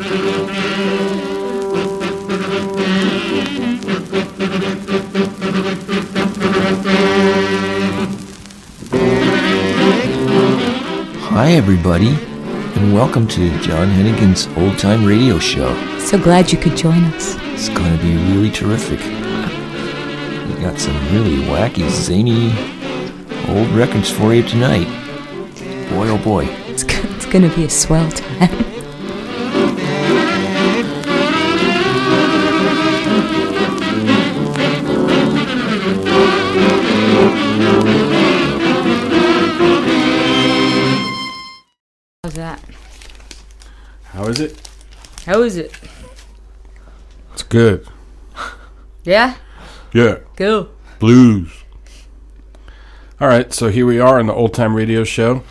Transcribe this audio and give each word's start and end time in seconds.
Hi, 0.00 0.06
everybody, 11.52 12.08
and 12.08 12.94
welcome 12.94 13.28
to 13.28 13.50
John 13.60 13.88
Heneghan's 13.88 14.46
Old 14.56 14.78
Time 14.78 15.04
Radio 15.04 15.38
Show. 15.38 15.74
So 15.98 16.16
glad 16.16 16.50
you 16.50 16.56
could 16.56 16.78
join 16.78 17.04
us. 17.04 17.36
It's 17.52 17.68
going 17.68 17.94
to 17.94 18.02
be 18.02 18.16
really 18.32 18.50
terrific. 18.50 19.00
We 19.00 20.62
got 20.62 20.78
some 20.78 20.96
really 21.12 21.44
wacky, 21.44 21.86
zany 21.90 22.48
old 23.54 23.68
records 23.76 24.10
for 24.10 24.32
you 24.32 24.44
tonight. 24.44 24.86
Boy, 25.90 26.08
oh 26.08 26.18
boy. 26.24 26.46
It's, 26.68 26.84
it's 26.84 27.26
going 27.26 27.46
to 27.46 27.54
be 27.54 27.64
a 27.64 27.70
swell 27.70 28.10
time. 28.10 28.76
How 45.30 45.42
is 45.42 45.56
it? 45.56 45.72
It's 47.34 47.44
good. 47.44 47.86
Yeah? 49.04 49.36
Yeah. 49.92 50.18
Go. 50.34 50.70
Blues. 50.98 51.52
All 53.20 53.28
right, 53.28 53.52
so 53.52 53.68
here 53.68 53.86
we 53.86 54.00
are 54.00 54.18
in 54.18 54.26
the 54.26 54.34
Old 54.34 54.52
Time 54.52 54.74
Radio 54.74 55.04
Show. 55.04 55.44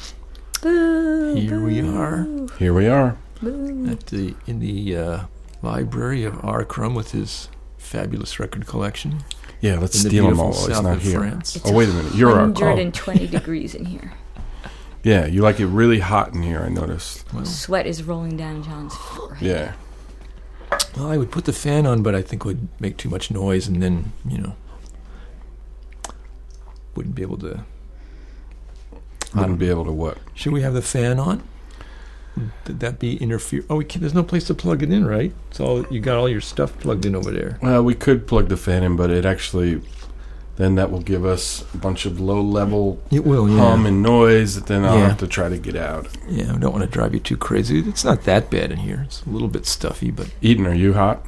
Here 0.61 1.61
we 1.61 1.79
are 1.79 2.27
Here 2.59 2.73
we 2.73 2.87
are. 2.89 3.15
at 3.41 4.07
the 4.07 4.35
in 4.45 4.59
the 4.59 4.97
uh, 4.97 5.19
library 5.61 6.25
of 6.25 6.43
R. 6.43 6.65
Crumb 6.65 6.93
with 6.93 7.11
his 7.11 7.47
fabulous 7.77 8.37
record 8.37 8.67
collection 8.67 9.23
Yeah, 9.61 9.79
let's 9.79 9.95
in 9.95 10.03
the 10.03 10.09
steal 10.09 10.25
them 10.27 10.35
beautiful 10.35 10.45
all. 10.47 10.51
while 10.51 10.67
He's 10.67 10.75
south 10.75 10.83
not 10.83 10.97
of 10.97 11.03
here. 11.03 11.19
France. 11.19 11.55
It's 11.55 11.69
Oh, 11.69 11.73
wait 11.73 11.87
a 11.87 11.93
minute. 11.93 12.15
You're 12.15 12.31
our 12.33 12.41
oh, 12.41 12.49
120 12.49 13.27
degrees 13.27 13.75
in 13.75 13.85
here. 13.85 14.11
Yeah, 15.03 15.25
you 15.25 15.41
like 15.41 15.59
it 15.59 15.67
really 15.67 15.99
hot 15.99 16.33
in 16.33 16.43
here, 16.43 16.59
I 16.59 16.69
noticed. 16.69 17.31
Well, 17.33 17.45
Sweat 17.45 17.87
is 17.87 18.03
rolling 18.03 18.35
down 18.35 18.63
John's 18.63 18.95
forehead. 18.95 19.41
Yeah. 19.41 19.73
well, 20.97 21.07
I 21.07 21.17
would 21.17 21.31
put 21.31 21.45
the 21.45 21.53
fan 21.53 21.85
on, 21.85 22.03
but 22.03 22.15
I 22.15 22.21
think 22.21 22.43
it 22.43 22.45
would 22.45 22.67
make 22.81 22.97
too 22.97 23.09
much 23.09 23.31
noise, 23.31 23.67
and 23.67 23.81
then 23.81 24.11
you 24.27 24.37
know 24.39 24.55
wouldn't 26.95 27.15
be 27.15 27.21
able 27.21 27.37
to. 27.37 27.63
Wouldn't 29.33 29.59
be 29.59 29.69
able 29.69 29.85
to 29.85 29.91
what? 29.91 30.17
Should 30.33 30.53
we 30.53 30.63
have 30.63 30.73
the 30.73 30.81
fan 30.81 31.19
on? 31.19 31.43
Did 32.65 32.79
that 32.79 32.99
be 32.99 33.17
interfere? 33.17 33.63
Oh, 33.69 33.75
we 33.75 33.85
can, 33.85 34.01
there's 34.01 34.13
no 34.13 34.23
place 34.23 34.45
to 34.45 34.53
plug 34.53 34.81
it 34.81 34.91
in, 34.91 35.05
right? 35.05 35.33
So 35.51 35.87
you 35.91 35.99
got 35.99 36.17
all 36.17 36.27
your 36.29 36.41
stuff 36.41 36.77
plugged 36.79 37.05
in 37.05 37.15
over 37.15 37.31
there. 37.31 37.59
Well, 37.61 37.83
we 37.83 37.95
could 37.95 38.27
plug 38.27 38.49
the 38.49 38.57
fan 38.57 38.83
in, 38.83 38.95
but 38.95 39.09
it 39.11 39.25
actually 39.25 39.81
then 40.59 40.75
that 40.75 40.91
will 40.91 41.01
give 41.01 41.23
us 41.25 41.63
a 41.73 41.77
bunch 41.77 42.05
of 42.05 42.19
low 42.19 42.41
level 42.41 42.99
It 43.09 43.25
will, 43.25 43.49
yeah. 43.49 43.57
hum 43.57 43.85
and 43.85 44.03
noise 44.03 44.55
that 44.55 44.67
then 44.67 44.83
I'll 44.85 44.97
Yeah. 44.99 45.07
have 45.09 45.17
to 45.19 45.27
try 45.27 45.47
to 45.49 45.57
get 45.57 45.75
out. 45.75 46.07
yeah, 46.27 46.53
I 46.53 46.57
don't 46.57 46.73
want 46.73 46.83
to 46.83 46.89
drive 46.89 47.13
you 47.13 47.19
too 47.21 47.37
crazy. 47.37 47.79
It's 47.79 48.03
not 48.03 48.23
that 48.25 48.49
bad 48.51 48.71
in 48.71 48.79
here. 48.79 49.01
It's 49.05 49.23
a 49.25 49.29
little 49.29 49.47
bit 49.47 49.65
stuffy, 49.65 50.11
but 50.11 50.27
Eden, 50.41 50.67
are 50.67 50.73
you 50.75 50.93
hot? 50.93 51.25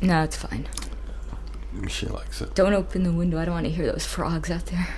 No, 0.00 0.22
it's 0.24 0.36
fine. 0.36 0.66
She 1.88 2.06
likes 2.06 2.40
it. 2.42 2.54
Don't 2.54 2.74
open 2.74 3.02
the 3.04 3.12
window. 3.12 3.38
I 3.38 3.44
don't 3.44 3.54
want 3.54 3.66
to 3.66 3.72
hear 3.72 3.86
those 3.86 4.04
frogs 4.04 4.50
out 4.50 4.66
there 4.66 4.88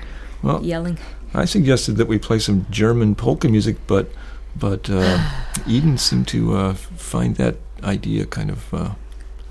well, 0.43 0.63
yelling. 0.65 0.99
I 1.35 1.45
suggested 1.45 1.97
that 1.99 2.09
we 2.09 2.19
play 2.19 2.39
some 2.39 2.67
German 2.71 3.15
polka 3.15 3.49
music, 3.49 3.77
but 3.87 4.11
but 4.57 4.89
uh, 4.91 5.19
Eden 5.67 5.99
seemed 5.99 6.27
to 6.29 6.57
uh, 6.57 6.75
find 6.75 7.37
that 7.37 7.57
idea 7.83 8.25
kind 8.25 8.51
of 8.51 8.73
uh, 8.75 8.91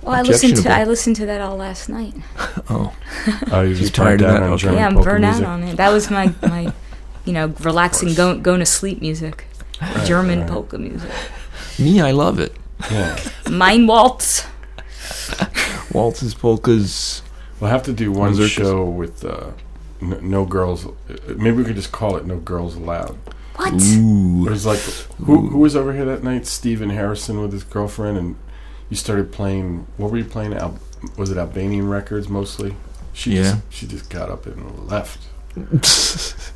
Well, 0.04 0.16
I 0.16 0.22
listened 0.22 0.58
to 0.58 0.70
I 0.72 0.84
listened 0.84 1.16
to 1.18 1.26
that 1.26 1.42
all 1.42 1.56
last 1.58 1.90
night. 1.90 2.14
oh 2.70 2.94
Oh, 3.52 3.62
you 3.62 3.70
You're 3.70 3.76
just 3.78 3.96
tired 3.96 4.20
tired 4.20 4.22
of 4.22 4.28
that? 4.28 4.44
on 4.44 4.52
Okay. 4.54 4.76
Yeah, 4.76 4.88
I'm 4.88 4.94
polka 4.96 5.10
burnt 5.10 5.26
out 5.26 5.30
music? 5.32 5.48
on 5.48 5.64
it. 5.64 5.78
That 5.78 5.92
was 5.92 6.10
my 6.12 6.34
my, 6.42 6.74
you 7.26 7.34
know, 7.34 7.48
relaxing, 7.62 8.14
going 8.14 8.42
going 8.42 8.60
to 8.60 8.66
sleep 8.66 9.02
music. 9.02 9.46
German 10.06 10.42
right. 10.42 10.50
polka 10.50 10.78
music. 10.78 11.10
me, 11.80 12.00
I 12.02 12.12
love 12.12 12.40
it. 12.40 12.56
Yeah. 12.92 13.18
Mine 13.50 13.88
waltz. 13.88 14.46
Waltzes, 15.92 16.34
polkas. 16.34 17.22
We'll 17.60 17.70
have 17.70 17.84
to 17.84 17.94
do 17.94 18.12
one 18.12 18.34
Mazurkas. 18.34 18.50
show 18.50 18.84
with 18.86 19.24
uh, 19.26 19.52
no, 20.02 20.20
no 20.20 20.46
girls. 20.46 20.86
uh, 20.88 20.92
Maybe 21.38 21.58
we 21.58 21.64
could 21.64 21.76
just 21.76 21.92
call 21.92 22.16
it 22.18 22.26
"No 22.26 22.38
Girls 22.40 22.76
Allowed." 22.76 23.18
What? 23.56 23.74
Ooh, 23.74 24.46
It 24.48 24.50
was 24.52 24.66
like 24.66 24.80
who 25.26 25.48
who 25.50 25.60
was 25.60 25.76
over 25.76 25.94
here 25.94 26.06
that 26.06 26.24
night? 26.24 26.46
Stephen 26.46 26.90
Harrison 26.90 27.42
with 27.42 27.54
his 27.54 27.64
girlfriend, 27.64 28.18
and 28.18 28.36
you 28.94 28.98
started 28.98 29.32
playing. 29.32 29.88
What 29.98 30.12
were 30.12 30.20
you 30.20 30.24
playing? 30.26 30.54
Al, 30.54 30.78
was 31.18 31.32
it 31.32 31.38
Albanian 31.38 31.90
records 31.90 32.30
mostly? 32.30 32.76
She 33.12 33.38
Yeah. 33.38 33.42
just, 33.44 33.58
she 33.72 33.88
just 33.88 34.10
got 34.12 34.30
up 34.30 34.46
and 34.46 34.88
left. 34.88 35.20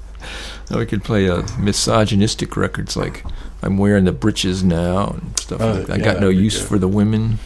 Now 0.69 0.79
we 0.79 0.85
could 0.85 1.01
play 1.03 1.29
uh, 1.29 1.43
misogynistic 1.57 2.57
records 2.57 2.97
like 2.97 3.23
"I'm 3.63 3.77
wearing 3.77 4.03
the 4.05 4.11
breeches 4.11 4.63
now" 4.65 5.11
and 5.11 5.39
stuff 5.39 5.61
Oh, 5.61 5.71
like 5.73 5.85
that. 5.87 5.93
I 6.01 6.03
got 6.03 6.19
no 6.19 6.27
use 6.29 6.59
good. 6.59 6.67
for 6.67 6.77
the 6.77 6.87
women. 6.89 7.39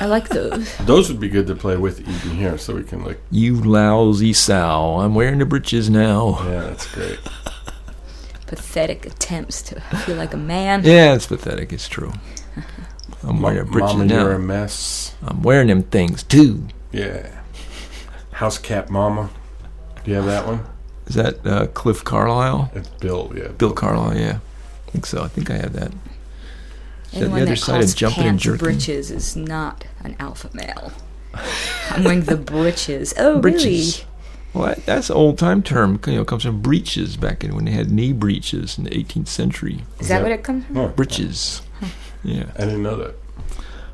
I 0.00 0.06
like 0.06 0.28
those. 0.28 0.76
Those 0.86 1.08
would 1.10 1.18
be 1.18 1.28
good 1.28 1.48
to 1.48 1.56
play 1.56 1.76
with 1.76 2.00
Eden 2.00 2.36
here, 2.36 2.56
so 2.58 2.76
we 2.76 2.84
can 2.84 3.02
like. 3.04 3.18
You 3.32 3.56
lousy 3.60 4.32
sow! 4.32 5.00
I'm 5.00 5.14
wearing 5.16 5.40
the 5.40 5.46
breeches 5.46 5.90
now. 5.90 6.38
Yeah, 6.44 6.60
that's 6.60 6.86
great. 6.94 7.18
Pathetic 8.46 9.04
attempts 9.06 9.62
to 9.62 9.80
feel 10.06 10.16
like 10.16 10.32
a 10.32 10.36
man. 10.38 10.82
Yeah, 10.84 11.14
it's 11.14 11.26
pathetic. 11.26 11.72
It's 11.72 11.88
true. 11.88 12.12
I'm 13.22 13.40
wearing 13.42 13.66
Ma- 13.66 13.72
breeches 13.72 13.92
Mama, 13.94 14.04
now. 14.06 14.22
you're 14.22 14.32
a 14.32 14.38
mess. 14.38 15.14
I'm 15.22 15.42
wearing 15.42 15.68
them 15.68 15.82
things 15.82 16.22
too. 16.22 16.66
Yeah. 16.92 17.30
House 18.32 18.58
cat 18.58 18.90
mama. 18.90 19.30
Do 20.04 20.10
you 20.10 20.16
have 20.16 20.26
that 20.26 20.46
one? 20.46 20.64
Is 21.06 21.14
that 21.16 21.46
uh, 21.46 21.66
Cliff 21.68 22.02
Carlisle? 22.04 22.70
It's 22.74 22.88
Bill. 22.88 23.32
Yeah. 23.34 23.48
Bill 23.48 23.72
Carlisle, 23.72 24.16
yeah. 24.16 24.38
I 24.88 24.90
think 24.90 25.06
so. 25.06 25.22
I 25.22 25.28
think 25.28 25.50
I 25.50 25.56
have 25.58 25.72
that. 25.74 25.92
Is 27.12 27.20
that 27.20 27.28
the 27.28 27.36
other 27.36 27.44
that 27.46 27.56
side 27.58 27.74
of 27.76 27.80
calls 27.82 27.94
jumping 27.94 28.18
and 28.22 28.28
pants 28.30 28.44
jerking? 28.44 28.58
britches 28.64 29.10
is 29.10 29.36
not 29.36 29.84
an 30.04 30.16
alpha 30.20 30.48
male. 30.54 30.92
I'm 31.90 32.04
wearing 32.04 32.22
the 32.22 32.36
britches. 32.36 33.12
Oh, 33.18 33.40
Breeches. 33.40 33.64
really? 33.64 34.06
Well, 34.52 34.66
that, 34.74 34.86
that's 34.86 35.10
an 35.10 35.16
old 35.16 35.38
time 35.38 35.62
term. 35.62 36.00
You 36.06 36.14
know, 36.16 36.24
comes 36.24 36.44
from 36.44 36.60
breeches 36.60 37.16
back 37.16 37.44
in 37.44 37.54
when 37.54 37.64
they 37.66 37.70
had 37.72 37.90
knee 37.90 38.12
breeches 38.12 38.78
in 38.78 38.84
the 38.84 38.90
18th 38.90 39.28
century. 39.28 39.82
Is 39.96 40.02
Is 40.02 40.08
that 40.08 40.18
that- 40.18 40.22
what 40.22 40.32
it 40.32 40.42
comes 40.44 40.64
from? 40.66 40.76
Oh, 40.78 40.88
Breeches. 40.88 41.62
Yeah. 42.22 42.46
I 42.56 42.60
didn't 42.64 42.82
know 42.82 42.96
that. 42.96 43.14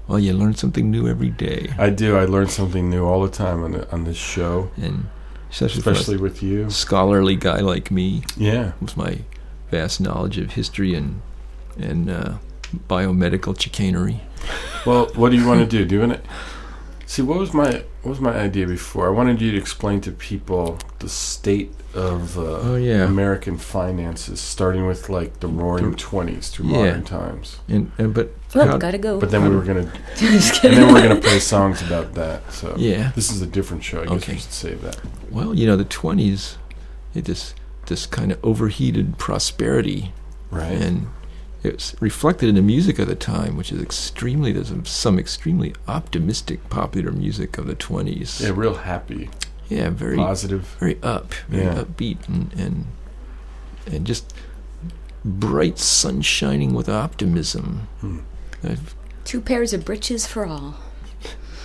Well, 0.08 0.18
you 0.18 0.32
learn 0.34 0.54
something 0.54 0.90
new 0.90 1.08
every 1.08 1.30
day, 1.30 1.72
I 1.78 1.90
do. 1.90 2.16
I 2.16 2.26
learn 2.26 2.48
something 2.48 2.88
new 2.90 3.04
all 3.04 3.22
the 3.22 3.28
time 3.30 3.64
on 3.64 3.72
the, 3.72 3.90
on 3.92 4.04
this 4.04 4.16
show, 4.16 4.70
and 4.76 5.08
especially, 5.50 5.78
especially 5.80 6.16
with 6.16 6.42
you. 6.44 6.70
scholarly 6.70 7.34
guy 7.34 7.58
like 7.60 7.90
me, 7.90 8.22
Yeah. 8.36 8.72
with 8.80 8.96
my 8.96 9.18
vast 9.70 10.00
knowledge 10.00 10.38
of 10.38 10.52
history 10.52 10.94
and 10.94 11.22
and 11.78 12.08
uh, 12.08 12.34
biomedical 12.88 13.58
chicanery. 13.60 14.20
Well, 14.86 15.06
what 15.16 15.30
do 15.30 15.36
you 15.36 15.46
want 15.46 15.60
to 15.60 15.66
do? 15.66 15.84
Do 15.84 15.96
you 15.96 16.00
want 16.06 16.22
to 16.22 16.30
see 17.06 17.22
what 17.22 17.38
was 17.38 17.52
my 17.54 17.84
what 18.02 18.10
was 18.10 18.20
my 18.20 18.34
idea 18.36 18.66
before? 18.66 19.06
I 19.06 19.10
wanted 19.10 19.40
you 19.40 19.50
to 19.52 19.56
explain 19.58 20.00
to 20.02 20.12
people 20.12 20.78
the 20.98 21.08
state 21.08 21.72
of 21.94 22.36
uh, 22.38 22.42
Oh, 22.60 22.76
yeah. 22.76 23.04
American 23.04 23.56
finances, 23.56 24.38
starting 24.38 24.86
with 24.86 25.08
like 25.08 25.40
the 25.40 25.48
Roaring 25.48 25.94
Twenties 25.94 26.50
through 26.50 26.66
Yeah. 26.66 26.76
modern 26.76 27.04
times. 27.04 27.58
And, 27.68 27.90
and 27.98 28.12
but 28.12 28.32
Well, 28.54 28.66
how- 28.68 28.76
gotta 28.76 28.98
go. 28.98 29.18
But 29.18 29.30
then 29.30 29.42
we 29.48 29.56
were 29.56 29.62
gonna, 29.64 29.90
Just 30.16 30.62
and 30.62 30.76
then 30.76 30.92
we 30.92 31.00
are 31.00 31.08
gonna 31.08 31.20
play 31.20 31.38
songs 31.40 31.80
about 31.82 32.14
that. 32.14 32.52
So 32.52 32.74
yeah. 32.76 33.12
this 33.14 33.30
is 33.32 33.40
a 33.40 33.46
different 33.46 33.82
show. 33.82 34.02
I 34.02 34.04
guess 34.06 34.12
Okay. 34.22 34.32
we 34.34 34.38
should 34.38 34.52
save 34.52 34.82
that. 34.82 34.98
Well, 35.30 35.54
you 35.54 35.66
know, 35.66 35.76
the 35.76 35.84
twenties, 35.84 36.58
it 37.14 37.24
this 37.24 37.54
this 37.86 38.04
kind 38.04 38.30
of 38.32 38.38
overheated 38.44 39.16
prosperity, 39.16 40.12
Right. 40.50 40.72
and 40.72 41.06
it's 41.66 41.94
reflected 42.00 42.48
in 42.48 42.54
the 42.54 42.62
music 42.62 42.98
of 42.98 43.08
the 43.08 43.14
time, 43.14 43.56
which 43.56 43.70
is 43.72 43.80
extremely 43.82 44.52
there's 44.52 44.68
some- 44.68 44.84
some 44.86 45.18
extremely 45.18 45.74
optimistic 45.88 46.68
popular 46.70 47.12
music 47.12 47.58
of 47.58 47.66
the 47.66 47.74
twenties. 47.74 48.40
yeah, 48.40 48.52
real 48.54 48.74
happy, 48.74 49.28
Yeah, 49.68 49.90
very 49.90 50.16
positive. 50.16 50.76
very 50.80 50.98
up, 51.02 51.34
very 51.48 51.64
Yeah. 51.64 51.74
upbeat, 51.84 52.26
and 52.28 52.52
and 52.56 52.86
and 53.92 54.06
just 54.06 54.32
bright 55.24 55.78
sun 55.78 56.22
shining 56.22 56.72
with 56.74 56.88
optimism. 56.88 57.88
Hmm. 58.00 58.18
I've 58.64 58.94
Two 59.24 59.40
pairs 59.40 59.72
of 59.72 59.84
breeches 59.84 60.26
for 60.26 60.46
all. 60.46 60.76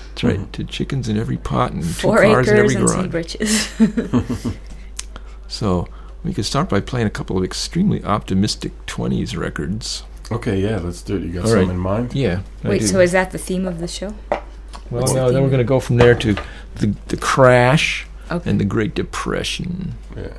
That's 0.09 0.23
right. 0.23 0.39
Mhm. 0.39 0.51
Two 0.51 0.63
chickens 0.65 1.07
in 1.07 1.17
every 1.17 1.37
pot 1.37 1.71
and 1.73 1.85
Four 1.85 2.17
two 2.17 2.23
cars 2.33 2.47
in 2.47 2.53
acres 2.57 2.59
every 2.59 2.75
and 2.75 2.89
some 2.89 3.01
garage. 3.09 3.11
breeches. 3.11 3.67
So 5.47 5.87
we 6.23 6.33
could 6.33 6.45
start 6.45 6.69
by 6.69 6.79
playing 6.81 7.07
a 7.07 7.11
couple 7.11 7.37
of 7.37 7.43
extremely 7.43 8.03
optimistic 8.03 8.71
'20s 8.85 9.35
records. 9.37 10.03
Okay, 10.31 10.59
yeah, 10.61 10.77
let's 10.77 11.01
do 11.01 11.17
it. 11.17 11.23
You 11.23 11.33
got 11.33 11.41
All 11.43 11.47
something 11.49 11.67
right. 11.67 11.73
in 11.75 11.79
mind? 11.79 12.13
Yeah. 12.15 12.41
Wait, 12.63 12.83
so 12.83 12.99
is 12.99 13.11
that 13.11 13.31
the 13.31 13.37
theme 13.37 13.67
of 13.67 13.79
the 13.79 13.87
show? 13.87 14.13
well, 14.29 14.41
what's 14.89 15.11
the 15.13 15.19
no, 15.19 15.31
then 15.31 15.41
we're 15.43 15.49
going 15.49 15.59
to 15.59 15.63
go 15.65 15.79
from 15.79 15.97
there 15.97 16.15
to 16.15 16.35
the 16.75 16.95
the 17.07 17.17
crash 17.17 18.05
Okay. 18.31 18.49
and 18.49 18.59
the 18.59 18.65
Great 18.65 18.95
Depression. 18.95 19.93
Yeah. 20.15 20.37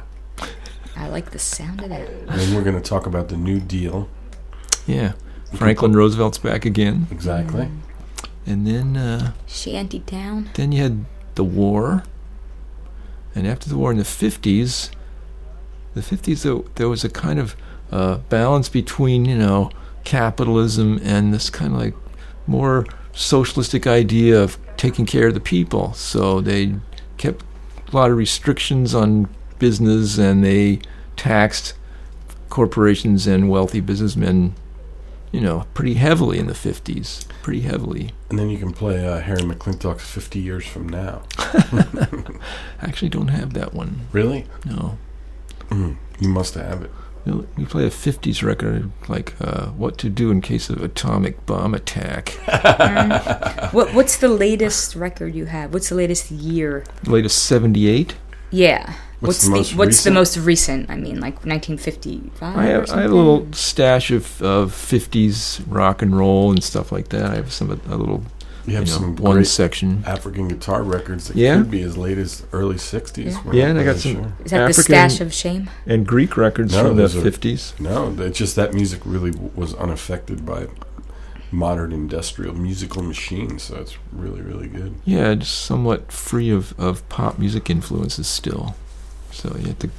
I 0.96 1.08
like 1.08 1.30
the 1.32 1.38
sound 1.38 1.82
of 1.82 1.88
that. 1.90 2.08
And 2.08 2.28
then 2.28 2.54
we're 2.54 2.62
gonna 2.62 2.80
talk 2.80 3.06
about 3.06 3.28
the 3.28 3.36
New 3.36 3.60
Deal. 3.60 4.08
Yeah. 4.86 5.12
Franklin 5.54 5.92
Roosevelt's 5.92 6.38
back 6.38 6.64
again, 6.64 7.06
Exactly. 7.10 7.68
and 8.46 8.66
then 8.66 8.96
uh, 8.96 9.32
Shanty 9.46 10.00
town. 10.00 10.48
then 10.54 10.72
you 10.72 10.82
had 10.82 11.04
the 11.34 11.44
war, 11.44 12.04
and 13.34 13.46
after 13.46 13.68
the 13.68 13.76
war 13.76 13.90
in 13.90 13.98
the 13.98 14.04
fifties, 14.04 14.90
the 15.94 16.02
fifties 16.02 16.42
there, 16.42 16.58
there 16.76 16.88
was 16.88 17.04
a 17.04 17.10
kind 17.10 17.38
of 17.38 17.56
uh, 17.90 18.18
balance 18.28 18.68
between 18.68 19.24
you 19.24 19.36
know 19.36 19.70
capitalism 20.04 20.98
and 21.02 21.32
this 21.32 21.50
kind 21.50 21.74
of 21.74 21.80
like 21.80 21.94
more 22.46 22.86
socialistic 23.12 23.86
idea 23.86 24.42
of 24.42 24.58
taking 24.76 25.06
care 25.06 25.28
of 25.28 25.34
the 25.34 25.40
people. 25.40 25.92
So 25.92 26.40
they 26.40 26.74
kept 27.18 27.44
a 27.92 27.96
lot 27.96 28.10
of 28.10 28.16
restrictions 28.16 28.94
on 28.94 29.28
business, 29.58 30.18
and 30.18 30.42
they 30.42 30.80
taxed 31.16 31.74
corporations 32.48 33.26
and 33.26 33.48
wealthy 33.48 33.80
businessmen, 33.80 34.54
you 35.30 35.40
know, 35.40 35.66
pretty 35.74 35.94
heavily 35.94 36.38
in 36.38 36.46
the 36.46 36.54
fifties. 36.54 37.26
Pretty 37.42 37.62
heavily. 37.62 38.12
And 38.30 38.38
then 38.38 38.50
you 38.50 38.58
can 38.58 38.72
play 38.72 39.06
uh, 39.06 39.20
Harry 39.20 39.42
McClintock's 39.42 40.08
50 40.08 40.38
Years 40.38 40.66
From 40.66 40.88
Now. 40.88 41.22
I 41.38 42.38
actually 42.80 43.08
don't 43.08 43.28
have 43.28 43.52
that 43.54 43.74
one. 43.74 44.06
Really? 44.12 44.46
No. 44.64 44.96
Mm, 45.72 45.96
you 46.20 46.28
must 46.28 46.54
have 46.54 46.82
it. 46.82 46.90
You 47.24 47.32
know, 47.32 47.46
We 47.56 47.64
play 47.64 47.84
a 47.86 47.90
50s 47.90 48.42
record 48.42 48.90
like 49.08 49.34
uh, 49.40 49.66
What 49.68 49.96
to 49.98 50.08
Do 50.10 50.30
in 50.30 50.40
Case 50.40 50.68
of 50.70 50.82
Atomic 50.82 51.46
Bomb 51.46 51.74
Attack. 51.74 52.30
What 53.72 53.94
What's 53.94 54.16
the 54.18 54.28
latest 54.28 54.94
record 54.96 55.34
you 55.34 55.46
have? 55.46 55.72
What's 55.72 55.88
the 55.88 55.94
latest 55.94 56.30
year? 56.30 56.84
Latest 57.06 57.44
78. 57.44 58.14
Yeah. 58.50 58.94
What's 59.20 59.44
the 59.44 59.50
most 59.50 59.76
What's 59.76 59.88
recent? 59.88 60.04
the 60.04 60.10
most 60.20 60.36
recent? 60.36 60.90
I 60.90 60.96
mean, 60.96 61.20
like 61.20 61.44
1955. 61.46 62.42
I 62.42 62.70
or 62.72 62.80
have, 62.80 62.90
I 62.90 63.02
have 63.02 63.12
a 63.12 63.14
little 63.14 63.46
stash 63.52 64.10
of, 64.10 64.42
of 64.42 64.72
50s 64.72 65.62
rock 65.68 66.02
and 66.02 66.16
roll 66.16 66.50
and 66.50 66.62
stuff 66.62 66.90
like 66.90 67.08
that. 67.10 67.26
I 67.30 67.36
have 67.36 67.52
some 67.52 67.70
a 67.70 67.96
little 67.96 68.24
You 68.66 68.72
you 68.72 68.76
have 68.78 68.86
know, 68.86 68.92
some 68.92 69.16
one 69.16 69.34
great 69.36 69.46
section. 69.48 70.04
African 70.06 70.46
guitar 70.48 70.82
records 70.82 71.28
that 71.28 71.36
Yeah. 71.36 71.56
could 71.56 71.70
be 71.70 71.82
as 71.82 71.96
late 71.96 72.18
as 72.18 72.44
early 72.52 72.76
60s. 72.78 73.34
Yeah. 73.46 73.52
Yeah, 73.52 73.66
and 73.68 73.78
I 73.78 73.84
got 73.84 73.96
some- 73.96 74.12
sure. 74.14 74.32
Is 74.44 74.50
that 74.52 74.58
the 74.58 74.62
African- 74.64 74.82
stash 74.84 75.20
of 75.20 75.32
shame? 75.34 75.68
And 75.86 76.06
Greek 76.06 76.36
records 76.36 76.72
No, 76.72 76.84
from 76.84 76.96
the 76.96 77.02
those 77.02 77.16
are- 77.16 77.20
50s. 77.22 77.74
No, 77.80 78.14
it's 78.18 78.38
just 78.38 78.54
that 78.56 78.72
music 78.74 79.00
really 79.04 79.32
w- 79.32 79.50
was 79.56 79.74
unaffected 79.74 80.46
by 80.46 80.68
modern 81.50 81.92
industrial 81.92 82.54
musical 82.54 83.02
machines, 83.02 83.64
so 83.64 83.76
it's 83.76 83.96
really, 84.12 84.40
really 84.40 84.68
good. 84.68 84.94
Yeah, 85.04 85.34
just 85.34 85.62
somewhat 85.64 86.10
free 86.10 86.50
of, 86.50 86.72
of 86.78 87.06
pop 87.08 87.38
music 87.38 87.68
influences 87.68 88.26
still. 88.26 88.74
So 89.32 89.54
you 89.58 89.66
have 89.68 89.78
to, 89.80 89.90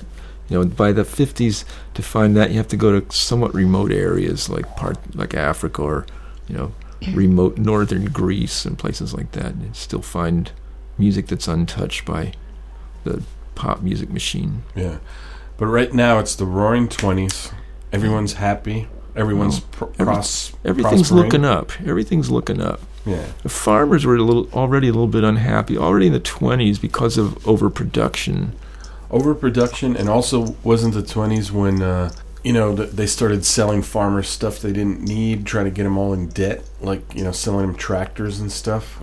you 0.49 0.57
know, 0.59 0.65
by 0.65 0.91
the 0.91 1.03
50s 1.03 1.63
to 1.93 2.01
find 2.01 2.35
that 2.37 2.51
you 2.51 2.57
have 2.57 2.67
to 2.69 2.77
go 2.77 2.99
to 2.99 3.15
somewhat 3.15 3.53
remote 3.53 3.91
areas 3.91 4.49
like 4.49 4.75
part 4.75 4.97
like 5.15 5.33
Africa 5.35 5.81
or, 5.81 6.05
you 6.47 6.55
know, 6.57 6.71
remote 7.13 7.57
northern 7.57 8.05
Greece 8.05 8.65
and 8.65 8.77
places 8.77 9.13
like 9.13 9.31
that, 9.33 9.53
and 9.53 9.75
still 9.75 10.01
find 10.01 10.51
music 10.97 11.27
that's 11.27 11.47
untouched 11.47 12.05
by 12.05 12.33
the 13.03 13.21
pop 13.55 13.81
music 13.81 14.09
machine. 14.09 14.63
Yeah. 14.75 14.97
But 15.57 15.65
right 15.67 15.93
now 15.93 16.19
it's 16.19 16.35
the 16.35 16.45
roaring 16.45 16.87
20s. 16.87 17.51
Everyone's 17.91 18.33
happy. 18.33 18.87
Everyone's 19.15 19.59
pr- 19.59 19.85
every- 19.99 20.05
pros- 20.15 20.53
Everything's 20.65 21.01
prospering. 21.09 21.23
looking 21.23 21.45
up. 21.45 21.71
Everything's 21.85 22.31
looking 22.31 22.59
up. 22.61 22.81
Yeah. 23.05 23.25
The 23.43 23.49
farmers 23.49 24.05
were 24.05 24.15
a 24.15 24.23
little 24.23 24.49
already 24.53 24.87
a 24.87 24.91
little 24.91 25.07
bit 25.07 25.23
unhappy 25.23 25.77
already 25.77 26.07
in 26.07 26.13
the 26.13 26.19
20s 26.19 26.79
because 26.81 27.17
of 27.17 27.45
overproduction. 27.47 28.53
Overproduction, 29.11 29.95
and 29.95 30.09
also 30.09 30.55
wasn't 30.63 30.95
the 30.95 31.03
20s 31.03 31.51
when, 31.51 31.83
uh, 31.83 32.09
you 32.43 32.53
know, 32.53 32.75
they 32.75 33.07
started 33.07 33.45
selling 33.45 33.81
farmers 33.81 34.27
stuff 34.27 34.59
they 34.59 34.73
didn't 34.73 35.01
need, 35.01 35.45
trying 35.45 35.65
to 35.65 35.71
get 35.71 35.83
them 35.83 35.97
all 35.97 36.13
in 36.13 36.27
debt, 36.29 36.63
like, 36.81 37.01
you 37.15 37.23
know, 37.23 37.31
selling 37.31 37.67
them 37.67 37.75
tractors 37.75 38.39
and 38.39 38.51
stuff. 38.51 39.01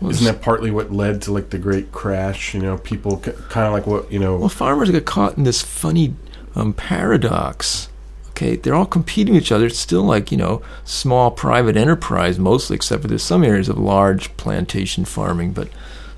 Well, 0.00 0.10
Isn't 0.10 0.26
that 0.26 0.42
partly 0.42 0.70
what 0.70 0.92
led 0.92 1.22
to, 1.22 1.32
like, 1.32 1.50
the 1.50 1.58
great 1.58 1.92
crash? 1.92 2.54
You 2.54 2.60
know, 2.60 2.76
people 2.78 3.18
kind 3.18 3.66
of 3.66 3.72
like 3.72 3.86
what, 3.86 4.10
you 4.12 4.18
know, 4.18 4.36
Well, 4.36 4.48
farmers 4.48 4.90
get 4.90 5.06
caught 5.06 5.38
in 5.38 5.44
this 5.44 5.62
funny 5.62 6.14
um, 6.54 6.72
paradox. 6.72 7.88
Okay, 8.30 8.56
they're 8.56 8.74
all 8.74 8.86
competing 8.86 9.34
with 9.34 9.44
each 9.44 9.52
other. 9.52 9.66
It's 9.66 9.78
still 9.78 10.02
like 10.02 10.32
you 10.32 10.38
know 10.38 10.62
small 10.84 11.30
private 11.30 11.76
enterprise 11.76 12.38
mostly, 12.38 12.76
except 12.76 13.02
for 13.02 13.08
there's 13.08 13.22
some 13.22 13.44
areas 13.44 13.68
of 13.68 13.78
large 13.78 14.34
plantation 14.38 15.04
farming. 15.04 15.52
But 15.52 15.68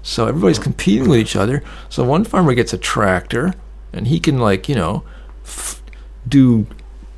so 0.03 0.27
everybody's 0.29 0.61
competing 0.61 1.09
with 1.09 1.19
each 1.19 1.35
other. 1.35 1.63
So 1.89 2.05
one 2.05 2.23
farmer 2.25 2.55
gets 2.55 2.73
a 2.73 2.79
tractor, 2.79 3.55
and 3.93 4.07
he 4.07 4.21
can 4.21 4.39
like 4.39 4.69
you 4.69 4.77
know 4.77 5.03
f- 5.45 5.83
do 6.29 6.67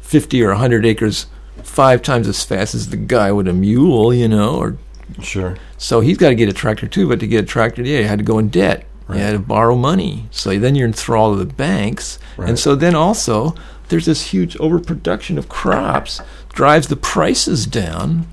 fifty 0.00 0.42
or 0.42 0.54
hundred 0.54 0.86
acres 0.86 1.26
five 1.62 2.02
times 2.02 2.28
as 2.28 2.44
fast 2.44 2.74
as 2.74 2.90
the 2.90 2.96
guy 2.96 3.32
with 3.32 3.48
a 3.48 3.52
mule. 3.52 4.12
You 4.12 4.28
know, 4.28 4.56
or 4.56 4.76
sure. 5.20 5.56
so 5.78 6.00
he's 6.00 6.18
got 6.18 6.30
to 6.30 6.34
get 6.34 6.48
a 6.48 6.52
tractor 6.52 6.86
too, 6.86 7.08
but 7.08 7.20
to 7.20 7.26
get 7.26 7.44
a 7.44 7.46
tractor, 7.46 7.82
yeah, 7.82 8.00
you 8.00 8.06
had 8.06 8.18
to 8.18 8.24
go 8.24 8.38
in 8.38 8.48
debt. 8.48 8.86
Right. 9.08 9.18
You 9.18 9.22
had 9.22 9.32
to 9.32 9.38
borrow 9.38 9.76
money. 9.76 10.26
So 10.30 10.58
then 10.58 10.74
you're 10.74 10.88
in 10.88 10.92
thrall 10.92 11.32
of 11.32 11.38
the 11.38 11.44
banks. 11.44 12.18
Right. 12.36 12.48
And 12.48 12.58
so 12.58 12.74
then 12.74 12.94
also 12.94 13.54
there's 13.88 14.06
this 14.06 14.28
huge 14.32 14.56
overproduction 14.56 15.38
of 15.38 15.48
crops 15.48 16.20
drives 16.52 16.88
the 16.88 16.96
prices 16.96 17.66
down. 17.66 18.26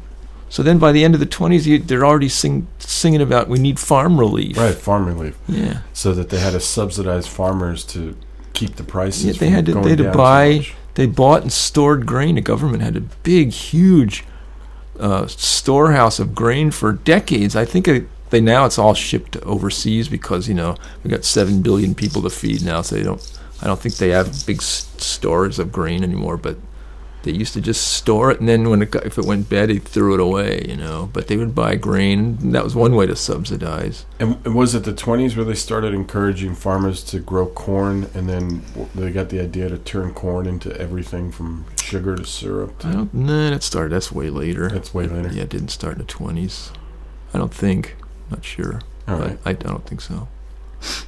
So 0.50 0.64
then 0.64 0.80
by 0.80 0.92
the 0.92 1.04
end 1.04 1.14
of 1.14 1.20
the 1.20 1.26
20s, 1.26 1.66
you, 1.66 1.80
they're 1.80 2.06
already 2.06 2.30
sing, 2.30 2.68
singing 2.80 3.22
about 3.22 3.50
we 3.50 3.60
need 3.60 3.80
farm 3.80 4.20
relief. 4.20 4.58
Right, 4.58 4.76
farm 4.76 5.06
relief. 5.06 5.38
Yeah. 5.48 5.82
So 5.94 6.14
that 6.14 6.30
they 6.30 6.40
had 6.40 6.54
to 6.54 6.60
subsidize 6.60 7.28
farmers 7.28 7.84
to 7.86 8.16
keep 8.54 8.76
the 8.76 8.84
prices. 8.84 9.26
Yeah, 9.26 9.34
they 9.34 9.50
had 9.50 9.66
to- 9.68 9.74
they 9.74 9.90
had 9.90 9.98
to 10.00 10.04
so 10.06 10.18
buy- 10.18 10.68
They 10.96 11.08
bought 11.08 11.42
and 11.42 11.52
stored 11.52 12.06
grain. 12.06 12.36
The 12.36 12.42
government 12.42 12.84
had 12.84 12.96
a 12.96 13.02
big, 13.02 13.52
huge 13.52 14.24
uh, 15.00 15.26
storehouse 15.28 16.20
of 16.20 16.36
grain 16.36 16.70
for 16.70 16.92
decades. 16.94 17.56
I 17.56 17.66
think 17.66 17.88
it, 17.88 18.06
they 18.30 18.40
now 18.40 18.66
it's 18.66 18.78
all 18.78 18.94
shipped 18.94 19.36
overseas 19.38 20.08
because 20.08 20.48
you 20.48 20.54
know 20.54 20.76
we 21.04 21.10
got 21.10 21.26
seven 21.26 21.64
billion 21.64 21.96
people 21.96 22.22
to 22.22 22.30
feed 22.30 22.64
now, 22.64 22.82
so 22.84 22.96
they 22.96 23.02
don't. 23.04 23.22
I 23.62 23.66
don't 23.68 23.80
think 23.80 23.96
they 23.96 24.10
have 24.10 24.46
big 24.46 24.62
stores 24.62 25.58
of 25.58 25.72
grain 25.72 26.04
anymore. 26.04 26.38
But 26.38 26.58
they 27.24 27.32
used 27.32 27.54
to 27.54 27.62
just 27.62 27.94
store 27.94 28.32
it, 28.32 28.40
and 28.40 28.48
then 28.48 28.70
when 28.70 28.82
it 28.82 28.94
if 28.96 29.18
it 29.18 29.26
went 29.26 29.50
bad, 29.50 29.70
they 29.70 29.80
threw 29.80 30.14
it 30.14 30.20
away. 30.20 30.66
You 30.68 30.76
know, 30.78 31.10
but 31.14 31.28
they 31.28 31.38
would 31.38 31.56
buy 31.56 31.76
grain. 31.76 32.38
And 32.42 32.54
that 32.56 32.64
was 32.64 32.76
one 32.76 32.96
way 32.96 33.06
to 33.08 33.16
subsidize. 33.16 34.06
And 34.20 34.38
and 34.46 34.56
was 34.56 34.76
it 34.76 34.84
the 34.84 34.94
20s 34.94 35.36
where 35.36 35.46
they 35.46 35.56
started 35.56 35.94
encouraging 35.94 36.56
farmers 36.56 37.04
to 37.06 37.20
grow 37.20 37.48
corn, 37.48 38.10
and 38.14 38.30
then 38.30 38.62
they 38.94 39.12
got 39.12 39.30
the 39.30 39.40
idea 39.42 39.70
to 39.70 39.78
turn 39.78 40.14
corn 40.14 40.46
into 40.46 40.76
everything 40.80 41.32
from 41.32 41.66
sugar 41.82 42.16
to 42.16 42.26
syrup? 42.26 42.76
I 42.80 42.82
To, 42.92 42.94
don't. 42.98 43.14
Nah, 43.14 43.50
that 43.52 43.64
started. 43.64 43.92
That's 43.94 44.12
way 44.12 44.30
later. 44.30 44.70
that's 44.70 44.94
way 44.94 45.08
later. 45.08 45.30
Yeah, 45.32 45.44
it 45.44 45.50
didn't 45.50 45.70
start 45.70 45.94
in 45.94 46.00
the 46.00 46.06
twenties. 46.06 46.72
I 47.34 47.38
don't 47.40 47.54
think. 47.54 47.96
Not 48.30 48.44
sure. 48.46 48.82
All 49.08 49.18
right. 49.18 49.38
I, 49.46 49.50
I 49.50 49.54
don't 49.54 49.86
think 49.86 50.02
so. 50.02 50.28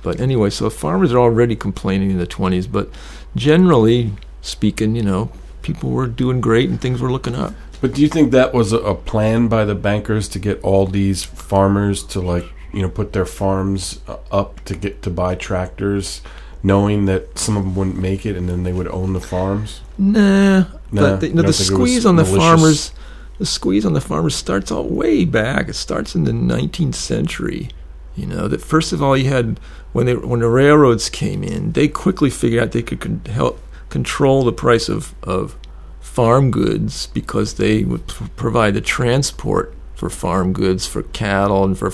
But 0.04 0.20
anyway, 0.22 0.50
so 0.52 0.70
farmers 0.70 1.12
are 1.14 1.18
already 1.20 1.56
complaining 1.56 2.10
in 2.12 2.18
the 2.18 2.26
20s, 2.28 2.72
but 2.72 2.90
generally 3.36 4.14
speaking, 4.42 4.96
you 4.96 5.02
know, 5.04 5.32
people 5.66 5.90
were 5.90 6.08
doing 6.08 6.40
great 6.42 6.70
and 6.70 6.80
things 6.80 7.02
were 7.02 7.12
looking 7.12 7.36
up. 7.36 7.54
But 7.82 7.94
do 7.94 8.02
you 8.02 8.08
think 8.08 8.32
that 8.32 8.54
was 8.54 8.72
a, 8.72 8.94
plan 8.96 9.48
by 9.50 9.66
the 9.66 9.76
bankers 9.76 10.28
to 10.30 10.40
get 10.40 10.62
all 10.64 10.86
these 10.88 11.24
farmers 11.24 12.04
to 12.14 12.22
like 12.22 12.46
you 12.74 12.82
know 12.82 12.90
put 12.90 13.14
their 13.14 13.26
farms 13.26 14.00
uh, 14.08 14.18
up 14.32 14.64
to 14.66 14.76
get 14.76 15.02
to 15.04 15.10
buy 15.10 15.36
tractors, 15.36 16.22
knowing 16.64 17.06
that 17.06 17.38
some 17.38 17.58
of 17.58 17.64
them 17.64 17.76
wouldn't 17.76 17.98
make 18.00 18.26
it, 18.26 18.36
and 18.38 18.48
then 18.50 18.64
they 18.64 18.74
would 18.74 18.88
own 18.88 19.14
the 19.14 19.22
farms? 19.22 19.82
Nah, 19.98 20.66
Nah, 20.92 21.02
but 21.02 21.20
the, 21.20 21.28
you 21.28 21.34
you 21.34 21.42
know, 21.42 21.44
the 21.44 21.54
think 21.54 21.72
it 21.72 21.78
was 21.80 21.94
squeeze 21.94 22.06
on 22.06 22.16
the 22.16 22.24
malicious? 22.24 22.38
farmers, 22.38 22.92
the 23.40 23.46
squeeze 23.46 23.86
on 23.86 23.94
the 23.94 24.02
farmers 24.02 24.36
starts 24.36 24.72
all 24.72 24.88
way 24.88 25.26
back. 25.26 25.68
It 25.70 25.76
starts 25.76 26.16
in 26.16 26.24
the 26.26 26.32
19th 26.32 26.96
century. 26.96 27.70
You 28.16 28.26
know 28.28 28.48
that 28.48 28.62
first 28.62 28.94
of 28.94 29.04
all, 29.04 29.18
you 29.18 29.30
had 29.30 29.60
when 29.92 30.06
they 30.06 30.16
when 30.16 30.40
the 30.40 30.48
railroads 30.50 31.10
came 31.10 31.44
in, 31.44 31.74
they 31.74 31.88
quickly 31.90 32.30
figured 32.30 32.64
out 32.64 32.72
they 32.72 32.82
could 32.84 33.02
con- 33.02 33.22
help 33.28 33.60
control 33.90 34.44
the 34.44 34.52
price 34.54 34.90
of 34.90 35.14
of 35.24 35.56
farm 36.00 36.52
goods 36.52 37.08
because 37.08 37.56
they 37.56 37.84
would 37.84 38.08
p- 38.08 38.26
provide 38.36 38.74
the 38.74 38.82
transport 38.82 39.74
for 39.96 40.10
farm 40.10 40.54
goods 40.54 40.86
for 40.88 41.04
cattle 41.04 41.64
and 41.64 41.78
for 41.78 41.92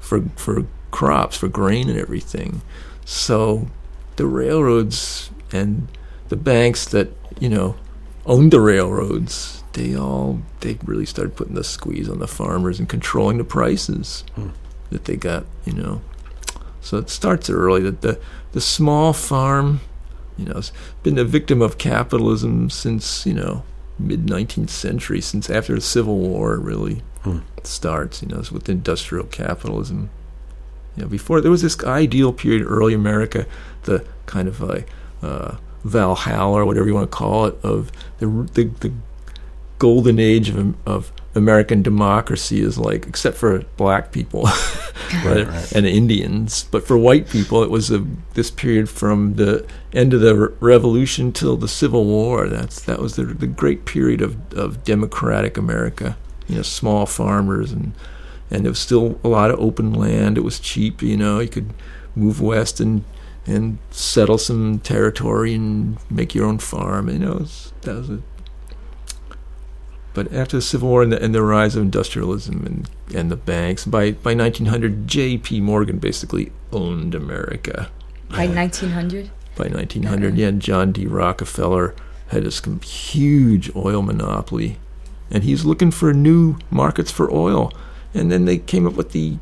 for 0.00 0.22
for 0.36 0.66
crops 0.90 1.36
for 1.36 1.48
grain 1.48 1.88
and 1.88 1.98
everything. 1.98 2.62
So 3.04 3.68
the 4.16 4.26
railroads 4.26 5.30
and 5.52 5.88
the 6.28 6.36
banks 6.36 6.84
that 6.86 7.08
you 7.40 7.48
know 7.48 7.76
owned 8.26 8.52
the 8.52 8.60
railroads, 8.60 9.62
they 9.74 9.96
all 9.96 10.40
they 10.60 10.78
really 10.84 11.06
started 11.06 11.36
putting 11.36 11.54
the 11.54 11.64
squeeze 11.64 12.08
on 12.08 12.18
the 12.20 12.28
farmers 12.28 12.78
and 12.78 12.88
controlling 12.88 13.38
the 13.38 13.44
prices 13.44 14.24
Hmm. 14.34 14.48
that 14.90 15.04
they 15.04 15.16
got. 15.16 15.44
You 15.64 15.72
know, 15.74 16.00
so 16.80 16.98
it 16.98 17.10
starts 17.10 17.50
early. 17.50 17.82
That 17.82 18.00
the 18.02 18.20
the 18.52 18.60
small 18.60 19.12
farm, 19.12 19.80
you 20.36 20.46
know, 20.46 20.54
has 20.54 20.72
been 21.02 21.18
a 21.18 21.24
victim 21.24 21.62
of 21.62 21.78
capitalism 21.78 22.70
since 22.70 23.24
you 23.26 23.34
know 23.34 23.62
mid 23.98 24.26
19th 24.26 24.70
century, 24.70 25.20
since 25.20 25.48
after 25.48 25.74
the 25.74 25.80
Civil 25.80 26.18
War, 26.18 26.58
really 26.58 27.02
Hmm. 27.22 27.38
starts. 27.62 28.22
You 28.22 28.28
know, 28.28 28.38
it's 28.40 28.52
with 28.52 28.68
industrial 28.68 29.24
capitalism. 29.26 30.10
You 30.96 31.02
know, 31.04 31.08
before 31.08 31.40
there 31.40 31.50
was 31.50 31.62
this 31.62 31.82
ideal 31.84 32.32
period, 32.32 32.62
in 32.62 32.68
early 32.68 32.94
America, 32.94 33.46
the 33.84 34.04
kind 34.26 34.46
of 34.46 34.62
a 34.62 34.84
uh, 35.22 35.56
Valhalla 35.84 36.60
or 36.60 36.64
whatever 36.64 36.86
you 36.86 36.94
want 36.94 37.10
to 37.10 37.16
call 37.16 37.46
it, 37.46 37.56
of 37.62 37.90
the 38.18 38.26
the 38.54 38.64
the, 38.80 38.92
golden 39.78 40.18
age 40.20 40.48
of, 40.50 40.74
of 40.86 41.12
American 41.34 41.82
democracy 41.82 42.60
is 42.60 42.78
like, 42.78 43.06
except 43.06 43.36
for 43.36 43.60
black 43.76 44.12
people 44.12 44.44
Right, 45.24 45.46
right. 45.46 45.72
and 45.72 45.86
Indians, 45.86 46.64
but 46.70 46.86
for 46.86 46.96
white 46.96 47.28
people, 47.28 47.62
it 47.62 47.70
was 47.70 47.90
a, 47.90 48.04
this 48.34 48.50
period 48.50 48.88
from 48.88 49.34
the 49.34 49.66
end 49.92 50.14
of 50.14 50.20
the 50.20 50.34
re- 50.34 50.54
Revolution 50.60 51.32
till 51.32 51.56
the 51.56 51.68
Civil 51.68 52.04
War. 52.04 52.48
That's 52.48 52.80
that 52.82 53.00
was 53.00 53.16
the 53.16 53.24
the 53.24 53.46
great 53.46 53.84
period 53.84 54.22
of 54.22 54.36
of 54.54 54.84
democratic 54.84 55.56
America. 55.56 56.16
You 56.48 56.56
know, 56.56 56.62
small 56.62 57.06
farmers 57.06 57.72
and 57.72 57.92
and 58.50 58.64
there 58.64 58.70
was 58.70 58.78
still 58.78 59.20
a 59.22 59.28
lot 59.28 59.50
of 59.50 59.60
open 59.60 59.92
land. 59.92 60.36
It 60.38 60.42
was 60.44 60.58
cheap. 60.58 61.02
You 61.02 61.16
know, 61.16 61.40
you 61.40 61.48
could 61.48 61.72
move 62.16 62.40
west 62.40 62.80
and 62.80 63.04
and 63.46 63.78
settle 63.90 64.38
some 64.38 64.78
territory 64.80 65.54
and 65.54 65.98
make 66.10 66.34
your 66.34 66.46
own 66.46 66.58
farm. 66.58 67.08
You 67.08 67.18
know, 67.18 67.32
was, 67.34 67.72
that 67.82 67.94
was 67.96 68.10
a. 68.10 68.22
But 70.14 70.32
after 70.32 70.56
the 70.56 70.62
Civil 70.62 70.88
War 70.88 71.02
and 71.02 71.12
the, 71.12 71.22
and 71.22 71.34
the 71.34 71.42
rise 71.42 71.74
of 71.74 71.82
industrialism 71.82 72.64
and, 72.64 72.90
and 73.14 73.30
the 73.30 73.36
banks, 73.36 73.84
by, 73.84 74.12
by 74.12 74.34
1900, 74.34 75.08
J.P. 75.08 75.60
Morgan 75.60 75.98
basically 75.98 76.52
owned 76.72 77.14
America. 77.14 77.90
By 78.30 78.46
1900? 78.46 79.30
By 79.56 79.68
1900, 79.68 80.36
yeah, 80.36 80.52
John 80.52 80.92
D. 80.92 81.06
Rockefeller 81.06 81.94
had 82.28 82.44
this 82.44 82.60
huge 82.84 83.74
oil 83.76 84.02
monopoly, 84.02 84.78
and 85.30 85.44
he's 85.44 85.64
looking 85.64 85.90
for 85.90 86.12
new 86.12 86.56
markets 86.70 87.10
for 87.10 87.30
oil. 87.32 87.72
And 88.12 88.30
then 88.30 88.44
they 88.44 88.58
came 88.58 88.86
up 88.86 88.94
with 88.94 89.12
the 89.12 89.38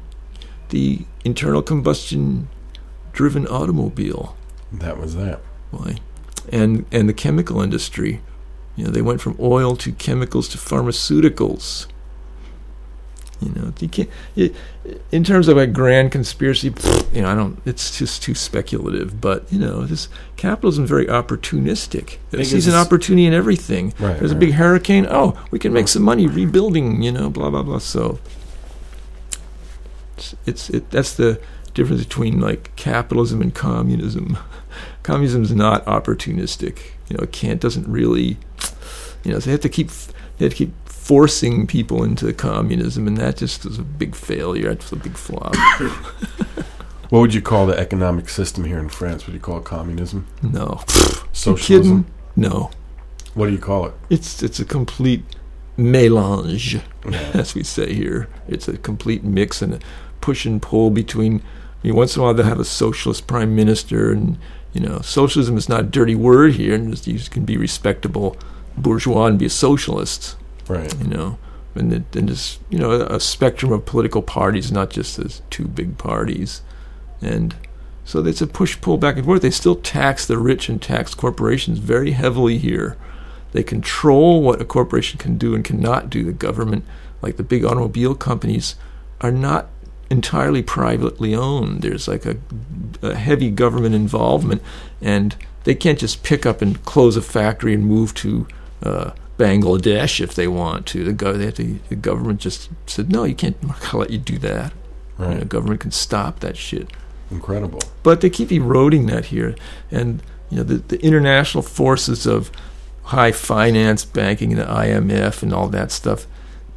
the 0.71 1.05
internal 1.25 1.61
combustion 1.63 2.49
driven 3.13 3.47
automobile. 3.47 4.37
That 4.73 4.99
was 4.99 5.15
that. 5.17 5.41
Why? 5.71 5.97
And 6.51 6.87
and 6.91 7.09
the 7.09 7.15
chemical 7.15 7.61
industry. 7.61 8.21
You 8.77 8.85
know, 8.85 8.91
they 8.91 9.03
went 9.03 9.21
from 9.21 9.37
oil 9.39 9.77
to 9.77 9.93
chemicals 9.93 10.49
to 10.49 10.59
pharmaceuticals. 10.59 11.87
You 13.43 13.51
know, 13.51 13.73
you 13.81 13.89
can't. 13.89 14.09
It, 14.37 14.55
in 15.11 15.25
terms 15.25 15.49
of 15.49 15.57
a 15.57 15.67
grand 15.67 16.13
conspiracy, 16.13 16.73
you 17.13 17.23
know, 17.23 17.29
I 17.29 17.35
don't. 17.35 17.61
It's 17.65 17.99
just 17.99 18.23
too 18.23 18.35
speculative. 18.35 19.21
But 19.21 19.53
you 19.53 19.59
know, 19.59 19.85
this 19.85 20.09
capitalism 20.37 20.85
is 20.85 20.91
very 20.91 21.07
opportunistic. 21.07 22.19
It 22.31 22.45
sees 22.45 22.69
an 22.69 22.75
opportunity 22.75 23.27
in 23.27 23.35
everything. 23.35 23.95
Right, 23.99 24.19
There's 24.19 24.33
a 24.33 24.37
big 24.37 24.53
hurricane. 24.53 25.07
Oh, 25.11 25.39
we 25.51 25.59
can 25.59 25.73
make 25.73 25.89
some 25.89 26.03
money 26.03 26.27
rebuilding. 26.27 27.03
You 27.03 27.13
know, 27.13 27.31
blah 27.31 27.51
blah 27.51 27.63
blah. 27.63 27.79
So 27.79 28.21
it's, 30.17 30.35
it's 30.47 30.71
it, 30.71 30.91
that's 30.91 31.15
the 31.15 31.41
difference 31.75 32.05
between 32.05 32.41
like 32.41 32.75
capitalism 32.77 33.41
and 33.41 33.55
communism. 33.55 34.39
communism 35.03 35.43
is 35.43 35.53
not 35.53 35.85
opportunistic. 35.87 36.93
You 37.13 37.19
know, 37.19 37.25
it 37.25 37.33
can't 37.33 37.61
doesn't 37.61 37.87
really. 37.87 38.39
You 39.23 39.33
know, 39.33 39.39
they 39.39 39.51
have 39.51 39.61
to 39.61 39.69
keep 39.69 39.91
they 40.39 40.47
have 40.47 40.53
to 40.53 40.57
keep 40.57 40.73
forcing 40.89 41.67
people 41.67 42.03
into 42.05 42.33
communism, 42.33 43.07
and 43.07 43.19
that 43.19 43.37
just 43.37 43.67
is 43.67 43.79
a 43.79 43.83
big 43.83 44.15
failure. 44.15 44.69
That's 44.75 44.91
a 44.93 44.97
big 44.97 45.17
flop. 45.19 45.55
What 47.11 47.21
would 47.21 47.35
you 47.35 47.43
call 47.43 47.67
the 47.67 47.79
economic 47.79 48.31
system 48.31 48.65
here 48.65 48.79
in 48.79 48.89
France? 48.89 49.27
Would 49.27 49.35
you 49.35 49.39
call 49.41 49.59
it 49.59 49.65
communism? 49.65 50.27
no, 50.41 50.81
Socialism? 51.35 52.07
No, 52.37 52.71
What 53.35 53.49
do 53.49 53.53
you 53.53 53.59
call 53.59 53.85
it? 53.89 53.95
it's 54.09 54.43
it's 54.43 54.59
a 54.61 54.65
complete 54.65 55.23
mélange. 55.77 56.81
Yeah. 57.05 57.31
as 57.35 57.55
we 57.55 57.65
say 57.65 57.93
here. 57.93 58.29
It's 58.49 58.67
a 58.67 58.79
complete 58.79 59.25
mix 59.25 59.61
and 59.61 59.75
a 59.75 59.79
push 60.23 60.47
and 60.47 60.63
pull 60.63 60.91
between. 60.91 61.43
I 61.85 61.89
mean, 61.89 61.97
once 61.97 62.17
in 62.17 62.23
a 62.23 62.25
while 62.25 62.33
they 62.35 62.45
have 62.45 62.59
a 62.61 62.65
socialist 62.65 63.27
prime 63.27 63.55
minister, 63.55 64.11
and 64.11 64.39
you 64.73 64.81
know, 64.81 65.01
socialism 65.01 65.57
is 65.57 65.69
not 65.69 65.81
a 65.81 65.85
dirty 65.85 66.15
word 66.15 66.55
here, 66.55 66.75
and 66.75 66.91
just, 66.91 67.07
you 67.07 67.19
can 67.19 67.45
be 67.45 67.57
respectable 67.57 68.37
bourgeois 68.77 69.27
and 69.27 69.39
be 69.39 69.47
a 69.47 69.51
socialist. 69.51 70.37
Right. 70.69 70.95
You 70.99 71.09
know, 71.09 71.39
and 71.75 71.93
it, 71.93 72.17
and 72.17 72.29
just 72.29 72.61
you 72.71 72.79
know 72.79 72.93
a 72.93 73.21
spectrum 73.21 73.73
of 73.73 73.85
political 73.85 74.23
parties, 74.23 74.73
not 74.73 74.91
just 74.91 75.19
as 75.19 75.43
two 75.51 75.67
big 75.67 75.99
parties, 75.99 76.63
and. 77.21 77.55
So 78.05 78.19
it's 78.27 78.43
a 78.43 78.49
push 78.49 78.81
pull 78.81 78.99
back 78.99 79.15
and 79.17 79.25
forth. 79.25 79.43
They 79.43 79.53
still 79.53 79.77
tax 79.77 80.27
the 80.27 80.37
rich 80.37 80.69
and 80.69 80.83
tax 80.83 81.15
corporations 81.15 81.79
very 81.79 82.11
heavily 82.11 82.59
here. 82.59 82.97
They 83.53 83.63
control 83.63 84.43
what 84.43 84.61
a 84.61 84.65
corporation 84.65 85.19
can 85.19 85.39
do 85.39 85.55
and 85.55 85.65
cannot 85.65 86.11
do. 86.11 86.25
The 86.25 86.33
government, 86.33 86.85
like 87.23 87.37
the 87.37 87.45
big 87.45 87.65
automobile 87.65 88.17
companies, 88.17 88.75
are 89.21 89.31
not 89.31 89.69
entirely 90.13 90.63
privately 90.63 91.35
owned. 91.35 91.83
There's 91.83 92.07
like 92.07 92.25
a, 92.27 92.37
a 93.03 93.15
heavy 93.15 93.51
government 93.51 93.95
involvement, 93.95 94.63
and 95.01 95.35
they 95.65 95.75
can't 95.75 95.99
just 95.99 96.23
pick 96.23 96.45
up 96.47 96.63
and 96.63 96.83
close 96.85 97.17
a 97.17 97.23
factory 97.23 97.75
and 97.75 97.85
move 97.87 98.13
to 98.15 98.47
uh, 98.83 99.11
Bangladesh 99.39 100.21
if 100.21 100.35
they 100.35 100.47
want 100.49 100.87
to. 100.87 101.05
The, 101.05 101.13
go- 101.13 101.51
to, 101.51 101.79
the 101.89 101.97
government 101.97 102.41
just 102.41 102.69
said, 102.87 103.11
no, 103.11 103.25
you 103.25 103.35
can't 103.35 103.57
I'm 103.63 103.99
let 103.99 104.11
you 104.11 104.19
do 104.19 104.39
that. 104.39 104.73
You 105.19 105.25
know, 105.25 105.31
Right. 105.35 105.49
government 105.49 105.81
can 105.81 105.91
stop 105.93 106.41
that 106.41 106.57
shit 106.57 106.89
Incredible. 107.31 107.81
but 108.03 108.23
they 108.23 108.31
keep 108.31 108.51
eroding 108.51 109.07
that 109.07 109.27
here 109.27 109.55
and 109.91 110.21
you 110.51 110.57
know 110.57 110.63
the, 110.65 110.77
the 110.79 111.01
international 111.05 111.63
forces 111.63 112.27
of 112.27 112.51
high 113.05 113.31
finance 113.31 114.05
banking 114.07 114.53
and 114.53 114.61
the 114.61 114.65
IMF 114.65 115.43
and 115.43 115.53
all 115.53 115.69
that 115.69 115.93
stuff 115.93 116.27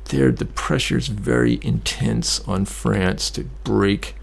there 0.06 0.32
the 0.32 0.46
pressure 0.46 0.98
is 0.98 1.08
very 1.08 1.60
intense 1.64 2.40
on 2.48 2.66
France 2.66 3.30
to 3.32 3.44
break 3.64 4.16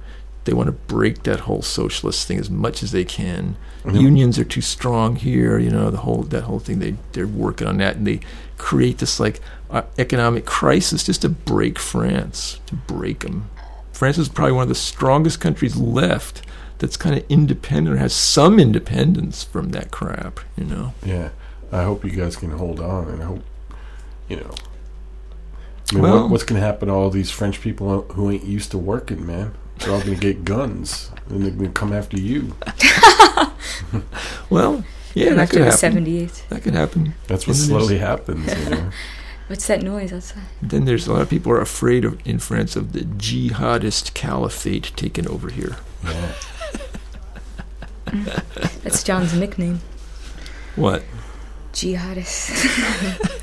they 0.45 0.53
want 0.53 0.67
to 0.67 0.73
break 0.73 1.23
that 1.23 1.41
whole 1.41 1.62
socialist 1.62 2.27
thing 2.27 2.39
as 2.39 2.51
much 2.51 2.83
as 2.83 2.91
they 2.93 3.05
can 3.05 3.57
Mhm. 3.85 4.01
unions 4.01 4.39
are 4.39 4.45
too 4.45 4.61
strong 4.61 5.17
here 5.17 5.59
you 5.59 5.71
know 5.71 5.91
the 5.91 5.99
whole 5.99 6.23
that 6.23 6.43
whole 6.45 6.59
thing 6.61 6.79
they 6.79 6.95
they're 7.12 7.27
working 7.27 7.67
on 7.67 7.79
that 7.79 7.97
and 7.97 8.07
they 8.07 8.21
create 8.59 8.99
this 8.99 9.19
like 9.19 9.41
uh, 9.71 9.83
economic 9.99 10.45
crisis 10.47 11.03
just 11.05 11.23
to 11.23 11.29
break 11.29 11.79
France 11.79 12.61
to 12.67 12.75
break 12.77 13.21
them 13.21 13.49
France 13.93 14.19
is 14.19 14.29
probably 14.29 14.53
one 14.53 14.62
of 14.65 14.69
the 14.69 14.75
strongest 14.75 15.41
countries 15.41 15.77
left 15.77 16.43
that's 16.79 16.97
kind 16.97 17.17
of 17.17 17.25
independent 17.29 17.95
or 17.97 17.99
has 17.99 18.12
some 18.12 18.59
independence 18.59 19.45
from 19.45 19.69
that 19.71 19.93
crap, 19.93 20.41
you 20.57 20.65
know. 20.65 20.95
Yeah. 21.07 21.29
I 21.71 21.85
hope 21.85 22.05
you 22.05 22.11
guys 22.11 22.35
can 22.35 22.51
hold 22.51 22.81
on, 22.81 23.07
and 23.07 23.23
I 23.23 23.27
hope, 23.27 23.45
you 24.29 24.37
know. 24.39 24.51
I 25.93 25.95
mean, 25.95 26.03
Well- 26.03 26.23
what, 26.23 26.31
what's 26.31 26.45
going 26.45 26.61
to 26.61 26.67
happen 26.67 26.89
to 26.89 26.95
all 26.95 27.11
these 27.11 27.31
French 27.31 27.61
people 27.61 28.03
who 28.13 28.31
ain't 28.31 28.45
used 28.45 28.71
to 28.73 28.79
working, 28.79 29.25
man? 29.27 29.55
They're 29.79 29.93
all 29.93 30.01
going 30.01 30.15
to 30.15 30.21
get 30.21 30.45
guns, 30.45 31.11
and 31.29 31.43
they're 31.43 31.51
going 31.51 31.73
to 31.73 31.81
come 31.81 31.93
after 31.93 32.19
you. 32.19 32.55
Well, 34.51 34.85
yeah, 35.15 35.35
that 35.35 35.51
could 35.51 35.63
happen. 35.63 35.79
78. 35.79 36.45
That 36.51 36.63
could 36.63 36.75
happen. 36.75 37.15
That's 37.27 37.47
what 37.47 37.57
slowly 37.57 37.99
happens, 37.99 38.47
you 38.65 38.71
know. 38.71 38.91
What's 39.49 39.67
that 39.67 39.83
noise 39.83 40.13
outside? 40.13 40.45
Then 40.63 40.85
there's 40.85 41.07
a 41.07 41.13
lot 41.13 41.23
of 41.23 41.29
people 41.31 41.53
are 41.53 41.61
afraid 41.61 42.05
of 42.05 42.19
in 42.27 42.39
France 42.39 42.77
of 42.77 42.93
the 42.93 43.01
jihadist 43.01 44.15
caliphate 44.15 44.93
taking 44.97 45.27
over 45.29 45.51
here. 45.51 45.77
Yeah. 46.05 46.33
That's 48.83 49.03
John's 49.03 49.35
nickname. 49.35 49.81
What? 50.77 51.03
Jihadist. 51.73 52.50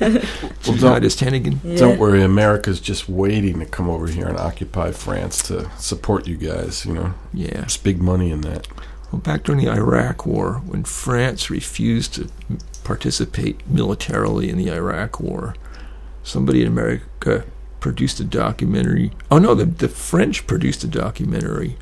Well, 0.00 0.76
don't- 0.76 1.02
Jihadist 1.02 1.20
Heneghan? 1.26 1.58
Yeah. 1.64 1.76
Don't 1.76 1.98
worry, 1.98 2.22
America's 2.22 2.80
just 2.80 3.08
waiting 3.08 3.58
to 3.60 3.66
come 3.66 3.88
over 3.88 4.06
here 4.06 4.26
and 4.28 4.38
occupy 4.38 4.92
France 4.92 5.42
to 5.48 5.70
support 5.78 6.26
you 6.26 6.36
guys, 6.36 6.84
you 6.86 6.92
know. 6.94 7.14
Yeah. 7.32 7.52
There's 7.60 7.76
big 7.76 8.00
money 8.00 8.30
in 8.30 8.40
that. 8.42 8.66
Well, 9.10 9.20
back 9.20 9.42
during 9.44 9.62
the 9.64 9.70
Iraq 9.70 10.24
War, 10.26 10.62
when 10.66 10.84
France 10.84 11.50
refused 11.50 12.14
to 12.14 12.28
participate 12.84 13.66
militarily 13.68 14.48
in 14.50 14.56
the 14.58 14.70
Iraq 14.70 15.20
War, 15.20 15.54
somebody 16.22 16.62
in 16.62 16.68
America 16.68 17.44
produced 17.80 18.20
a 18.20 18.24
documentary. 18.24 19.10
Oh 19.30 19.38
no, 19.38 19.54
the 19.54 19.64
the 19.64 19.88
French 19.88 20.46
produced 20.46 20.84
a 20.84 20.86
documentary. 20.86 21.76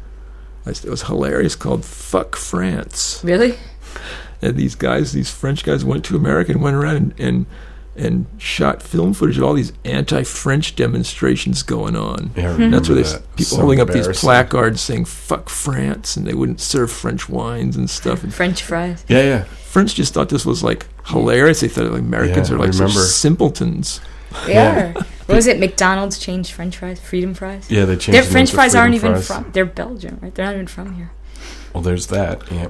It 0.66 0.84
was 0.84 1.02
hilarious 1.02 1.54
called 1.56 1.84
"Fuck 1.84 2.36
France." 2.36 3.20
Really? 3.24 3.56
And 4.42 4.56
these 4.56 4.74
guys, 4.74 5.12
these 5.12 5.30
French 5.30 5.64
guys, 5.64 5.84
went 5.84 6.04
to 6.06 6.16
America 6.16 6.52
and 6.52 6.62
went 6.62 6.76
around 6.76 6.96
and 6.96 7.14
and, 7.20 7.46
and 7.96 8.26
shot 8.38 8.80
film 8.82 9.12
footage 9.12 9.36
of 9.38 9.42
all 9.44 9.54
these 9.54 9.72
anti-French 9.84 10.76
demonstrations 10.76 11.64
going 11.64 11.96
on. 11.96 12.30
Yeah, 12.36 12.50
I 12.52 12.54
And 12.62 12.72
that's 12.72 12.88
where 12.88 12.94
they 12.96 13.02
that. 13.02 13.22
people 13.36 13.56
So 13.56 13.60
holding 13.60 13.80
up 13.80 13.88
these 13.88 14.06
placards 14.20 14.80
saying 14.80 15.06
"fuck 15.06 15.48
France" 15.48 16.16
and 16.16 16.24
they 16.26 16.34
wouldn't 16.34 16.60
serve 16.60 16.92
French 16.92 17.28
wines 17.28 17.76
and 17.76 17.90
stuff. 17.90 18.22
And 18.22 18.32
French 18.32 18.62
fries. 18.62 19.04
Yeah, 19.08 19.22
yeah. 19.22 19.44
French 19.44 19.94
just 19.96 20.14
thought 20.14 20.28
this 20.28 20.46
was 20.46 20.62
like 20.62 20.86
hilarious. 21.06 21.60
They 21.60 21.68
thought 21.68 21.90
like 21.90 22.00
Americans 22.00 22.48
Yeah, 22.50 22.56
are 22.56 22.58
like 22.58 22.72
such 22.74 22.92
simpletons. 22.92 24.00
They 24.46 24.54
Yeah. 24.54 24.92
are. 24.96 25.04
What 25.26 25.34
was 25.34 25.46
it? 25.46 25.58
McDonald's 25.58 26.18
changed 26.18 26.52
French 26.52 26.76
fries, 26.78 27.00
Freedom 27.00 27.34
fries. 27.34 27.70
Yeah, 27.70 27.84
they 27.84 27.96
changed 27.96 28.12
Their 28.12 28.22
French 28.22 28.50
fries 28.52 28.74
aren't 28.74 28.94
even 28.94 29.12
fries. 29.12 29.26
from. 29.26 29.50
They're 29.52 29.66
Belgian, 29.66 30.18
right? 30.22 30.34
They're 30.34 30.46
not 30.46 30.54
even 30.54 30.66
from 30.68 30.94
here. 30.94 31.10
Well, 31.74 31.82
there's 31.82 32.06
that. 32.06 32.42
Yeah. 32.50 32.68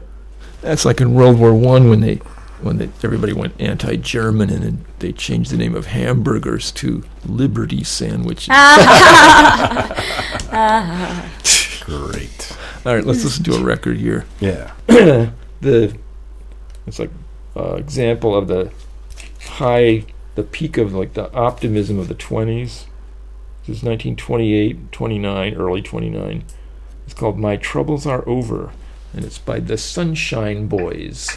That's 0.61 0.85
like 0.85 1.01
in 1.01 1.15
World 1.15 1.39
War 1.39 1.55
One 1.55 1.89
when 1.89 2.01
they 2.01 2.17
when 2.61 2.79
they, 2.79 2.91
everybody 3.05 3.33
went 3.33 3.55
anti-German 3.61 4.51
and 4.51 4.65
then 4.65 4.85
they 4.99 5.13
changed 5.13 5.53
the 5.53 5.57
name 5.57 5.77
of 5.77 5.87
hamburgers 5.87 6.73
to 6.73 7.05
Liberty 7.25 7.85
sandwiches. 7.85 8.49
Great. 11.85 12.57
All 12.85 12.95
right, 12.95 13.05
let's 13.05 13.23
listen 13.23 13.45
to 13.45 13.55
a 13.55 13.63
record 13.63 13.99
here. 13.99 14.25
Yeah. 14.41 14.73
the 14.87 15.97
it's 16.87 16.99
like 16.99 17.11
uh, 17.57 17.75
example 17.75 18.35
of 18.35 18.49
the 18.49 18.73
high 19.43 20.05
the 20.35 20.43
peak 20.43 20.79
of 20.79 20.95
like 20.95 21.15
the 21.15 21.33
optimism 21.33 21.99
of 21.99 22.09
the 22.09 22.15
20s. 22.15 22.87
This 23.67 23.79
is 23.79 23.83
1928, 23.83 24.93
29, 24.93 25.55
early 25.55 25.83
29. 25.83 26.45
It's 27.05 27.15
called 27.15 27.39
My 27.39 27.57
Troubles 27.57 28.07
Are 28.07 28.27
Over, 28.29 28.73
and 29.15 29.25
it's 29.25 29.39
by 29.39 29.61
the 29.61 29.79
Sunshine 29.79 30.67
Boys. 30.67 31.37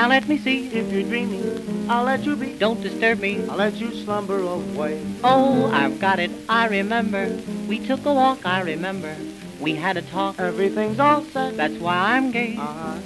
Now 0.00 0.08
let 0.08 0.26
me 0.26 0.38
see 0.38 0.66
if 0.68 0.90
you're 0.90 1.02
dreaming. 1.02 1.86
I'll 1.90 2.04
let 2.04 2.24
you 2.24 2.34
be. 2.34 2.54
Don't 2.54 2.80
disturb 2.80 3.20
me. 3.20 3.46
I'll 3.50 3.58
let 3.58 3.74
you 3.74 3.92
slumber 3.92 4.38
away. 4.38 5.04
Oh, 5.22 5.66
I've 5.66 6.00
got 6.00 6.18
it. 6.18 6.30
I 6.48 6.68
remember. 6.68 7.38
We 7.68 7.80
took 7.80 8.06
a 8.06 8.14
walk. 8.14 8.46
I 8.46 8.62
remember. 8.62 9.14
We 9.60 9.74
had 9.74 9.98
a 9.98 10.02
talk. 10.02 10.40
Everything's 10.40 10.98
all 10.98 11.22
set. 11.24 11.58
That's 11.58 11.74
why 11.74 12.16
I'm 12.16 12.30
gay. 12.30 12.56
Uh-huh. 12.56 12.98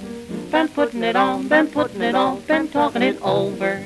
Been 0.51 0.69
putting 0.69 1.03
it 1.03 1.17
on. 1.17 1.49
Been 1.49 1.67
putting 1.67 2.01
it 2.01 2.15
on. 2.15 2.39
Been 2.43 2.69
talking 2.69 3.01
it 3.01 3.21
over. 3.21 3.85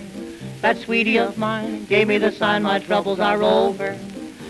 That 0.62 0.78
sweetie 0.78 1.18
of 1.18 1.36
mine 1.36 1.86
gave 1.86 2.08
me 2.08 2.20
the 2.20 2.32
sign. 2.32 2.62
My 2.62 2.78
troubles 2.78 3.20
are 3.20 3.42
over. 3.42 3.98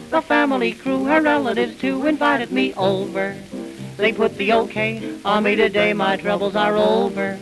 The 0.10 0.22
family 0.22 0.74
crew, 0.74 1.06
her 1.06 1.22
relatives 1.22 1.80
too, 1.80 2.06
invited 2.06 2.52
me 2.52 2.74
over. 2.74 3.38
They 3.96 4.12
put 4.12 4.36
the 4.36 4.52
okay 4.52 5.16
on 5.24 5.44
me 5.44 5.56
today, 5.56 5.94
my 5.94 6.18
troubles 6.18 6.58
are 6.58 6.76
over. 6.76 7.40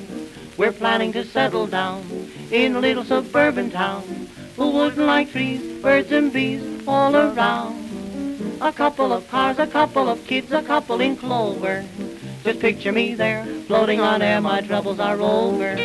We're 0.57 0.71
planning 0.71 1.13
to 1.13 1.23
settle 1.23 1.67
down 1.67 2.03
in 2.49 2.75
a 2.75 2.79
little 2.79 3.03
suburban 3.03 3.69
town. 3.69 4.27
Who 4.55 4.71
wouldn't 4.71 5.05
like 5.05 5.31
trees, 5.31 5.61
birds 5.83 6.11
and 6.11 6.33
bees 6.33 6.63
all 6.87 7.15
around? 7.15 8.57
A 8.59 8.73
couple 8.73 9.13
of 9.13 9.27
cars, 9.29 9.59
a 9.59 9.67
couple 9.67 10.09
of 10.09 10.25
kids, 10.25 10.51
a 10.51 10.63
couple 10.63 10.99
in 10.99 11.15
clover. 11.15 11.85
Just 12.43 12.59
picture 12.59 12.91
me 12.91 13.13
there, 13.13 13.45
floating 13.67 13.99
on 13.99 14.23
air, 14.23 14.41
my 14.41 14.61
troubles 14.61 14.99
are 14.99 15.21
over. 15.21 15.77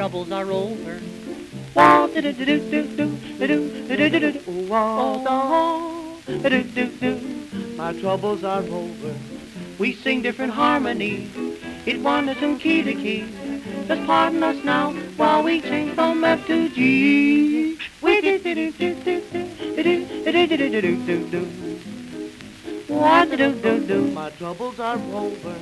troubles 0.00 0.32
are 0.32 0.50
over. 0.50 0.98
My 1.74 2.08
troubles 8.00 8.42
are 8.42 8.62
over. 8.62 9.14
We 9.78 9.92
sing 9.92 10.22
different 10.22 10.54
harmonies. 10.54 11.28
It 11.84 12.00
wanders 12.00 12.38
from 12.38 12.58
key 12.58 12.82
to 12.82 12.94
key. 12.94 13.26
Just 13.88 14.06
pardon 14.06 14.42
us 14.42 14.64
now 14.64 14.94
while 15.18 15.42
we 15.42 15.60
change 15.60 15.94
from 15.94 16.24
F 16.24 16.46
to 16.46 16.70
G. 16.70 17.76
My 24.14 24.30
troubles 24.38 24.80
are 24.80 24.98
over. 25.12 25.54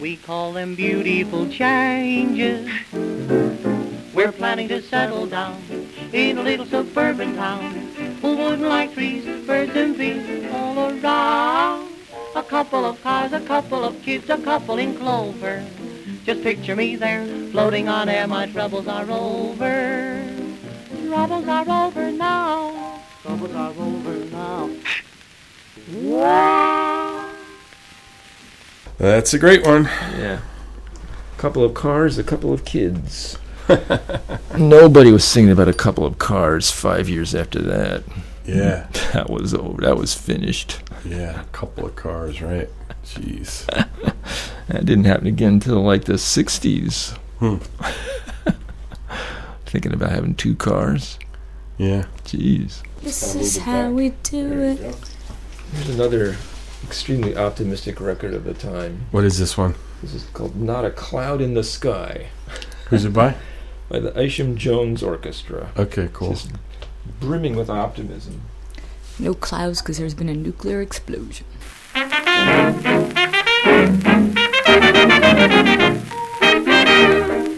We 0.00 0.16
call 0.16 0.54
them 0.54 0.74
beautiful 0.74 1.50
changes. 1.50 2.70
We're 4.14 4.30
planning 4.30 4.68
to 4.68 4.80
settle 4.80 5.26
down 5.26 5.60
in 6.12 6.38
a 6.38 6.42
little 6.42 6.66
suburban 6.66 7.34
town. 7.34 7.74
Who 8.22 8.36
wouldn't 8.36 8.62
like 8.62 8.94
trees, 8.94 9.24
birds 9.44 9.74
and 9.74 9.98
bees 9.98 10.48
all 10.52 10.78
around? 10.78 11.92
A 12.36 12.42
couple 12.42 12.84
of 12.84 13.02
cars, 13.02 13.32
a 13.32 13.40
couple 13.40 13.84
of 13.84 14.00
kids, 14.02 14.30
a 14.30 14.38
couple 14.38 14.78
in 14.78 14.94
clover. 14.96 15.64
Just 16.24 16.42
picture 16.42 16.76
me 16.76 16.94
there, 16.94 17.26
floating 17.50 17.88
on 17.88 18.08
air. 18.08 18.28
My 18.28 18.46
troubles 18.46 18.86
are 18.86 19.10
over. 19.10 20.24
Troubles 21.08 21.48
are 21.48 21.86
over 21.86 22.12
now. 22.12 23.00
Troubles 23.22 23.52
are 23.52 23.70
over 23.70 24.14
now. 24.26 24.70
Wow. 25.92 27.30
That's 28.98 29.34
a 29.34 29.38
great 29.40 29.66
one. 29.66 29.84
Yeah. 30.16 30.40
A 31.36 31.40
couple 31.40 31.64
of 31.64 31.74
cars, 31.74 32.16
a 32.16 32.22
couple 32.22 32.52
of 32.52 32.64
kids. 32.64 33.38
Nobody 34.58 35.10
was 35.12 35.24
singing 35.24 35.50
about 35.50 35.68
a 35.68 35.72
couple 35.72 36.04
of 36.04 36.18
cars 36.18 36.70
five 36.70 37.08
years 37.08 37.34
after 37.34 37.60
that. 37.62 38.04
Yeah, 38.44 38.86
That 39.12 39.30
was 39.30 39.54
over. 39.54 39.80
That 39.82 39.96
was 39.96 40.14
finished. 40.14 40.80
yeah. 41.04 41.40
A 41.40 41.44
couple 41.44 41.86
of 41.86 41.96
cars, 41.96 42.42
right? 42.42 42.68
Jeez. 43.04 43.66
That 44.68 44.86
didn't 44.86 45.04
happen 45.04 45.26
again 45.26 45.54
until 45.54 45.82
like 45.82 46.04
the 46.04 46.14
60s. 46.14 47.10
Hmm. 47.38 47.56
Thinking 49.66 49.92
about 49.92 50.10
having 50.10 50.34
two 50.34 50.54
cars. 50.54 51.18
Yeah. 51.76 52.06
Jeez. 52.24 52.82
This 53.02 53.34
is 53.34 53.58
how 53.58 53.90
we 53.90 54.10
do 54.22 54.58
it. 54.60 54.78
Here's 55.74 55.90
another 55.90 56.36
extremely 56.82 57.36
optimistic 57.36 58.00
record 58.00 58.32
of 58.32 58.44
the 58.44 58.54
time. 58.54 59.04
What 59.10 59.24
is 59.24 59.38
this 59.38 59.58
one? 59.58 59.74
This 60.00 60.14
is 60.14 60.24
called 60.32 60.56
Not 60.56 60.86
a 60.86 60.90
Cloud 60.90 61.42
in 61.42 61.52
the 61.52 61.64
Sky 61.64 62.28
Who's 62.86 63.04
it 63.04 63.12
by? 63.12 63.34
By 63.88 63.98
the 63.98 64.18
Isham 64.20 64.56
Jones 64.56 65.02
Orchestra. 65.02 65.70
Okay, 65.76 66.08
cool. 66.12 66.30
Just 66.30 66.50
brimming 67.20 67.56
with 67.56 67.70
optimism. 67.70 68.42
No 69.18 69.34
clouds 69.34 69.80
because 69.80 69.98
there's 69.98 70.14
been 70.14 70.28
a 70.28 70.34
nuclear 70.34 70.80
explosion. 70.80 71.46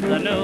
spread 0.00 0.10
the 0.10 0.18
news. 0.18 0.43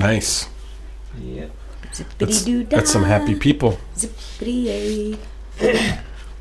Nice. 0.00 0.48
Yeah. 1.22 1.46
That's, 2.18 2.44
that's 2.44 2.90
some 2.90 3.04
happy 3.04 3.34
people. 3.34 3.78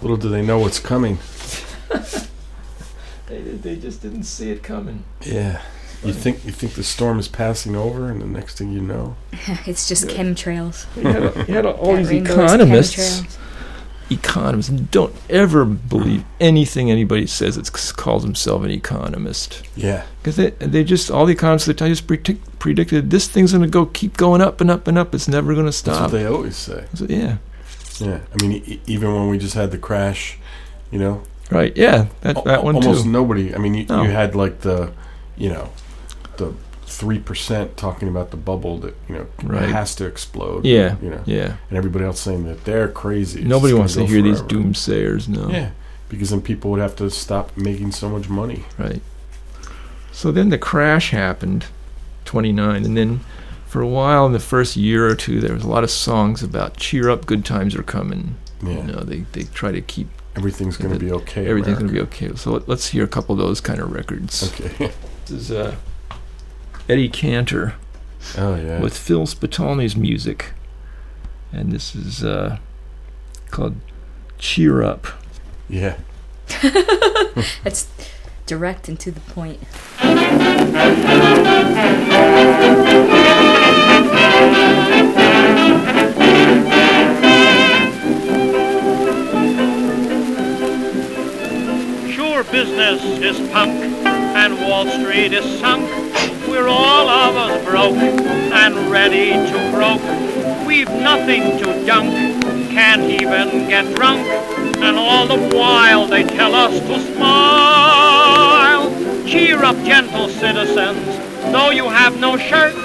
Little 0.02 0.18
do 0.18 0.30
they 0.30 0.42
know 0.42 0.60
what's 0.60 0.80
coming. 0.80 1.18
They, 3.28 3.42
they 3.42 3.76
just 3.76 4.02
didn't 4.02 4.24
see 4.24 4.50
it 4.50 4.64
coming. 4.64 5.04
Yeah. 5.22 5.62
You 6.04 6.14
think 6.14 6.44
you 6.46 6.52
think 6.52 6.74
the 6.74 6.84
storm 6.84 7.20
is 7.20 7.28
passing 7.28 7.76
over, 7.76 8.10
and 8.10 8.20
the 8.22 8.26
next 8.26 8.58
thing 8.58 8.72
you 8.72 8.82
know, 8.82 9.18
It's 9.68 9.88
just 9.88 10.10
Yeah. 10.10 10.18
chemtrails. 10.18 10.88
You 10.96 11.04
had, 11.04 11.48
you 11.48 11.54
had 11.54 11.66
all 11.68 11.92
That 11.94 11.98
these 12.00 12.10
rainbow 12.10 12.32
is 12.32 12.36
economists. 12.96 13.38
Economists 14.12 14.70
don't 14.70 15.14
ever 15.30 15.66
believe 15.66 16.24
anything 16.40 16.90
anybody 16.90 17.28
says 17.28 17.56
that 17.58 17.72
calls 17.98 18.24
himself 18.24 18.64
an 18.64 18.72
economist. 18.72 19.62
yeah, 19.76 20.06
Because 20.22 20.36
they, 20.36 20.50
they 20.52 20.84
just, 20.84 21.12
all 21.12 21.26
the 21.28 21.34
economists 21.34 21.68
that 21.68 21.78
tell 21.78 21.88
you 21.88 21.94
just 21.94 22.08
predict, 22.08 22.60
predicted 22.60 23.12
this 23.12 23.28
thing's 23.28 23.52
going 23.52 23.62
to 23.64 23.70
go 23.70 23.86
keep 23.86 24.18
going 24.18 24.42
up 24.42 24.62
and 24.62 24.72
up 24.72 24.88
and 24.88 24.98
up. 24.98 25.14
It's 25.14 25.28
never 25.28 25.54
going 25.54 25.68
to 25.68 25.72
stop. 25.72 26.00
that's 26.00 26.14
what 26.14 26.18
they 26.20 26.26
always 26.26 26.56
say. 26.56 26.86
So, 26.96 27.06
yeah. 27.08 27.38
Yeah, 28.00 28.20
I 28.34 28.42
mean, 28.44 28.64
e- 28.66 28.82
even 28.88 29.14
when 29.14 29.28
we 29.30 29.38
just 29.38 29.54
had 29.54 29.72
the 29.72 29.78
crash, 29.78 30.38
you 30.92 30.98
know, 31.00 31.22
Right. 31.52 31.76
Yeah. 31.76 32.08
That, 32.22 32.44
that 32.46 32.64
one 32.64 32.76
almost 32.76 33.04
too. 33.06 33.10
nobody. 33.12 33.56
I 33.56 33.58
mean, 33.58 33.74
you, 33.74 33.86
No. 33.88 34.04
you 34.04 34.10
had 34.12 34.36
like 34.36 34.62
the, 34.62 34.92
you 35.36 35.50
know, 35.50 35.70
the 36.38 36.54
three 37.00 37.20
percent 37.20 37.78
talking 37.78 38.08
about 38.10 38.32
the 38.32 38.38
bubble 38.38 38.78
that 38.80 38.94
you 39.08 39.16
know 39.16 39.26
Right. 39.44 39.70
has 39.70 39.96
to 39.96 40.06
explode. 40.06 40.66
Yeah. 40.66 40.96
you 41.02 41.10
know, 41.10 41.22
Yeah. 41.26 41.56
and 41.70 41.78
everybody 41.78 42.04
else 42.06 42.20
saying 42.20 42.44
that 42.46 42.66
they're 42.66 42.90
crazy. 42.90 43.44
Nobody 43.44 43.74
wants 43.74 43.94
to 43.96 44.06
hear 44.06 44.22
these 44.22 44.42
doomsayers. 44.42 45.28
No. 45.30 45.50
Yeah, 45.50 45.72
because 46.10 46.30
then 46.32 46.42
people 46.42 46.70
would 46.72 46.82
have 46.82 46.96
to 46.98 47.10
stop 47.10 47.56
making 47.56 47.92
so 47.94 48.10
much 48.10 48.28
money. 48.30 48.66
Right. 48.78 49.02
So 50.12 50.32
then 50.32 50.50
the 50.50 50.58
crash 50.58 51.12
happened, 51.12 51.68
29, 52.26 52.84
and 52.84 52.98
then 52.98 53.22
for 53.66 53.82
a 53.82 53.88
while 53.88 54.26
in 54.26 54.34
the 54.34 54.40
first 54.40 54.76
year 54.76 55.08
or 55.08 55.16
two, 55.16 55.40
there 55.40 55.54
was 55.54 55.64
a 55.64 55.68
lot 55.70 55.84
of 55.84 55.92
songs 55.92 56.44
about 56.44 56.76
cheer 56.78 57.10
up, 57.10 57.26
good 57.26 57.46
times 57.46 57.76
are 57.76 57.84
coming. 57.84 58.36
Yeah, 58.62 58.70
You 58.78 58.84
know, 58.84 59.00
they, 59.02 59.20
they 59.32 59.44
try 59.44 59.72
to 59.72 59.80
keep 59.82 60.08
everything's 60.36 60.76
going 60.78 60.94
to 60.94 61.00
be 61.00 61.12
okay. 61.12 61.48
everything's 61.48 61.78
going 61.78 61.88
to 61.88 61.94
be 61.94 62.02
okay. 62.02 62.36
So 62.36 62.52
let, 62.54 62.68
let's 62.68 62.88
hear 62.90 63.04
a 63.04 63.08
couple 63.08 63.34
of 63.34 63.40
those 63.40 63.62
kind 63.62 63.80
of 63.80 63.92
records. 63.92 64.52
Okay. 64.52 64.92
This 65.30 65.42
is 65.42 65.52
uh, 65.52 65.76
Eddie 66.90 67.08
Cantor 67.08 67.76
oh 68.36 68.56
yeah. 68.56 68.80
with 68.80 68.98
Phil 68.98 69.28
Spitalny's 69.28 69.96
music, 69.96 70.54
and 71.52 71.72
this 71.72 71.94
is 71.94 72.24
uh, 72.24 72.58
called 73.52 73.76
Cheer 74.40 74.82
Up. 74.82 75.06
yeah. 75.70 75.98
That's 77.64 77.88
direct 78.48 78.90
and 78.90 79.00
to 79.02 79.12
the 79.12 79.20
point. 79.20 79.60
Sure, 92.12 92.44
business 92.46 93.04
is 93.22 93.38
punk 93.52 93.80
and 94.36 94.60
Wall 94.68 94.88
Street 94.88 95.34
is 95.34 95.60
sunk. 95.60 96.09
We're 96.60 96.68
all 96.68 97.08
of 97.08 97.38
us 97.38 97.66
broke 97.66 97.96
and 97.96 98.92
ready 98.92 99.30
to 99.30 99.72
croak. 99.74 100.02
We've 100.68 100.90
nothing 100.90 101.58
to 101.60 101.86
dunk, 101.86 102.12
can't 102.70 103.04
even 103.04 103.70
get 103.70 103.96
drunk. 103.96 104.28
And 104.28 104.98
all 104.98 105.26
the 105.26 105.56
while 105.56 106.06
they 106.06 106.24
tell 106.24 106.54
us 106.54 106.78
to 106.78 107.00
smile. 107.14 108.92
Cheer 109.26 109.64
up, 109.64 109.78
gentle 109.86 110.28
citizens, 110.28 111.00
though 111.54 111.70
you 111.70 111.88
have 111.88 112.20
no 112.20 112.36
shirts. 112.36 112.78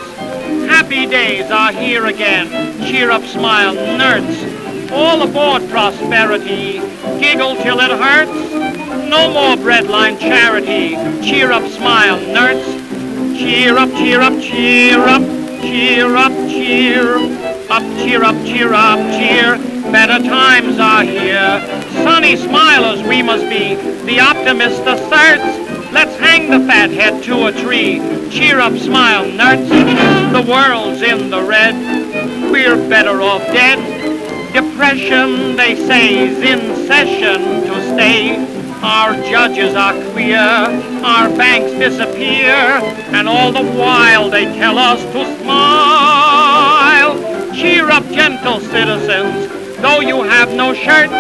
Happy 0.71 1.05
days 1.05 1.51
are 1.51 1.73
here 1.73 2.07
again. 2.07 2.47
Cheer 2.87 3.11
up, 3.11 3.25
smile, 3.25 3.75
nerds. 3.75 4.93
All 4.93 5.21
aboard 5.21 5.69
prosperity. 5.69 6.75
Giggle 7.19 7.57
till 7.57 7.81
it 7.81 7.91
hurts. 7.91 8.55
No 9.11 9.33
more 9.33 9.57
breadline 9.57 10.21
charity. 10.21 10.91
Cheer 11.29 11.51
up, 11.51 11.69
smile, 11.73 12.21
nerds. 12.21 12.84
Cheer 13.35 13.77
up, 13.77 13.91
cheer 13.91 14.21
up, 14.21 14.41
cheer 14.41 15.01
up, 15.01 15.23
cheer 15.61 16.15
up, 16.15 16.33
cheer 16.49 17.17
up, 17.69 17.83
cheer 17.99 18.23
up, 18.23 18.37
cheer 18.47 18.73
up, 18.73 18.99
cheer. 19.11 19.59
Better 19.91 20.23
times 20.23 20.79
are 20.79 21.03
here. 21.03 21.61
Sunny 22.05 22.37
smilers 22.37 23.07
we 23.09 23.23
must 23.23 23.49
be. 23.51 23.75
The 24.07 24.21
optimist 24.21 24.83
asserts. 24.83 25.43
Let's 25.93 26.17
hang 26.17 26.49
the 26.49 26.65
fat 26.65 26.91
head 26.91 27.25
to 27.25 27.47
a 27.47 27.53
tree. 27.53 27.99
Cheer 28.31 28.61
up, 28.61 28.75
smile, 28.75 29.25
nerds. 29.25 29.69
The 30.33 30.51
world's 30.51 31.03
in 31.03 31.31
the 31.31 31.43
red. 31.43 31.75
We're 32.53 32.77
better 32.89 33.21
off 33.21 33.43
dead. 33.49 33.81
Depression, 34.53 35.57
they 35.57 35.75
say, 35.75 36.29
is 36.29 36.39
in 36.39 36.87
session 36.87 37.41
to 37.67 37.95
stay. 37.95 38.54
Our 38.87 39.15
judges 39.23 39.75
are 39.75 39.95
queer, 40.13 40.37
our 40.37 41.31
banks 41.31 41.73
disappear, 41.73 42.53
and 43.17 43.27
all 43.27 43.51
the 43.51 43.65
while 43.65 44.29
they 44.29 44.45
tell 44.45 44.77
us 44.77 45.01
to 45.15 45.25
smile. 45.41 47.15
Cheer 47.55 47.91
up, 47.91 48.07
gentle 48.11 48.61
citizens, 48.61 49.49
though 49.81 50.01
you 50.01 50.23
have 50.23 50.53
no 50.53 50.75
shirts. 50.75 51.15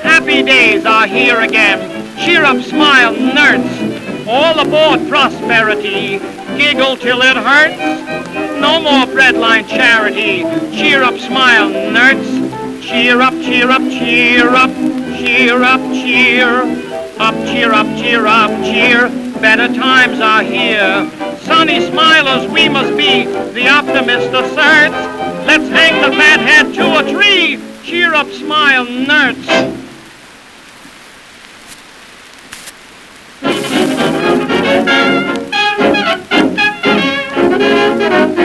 Happy 0.00 0.42
days 0.42 0.86
are 0.86 1.06
here 1.06 1.40
again. 1.40 1.78
Cheer 2.16 2.44
up, 2.44 2.62
smile, 2.62 3.14
nerds. 3.14 4.26
All 4.26 4.58
aboard 4.58 5.06
prosperity. 5.06 6.18
Giggle 6.56 6.96
till 6.96 7.20
it 7.20 7.36
hurts. 7.36 7.76
No 8.58 8.80
more 8.80 9.04
breadline 9.04 9.68
charity. 9.68 10.44
Cheer 10.74 11.02
up, 11.02 11.18
smile, 11.18 11.68
nerds. 11.68 12.82
Cheer 12.82 13.20
up, 13.20 13.34
cheer 13.34 13.70
up, 13.70 13.82
cheer 13.82 14.48
up. 14.48 14.70
Cheer 15.18 15.62
up, 15.62 15.80
cheer 15.92 16.85
up, 17.18 17.34
cheer 17.46 17.72
up, 17.72 17.86
cheer 17.96 18.26
up, 18.26 18.50
cheer. 18.62 19.08
Better 19.40 19.68
times 19.68 20.20
are 20.20 20.42
here. 20.42 21.10
Sunny 21.40 21.80
smilers 21.80 22.52
we 22.52 22.68
must 22.68 22.96
be. 22.96 23.24
The 23.24 23.68
optimist 23.68 24.28
asserts. 24.28 24.94
Let's 25.46 25.68
hang 25.68 26.02
the 26.02 26.16
fat 26.16 26.40
hat 26.40 26.74
to 26.74 26.98
a 26.98 27.12
tree. 27.12 27.60
Cheer 27.82 28.14
up, 28.14 28.28
smile, 28.28 28.86
nerds. 28.86 29.34
Nerds. 37.82 38.32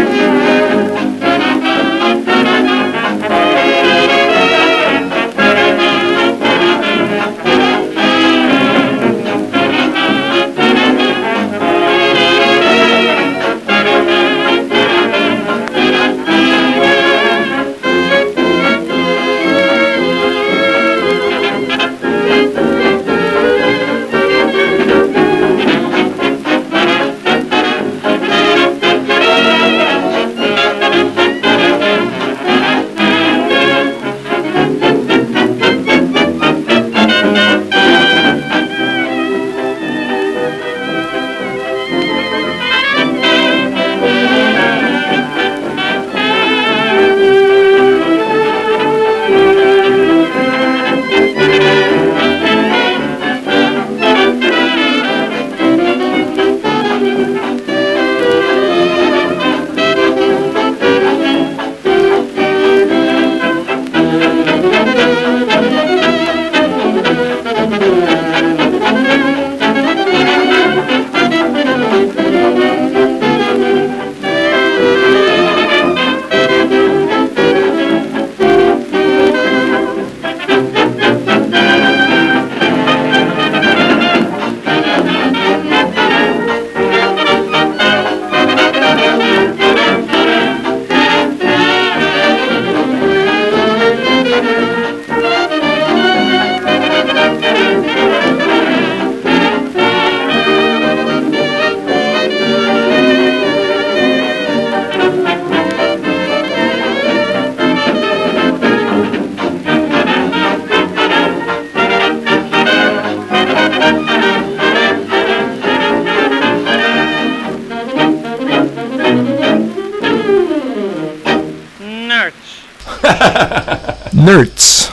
Nerds. 124.22 124.90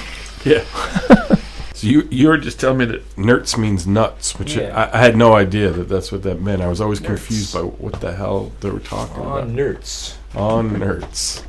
Yeah. 0.46 0.64
so 1.74 1.86
you 1.86 2.08
you 2.10 2.28
were 2.28 2.38
just 2.38 2.58
telling 2.58 2.78
me 2.78 2.84
that 2.86 3.16
nerds 3.16 3.58
means 3.58 3.86
nuts, 3.86 4.38
which 4.38 4.54
Yeah. 4.56 4.74
I, 4.92 4.98
I 4.98 5.00
had 5.02 5.16
no 5.16 5.34
idea 5.34 5.70
that 5.70 5.88
that's 5.88 6.10
what 6.10 6.22
that 6.22 6.40
meant. 6.40 6.62
I 6.62 6.68
was 6.68 6.80
always 6.80 6.98
confused 7.00 7.54
Nerds. 7.54 7.60
by 7.60 7.84
what 7.84 8.00
the 8.00 8.14
hell 8.14 8.52
they 8.60 8.70
were 8.70 8.80
talking 8.80 9.20
about. 9.22 9.48
nerds. 9.48 10.14
On 10.34 10.70
nerds. 10.70 11.42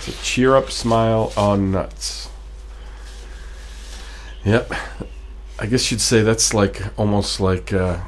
So 0.00 0.12
cheer 0.22 0.56
up, 0.56 0.70
smile 0.70 1.32
on 1.36 1.70
nuts. 1.72 2.28
Yep. 4.44 4.72
I 5.58 5.66
guess 5.66 5.90
you'd 5.90 6.00
say 6.00 6.22
that's 6.22 6.52
like 6.54 6.82
almost 6.98 7.40
like 7.40 7.72
uh, 7.72 8.00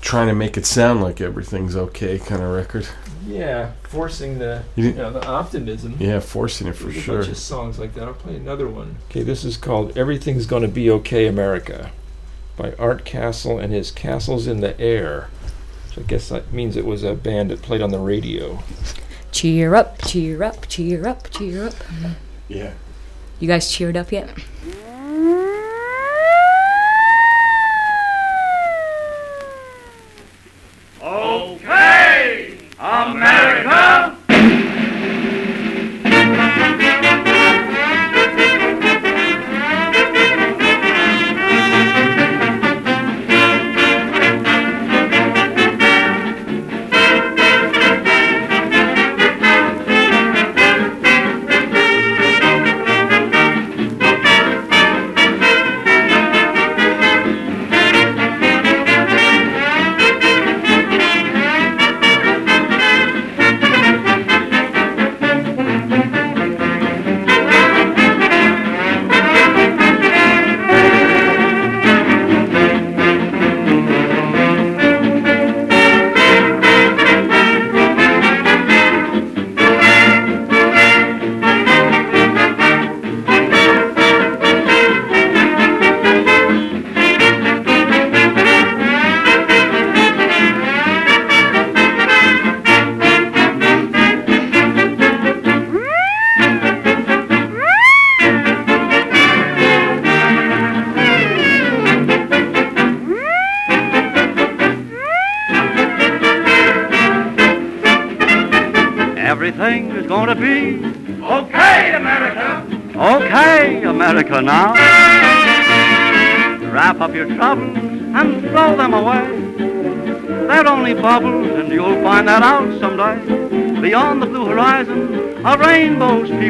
trying 0.00 0.28
to 0.28 0.34
make 0.34 0.56
it 0.56 0.66
sound 0.66 1.02
like 1.02 1.20
everything's 1.20 1.76
okay 1.76 2.18
kind 2.18 2.42
of 2.42 2.50
record. 2.50 2.88
Yeah, 3.26 3.72
forcing 3.84 4.38
the 4.38 4.62
You 4.76 4.86
you 4.88 4.92
know 4.94 5.10
the 5.12 5.26
optimism. 5.26 5.96
Yeah, 5.98 6.20
forcing 6.20 6.66
it 6.68 6.74
for 6.76 6.84
There's 6.84 6.96
a 6.96 7.00
sure. 7.00 7.18
bunch 7.18 7.30
of 7.30 7.36
songs 7.36 7.78
like 7.78 7.94
that. 7.94 8.04
I'll 8.04 8.14
play 8.14 8.36
another 8.36 8.66
one. 8.68 8.96
Okay, 9.10 9.22
this 9.22 9.44
is 9.44 9.56
called 9.56 9.96
"Everything's 9.96 10.46
Gonna 10.46 10.68
Be 10.68 10.90
Okay, 10.90 11.26
America" 11.26 11.90
by 12.56 12.72
Art 12.78 13.04
Kassel 13.04 13.62
and 13.62 13.72
his 13.72 13.90
Kassels 13.92 14.46
in 14.48 14.60
the 14.60 14.78
Air. 14.80 15.28
So 15.94 16.00
I 16.02 16.04
guess 16.04 16.28
that 16.28 16.52
means 16.52 16.76
it 16.76 16.86
was 16.86 17.02
a 17.02 17.14
band 17.14 17.50
that 17.50 17.62
played 17.62 17.82
on 17.82 17.90
the 17.90 17.98
radio. 17.98 18.62
Cheer 19.32 19.74
up, 19.74 19.98
cheer 20.06 20.42
up, 20.42 20.66
cheer 20.68 21.06
up, 21.06 21.30
cheer 21.30 21.66
up. 21.66 21.74
Yeah. 22.48 22.72
You 23.38 23.48
guys 23.48 23.70
cheered 23.70 23.96
up 23.96 24.12
yet? 24.12 24.30
Okay, 31.20 32.56
America. 32.80 33.99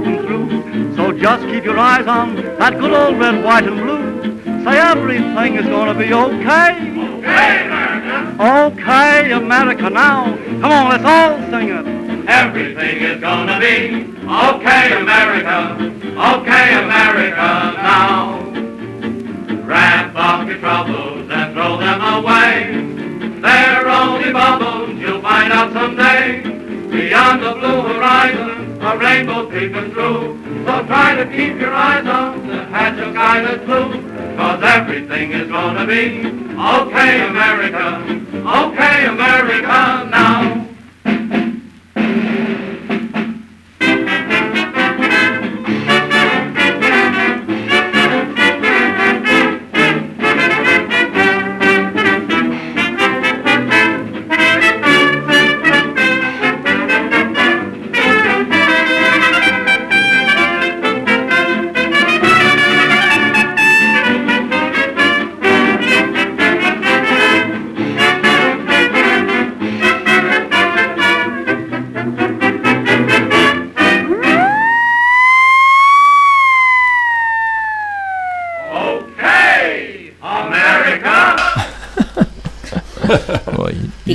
Through. 0.05 0.97
So 0.97 1.13
just 1.13 1.45
keep 1.47 1.65
your 1.65 1.79
eyes 1.79 2.07
on 2.07 2.37
that 2.59 2.79
good 2.79 2.93
old 2.93 3.19
red, 3.19 3.45
white, 3.45 3.65
and 3.65 3.81
blue. 3.81 4.65
Say 4.65 4.79
everything 4.79 5.57
is 5.57 5.67
gonna 5.67 5.95
be 5.95 6.13
okay. 6.13 6.71
Okay, 7.21 7.67
America. 7.67 8.37
Okay, 8.41 9.33
America 9.33 9.91
now. 9.91 10.37
Come 10.61 10.73
on, 10.73 10.91
let's 10.91 11.05
all 11.05 11.39
sing 11.51 11.69
it. 11.71 12.29
Everything 12.29 12.97
is 12.99 13.21
gonna 13.21 13.59
be 13.59 14.15
okay, 14.25 15.01
America. 15.01 15.77
Okay, 16.35 16.75
America 16.85 17.49
now. 17.83 18.39
Wrap 19.65 20.15
up 20.15 20.47
your 20.47 20.59
troubles 20.59 21.31
and 21.31 21.55
throw 21.55 21.79
them 21.79 22.01
away. 22.01 23.41
They're 23.41 23.89
only 23.89 24.33
bubbles, 24.33 24.99
you'll 24.99 25.23
find 25.23 25.53
out 25.53 25.73
someday. 25.73 26.43
Beyond 26.91 27.43
the 27.43 27.53
blue 27.55 27.81
horizon, 27.83 28.60
a 28.81 28.97
rainbow 28.97 29.51
peeping 29.51 29.93
through. 29.93 30.65
So 30.65 30.87
try 30.87 31.15
to 31.15 31.27
keep 31.27 31.61
your 31.61 31.75
eyes 31.75 32.07
on 32.07 32.47
the 32.47 32.65
patch 32.71 32.99
of 32.99 33.13
that's 33.13 33.65
blue. 33.65 34.37
Cause 34.37 34.63
everything 34.63 35.33
is 35.33 35.49
gonna 35.49 35.87
be 35.87 36.27
okay, 36.27 37.29
America. 37.29 38.03
Okay, 38.33 39.07
America 39.07 40.09
now. 40.11 40.70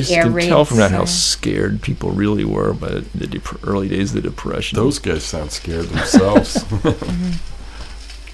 Just 0.08 0.18
air 0.18 0.24
can 0.24 0.48
tell 0.48 0.66
from 0.66 0.78
that 0.78 0.92
how 0.92 1.06
scared 1.06 1.82
people 1.82 2.12
really 2.12 2.46
were 2.46 2.74
by 2.74 3.02
the 3.14 3.28
dep- 3.28 3.68
early 3.68 3.90
days 3.90 4.16
of 4.16 4.22
the 4.22 4.30
Depression. 4.30 4.76
Those 4.76 5.00
guys 5.00 5.24
sound 5.24 5.52
scared 5.52 5.86
themselves. 5.88 6.64
Mm-hmm. 6.86 7.32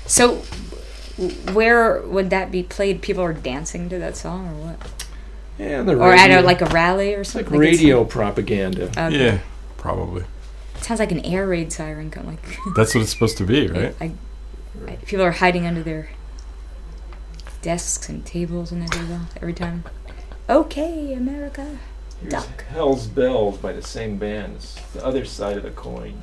So, 0.08 0.38
where 1.54 2.02
would 2.02 2.30
that 2.32 2.52
be 2.52 2.64
played? 2.64 3.02
People 3.02 3.24
are 3.24 3.34
dancing 3.34 3.88
to 3.90 3.98
that 4.00 4.18
song, 4.18 4.48
or 4.48 4.68
what? 4.68 5.06
yeah, 5.58 5.84
the 5.84 5.96
Or 5.96 6.12
at 6.12 6.32
a, 6.32 6.42
like 6.42 6.62
a 6.62 6.66
rally 6.66 7.14
or 7.14 7.22
it's 7.22 7.36
like 7.36 7.46
something? 7.46 7.60
Like 7.62 7.70
radio 7.70 8.04
propaganda. 8.04 8.86
Okay. 8.90 9.26
yeah, 9.26 9.40
probably. 9.78 10.26
Sounds 10.82 11.00
like 11.00 11.12
an 11.12 11.24
air 11.26 11.48
raid 11.48 11.72
siren. 11.72 12.10
Come 12.10 12.26
like 12.26 12.58
That's 12.76 12.96
what 12.96 13.02
it's 13.02 13.12
supposed 13.12 13.38
to 13.38 13.46
be, 13.46 13.68
right? 13.70 13.96
I, 14.02 14.12
I, 14.88 14.96
people 15.06 15.24
are 15.24 15.32
hiding 15.32 15.66
under 15.68 15.84
their 15.84 16.10
desks 17.62 18.10
and 18.10 18.26
tables 18.26 18.72
and 18.72 18.84
everything 18.84 19.28
every 19.38 19.54
time. 19.54 19.84
Okay, 20.52 21.14
America. 21.14 21.66
Here's 22.20 22.34
Duck. 22.34 22.66
Hell's 22.66 23.08
Bells 23.08 23.58
by 23.60 23.72
the 23.72 23.82
same 23.82 24.18
band. 24.18 24.58
It's 24.58 24.76
the 24.94 25.06
other 25.06 25.24
side 25.24 25.56
of 25.56 25.64
the 25.64 25.72
coin. 25.72 26.22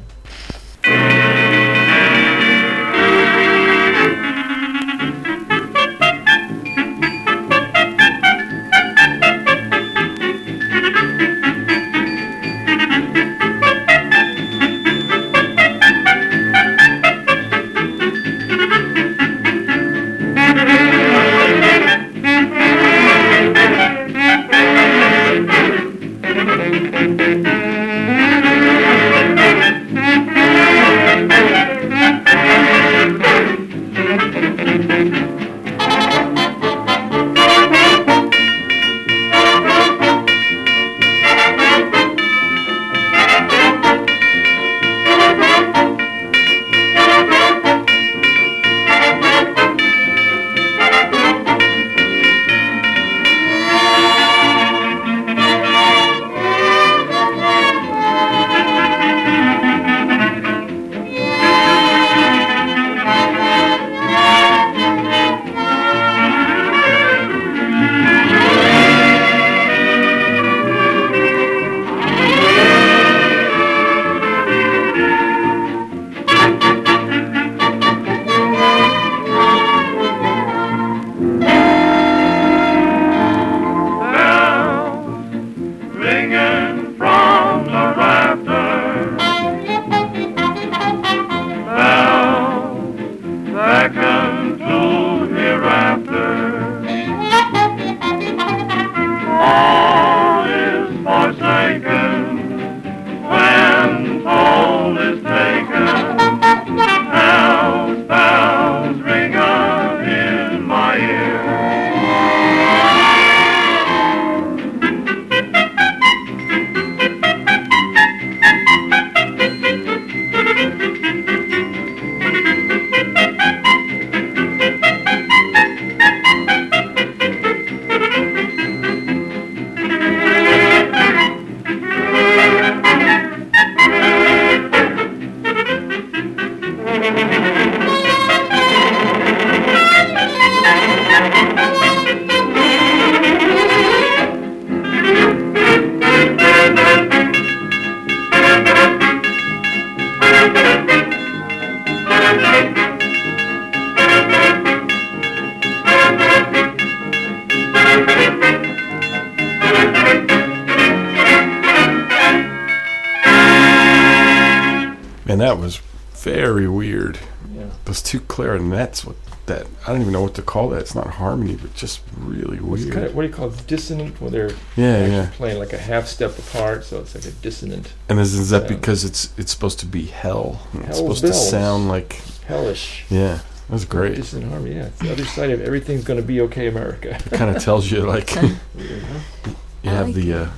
To 170.38 170.42
call 170.42 170.70
that. 170.70 170.80
It's 170.80 170.94
not 170.94 171.06
harmony, 171.06 171.56
but 171.56 171.74
just 171.74 172.00
really 172.16 172.56
It's 172.56 172.64
weird. 172.66 172.92
kind 172.92 173.06
of 173.06 173.14
what 173.14 173.22
do 173.22 173.28
you 173.28 173.34
call 173.34 173.48
it? 173.48 173.66
Dissonant, 173.66 174.20
where 174.20 174.30
they're 174.30 174.50
yeah, 174.76 175.06
yeah. 175.06 175.30
playing 175.34 175.58
like 175.58 175.72
a 175.72 175.78
half 175.78 176.06
step 176.06 176.38
apart, 176.38 176.84
so 176.84 177.00
it's 177.00 177.14
like 177.14 177.24
a 177.26 177.30
dissonant, 177.30 177.92
And 178.08 178.18
is, 178.18 178.34
is 178.34 178.50
that 178.50 178.66
because 178.68 179.04
it's 179.04 179.32
it's 179.38 179.52
supposed 179.52 179.78
to 179.80 179.86
be 179.86 180.06
hell? 180.06 180.62
And 180.72 180.84
It's 180.84 180.98
Hell's 180.98 181.18
supposed 181.18 181.34
to 181.34 181.34
sound 181.50 181.88
like 181.88 182.14
hellish. 182.46 183.04
yeah. 183.10 183.40
That's 183.68 183.84
great. 183.84 184.14
Dissonant 184.16 184.50
harmony. 184.50 184.76
Yeah, 184.76 184.86
it's 184.86 184.98
the 184.98 185.12
other 185.12 185.26
side 185.26 185.50
of 185.50 185.60
everything's 185.60 186.02
going 186.02 186.18
to 186.18 186.26
be 186.26 186.40
okay, 186.40 186.68
America. 186.68 187.10
It 187.16 187.32
kind 187.32 187.54
of 187.54 187.62
tells 187.68 187.90
you 187.90 188.00
like 188.00 188.34
Weird, 188.34 189.02
huh? 189.02 189.50
you 189.82 189.90
have 189.90 190.06
like 190.06 190.14
the 190.14 190.32
uh, 190.32 190.48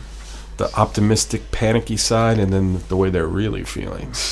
the 0.59 0.73
optimistic, 0.77 1.51
panicky 1.51 1.97
side, 1.97 2.39
and 2.39 2.53
then 2.53 2.83
the 2.89 2.97
way 2.97 3.11
they're 3.11 3.27
really 3.27 3.65
feeling. 3.65 4.13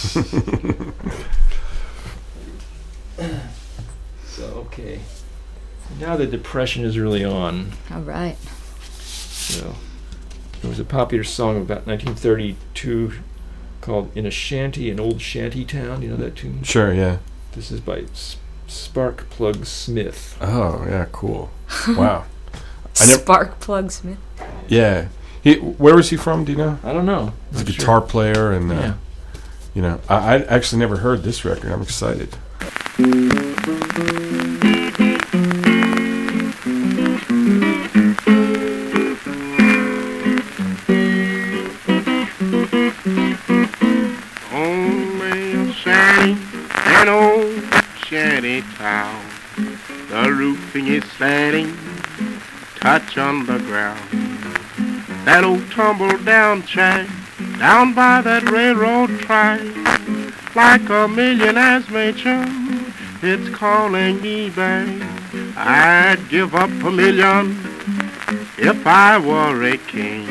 So 4.27 4.45
okay, 4.69 5.01
now 5.99 6.08
the 6.19 6.27
depression 6.27 6.85
is 6.85 6.99
really 6.99 7.25
on. 7.25 7.73
All 7.91 8.01
right. 8.03 8.37
So 8.91 9.75
there 10.61 10.69
was 10.69 10.79
a 10.79 10.85
popular 10.85 11.25
song 11.25 11.57
about 11.57 11.87
1932 11.87 13.12
called 13.81 14.11
"In 14.16 14.27
a 14.27 14.31
Shanty, 14.31 14.91
an 14.91 15.01
Old 15.01 15.21
Shanty 15.23 15.64
Town." 15.64 16.03
You 16.03 16.11
know 16.11 16.16
that 16.16 16.37
tune? 16.37 16.62
sure, 16.62 16.93
yeah. 16.93 17.19
This 17.53 17.71
is 17.71 17.81
by 17.81 18.01
S- 18.01 18.37
Sparkplug 18.69 19.64
Smith. 19.66 20.37
Oh, 20.41 20.85
yeah, 20.89 21.07
cool. 21.12 21.51
Wow. 21.89 22.25
I 23.01 23.07
nev- 23.07 23.21
Spark 23.21 23.61
plug 23.61 23.91
Smith. 23.91 24.19
Yeah. 24.69 25.09
He, 25.43 25.55
where 25.55 25.95
was 25.97 26.11
he 26.11 26.16
from? 26.16 26.45
Do 26.45 26.53
you 26.53 26.59
know? 26.59 26.79
I 26.85 26.93
don't 26.93 27.07
know. 27.07 27.33
He's 27.53 27.61
a 27.62 27.64
Not 27.64 27.73
sure. 27.73 27.79
guitar 27.79 28.01
player, 28.03 28.53
and 28.53 28.71
uh, 28.71 28.75
Yeah. 28.75 28.95
you 29.75 29.83
know, 29.83 30.01
I, 30.09 30.16
I 30.16 30.39
actually 30.45 30.81
never 30.81 30.99
heard 30.99 31.23
this 31.23 31.45
record. 31.45 31.71
I'm 31.73 31.81
excited. 31.83 32.37
Town. 48.89 49.22
The 50.09 50.32
roofing 50.32 50.86
is 50.86 51.05
slanting, 51.16 51.76
touch 52.76 53.18
on 53.18 53.45
the 53.45 53.59
ground. 53.68 54.09
That 55.26 55.45
old 55.45 55.70
tumble 55.70 56.16
down 56.24 56.62
shack, 56.62 57.07
down 57.59 57.93
by 57.93 58.22
that 58.22 58.45
railroad 58.51 59.11
track, 59.20 59.61
like 60.57 60.89
a 60.89 61.07
millionaire's 61.07 61.91
mansion, 61.91 62.95
it's 63.20 63.49
calling 63.55 64.22
me 64.22 64.49
back. 64.49 64.89
I'd 65.57 66.22
give 66.30 66.55
up 66.55 66.70
a 66.70 66.91
million 66.91 67.45
if 68.57 68.86
I 68.86 69.18
were 69.18 69.62
a 69.64 69.76
king, 69.76 70.24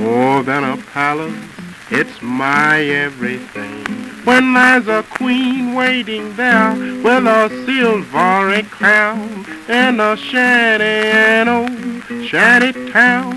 more 0.00 0.42
than 0.42 0.64
a 0.64 0.78
palace. 0.94 1.44
It's 1.90 2.22
my 2.22 2.80
everything. 2.80 3.99
When 4.24 4.52
there's 4.52 4.86
a 4.86 5.02
queen 5.02 5.74
waiting 5.74 6.36
there 6.36 6.72
with 6.74 7.26
a 7.26 7.48
silvery 7.66 8.62
crown 8.64 9.46
and 9.68 10.00
a 10.00 10.16
shanty, 10.16 10.84
an 10.84 11.48
old 11.48 12.26
shanty 12.26 12.90
town. 12.90 13.34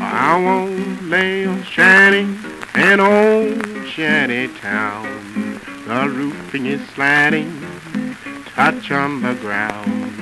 I 0.00 0.40
won't 0.42 1.10
lay 1.10 1.44
a 1.44 1.64
shanty, 1.64 2.26
an 2.74 3.00
old 3.00 3.86
shanty 3.88 4.48
town. 4.60 5.60
The 5.86 6.08
roofing 6.08 6.66
is 6.66 6.80
slanting, 6.90 7.60
touch 8.46 8.90
on 8.90 9.20
the 9.20 9.34
ground. 9.34 10.12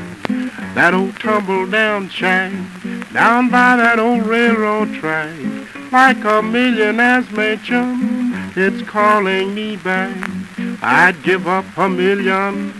That 0.74 0.94
old 0.94 1.18
tumble 1.20 1.66
down 1.66 2.08
shack, 2.08 2.52
down 3.12 3.50
by 3.50 3.76
that 3.76 3.98
old 3.98 4.26
railroad 4.26 4.92
track 4.94 5.34
like 5.92 6.22
a 6.24 6.42
millionaire's 6.42 7.30
mansion. 7.30 8.35
It's 8.58 8.88
calling 8.88 9.54
me 9.54 9.76
back. 9.76 10.16
I'd 10.80 11.22
give 11.22 11.46
up 11.46 11.66
a 11.76 11.90
million 11.90 12.72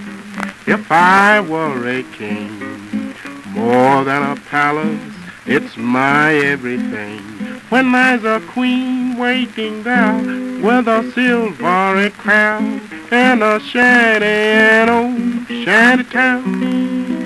if 0.67 0.91
I 0.91 1.39
were 1.41 1.87
a 1.87 2.03
king. 2.03 3.13
More 3.49 4.03
than 4.03 4.23
a 4.23 4.41
palace, 4.49 4.99
it's 5.45 5.77
my 5.77 6.33
everything. 6.33 7.21
When 7.69 7.93
there's 7.93 8.25
a 8.25 8.41
queen 8.49 9.19
waiting 9.19 9.83
there 9.83 10.15
with 10.63 10.89
a 10.89 11.13
silvery 11.13 12.09
crown 12.09 12.81
and 13.11 13.43
a 13.43 13.61
shanty, 13.61 14.25
an 14.25 14.89
old 14.89 15.47
shanty 15.47 16.05
town. 16.05 17.26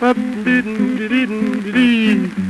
Button 0.00 0.44
didn't 0.44 1.08
didn't 1.08 2.49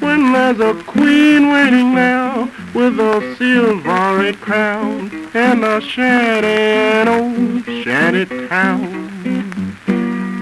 when 0.00 0.32
there's 0.32 0.60
a 0.60 0.82
queen 0.84 1.50
waiting 1.50 1.94
now 1.94 2.50
with 2.74 2.98
a 2.98 3.36
silvery 3.36 4.32
crown 4.34 5.10
and 5.34 5.64
a 5.64 5.80
shanty, 5.80 6.48
an 6.48 7.08
old 7.08 7.64
shanty 7.84 8.48
town. 8.48 9.76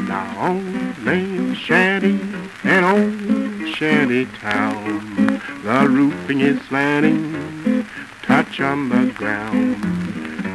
Now 0.06 0.34
only 0.38 1.52
a 1.52 1.54
shanty, 1.56 2.20
an 2.64 2.84
old 2.84 3.74
shanty 3.74 4.26
town. 4.40 5.40
The 5.64 5.88
roofing 5.88 6.40
is 6.40 6.60
slanting, 6.68 7.84
touch 8.22 8.60
on 8.60 8.88
the 8.88 9.12
ground. 9.12 10.05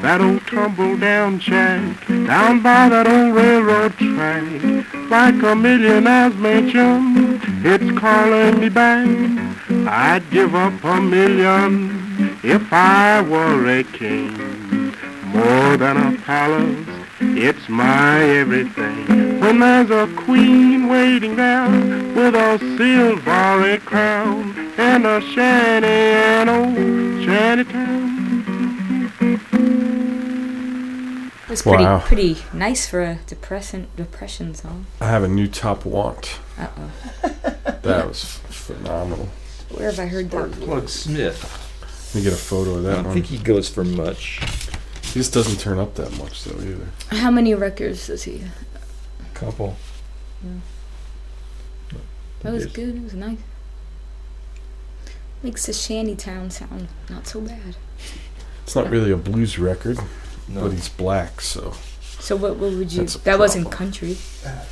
That 0.01 0.19
old 0.19 0.47
tumble 0.47 0.97
down 0.97 1.39
shack 1.39 2.07
down 2.07 2.63
by 2.63 2.89
that 2.89 3.07
old 3.07 3.35
railroad 3.35 3.93
track, 3.93 4.43
like 5.11 5.35
a 5.43 5.55
millionaire's 5.55 6.35
mansion. 6.35 7.39
It's 7.63 7.99
calling 7.99 8.59
me 8.59 8.69
back. 8.69 9.07
I'd 9.87 10.23
give 10.31 10.55
up 10.55 10.83
a 10.83 10.99
million 10.99 12.37
if 12.43 12.73
I 12.73 13.21
were 13.21 13.67
a 13.67 13.83
king. 13.83 14.33
More 15.25 15.77
than 15.77 15.97
a 15.97 16.17
palace, 16.21 16.87
it's 17.19 17.69
my 17.69 18.23
everything. 18.23 19.39
When 19.39 19.59
there's 19.59 19.91
a 19.91 20.11
queen 20.15 20.87
waiting 20.87 21.35
there 21.35 21.69
with 22.15 22.33
a 22.33 22.57
silvery 22.75 23.77
crown 23.79 24.55
and 24.79 25.05
a 25.05 25.21
shanty, 25.21 25.87
an 25.87 26.49
old 26.49 27.23
shanty 27.23 27.71
town. 27.71 28.00
Was 31.51 31.61
pretty 31.61 31.83
Wow. 31.83 31.99
pretty 31.99 32.37
nice 32.53 32.87
for 32.87 33.01
a 33.01 33.15
depression 33.27 33.87
depression 33.95 34.55
song. 34.55 34.85
I 34.99 35.07
have 35.07 35.23
a 35.23 35.27
new 35.27 35.47
top 35.47 35.85
want. 35.85 36.39
Uh 36.57 36.67
oh. 36.77 36.91
That 37.83 38.07
was 38.07 38.23
phenomenal. 38.49 39.27
Where 39.69 39.89
have 39.89 39.99
I 39.99 40.05
heard 40.05 40.29
that? 40.31 40.51
Sparkplug 40.51 40.87
Smith. 40.89 41.67
Let 42.13 42.15
me 42.15 42.23
get 42.23 42.33
a 42.33 42.41
photo 42.41 42.75
of 42.75 42.85
I 42.85 42.89
that 42.89 42.95
don't 42.97 43.05
one. 43.05 43.13
think 43.13 43.25
he 43.27 43.37
goes 43.37 43.67
for 43.69 43.83
much. 43.83 44.39
He 45.03 45.13
just 45.19 45.33
doesn't 45.33 45.59
turn 45.59 45.79
up 45.79 45.95
that 45.95 46.15
much 46.17 46.43
though 46.43 46.61
either. 46.61 46.87
How 47.09 47.31
many 47.31 47.53
records 47.55 48.07
does 48.07 48.23
he? 48.23 48.43
Couple. 49.33 49.75
Yeah. 50.43 51.97
That 52.43 52.53
was 52.53 52.65
good. 52.67 52.95
It 52.95 53.03
was 53.03 53.13
nice. 53.13 53.37
Makes 55.43 55.65
the 55.65 55.73
shanty 55.73 56.15
town 56.15 56.51
sound 56.51 56.87
not 57.09 57.25
so 57.27 57.41
bad. 57.41 57.75
It's 58.63 58.75
not 58.75 58.89
really 58.89 59.11
a 59.11 59.17
blues 59.17 59.57
record, 59.57 59.97
No. 60.47 60.61
but 60.61 60.71
he's 60.73 60.89
black, 60.89 61.41
so 61.41 61.73
So 62.19 62.35
what? 62.35 62.57
What 62.57 62.73
would 62.73 62.91
you? 62.91 62.99
That's 63.01 63.15
a 63.15 63.19
That 63.19 63.39
wasn't 63.39 63.71
country. 63.71 64.15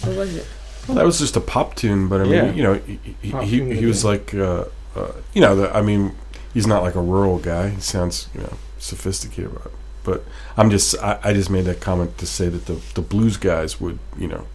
What 0.03 0.15
was 0.17 0.35
it? 0.35 0.47
well, 0.87 0.95
that 0.97 1.05
was 1.05 1.19
just 1.19 1.35
a 1.35 1.41
pop 1.41 1.75
tune. 1.75 2.07
But 2.07 2.21
I 2.21 2.23
mean, 2.23 2.33
Yeah. 2.33 2.51
you 2.51 2.63
know, 2.63 2.73
he 2.75 2.99
he, 3.21 3.31
Pop 3.31 3.43
he, 3.43 3.57
tune 3.59 3.67
he 3.71 3.75
with 3.77 3.85
was 3.85 4.03
like, 4.05 4.33
uh, 4.33 4.65
uh, 4.95 5.11
you 5.33 5.41
know, 5.41 5.55
the, 5.55 5.75
I 5.75 5.81
mean, 5.81 6.15
he's 6.53 6.65
not 6.67 6.81
like 6.83 6.95
a 6.95 7.01
rural 7.01 7.37
guy. 7.39 7.69
He 7.69 7.81
sounds, 7.81 8.27
you 8.33 8.41
know, 8.41 8.53
sophisticated. 8.79 9.51
But, 9.53 9.71
but 10.03 10.23
I'm 10.57 10.69
just, 10.69 10.95
I, 11.01 11.19
I 11.23 11.33
just 11.33 11.49
made 11.49 11.65
that 11.65 11.79
comment 11.81 12.17
to 12.17 12.25
say 12.25 12.49
that 12.49 12.65
the 12.65 12.81
the 12.95 13.01
blues 13.01 13.37
guys 13.37 13.79
would, 13.81 13.99
you 14.17 14.27
know, 14.27 14.47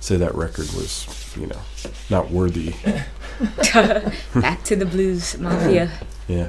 say 0.00 0.16
that 0.16 0.34
record 0.34 0.68
was, 0.74 1.06
you 1.38 1.46
know, 1.46 1.60
not 2.08 2.30
worthy. 2.30 2.74
Back 4.34 4.62
to 4.64 4.76
the 4.76 4.86
blues 4.86 5.38
mafia. 5.38 5.90
Yeah. 6.28 6.48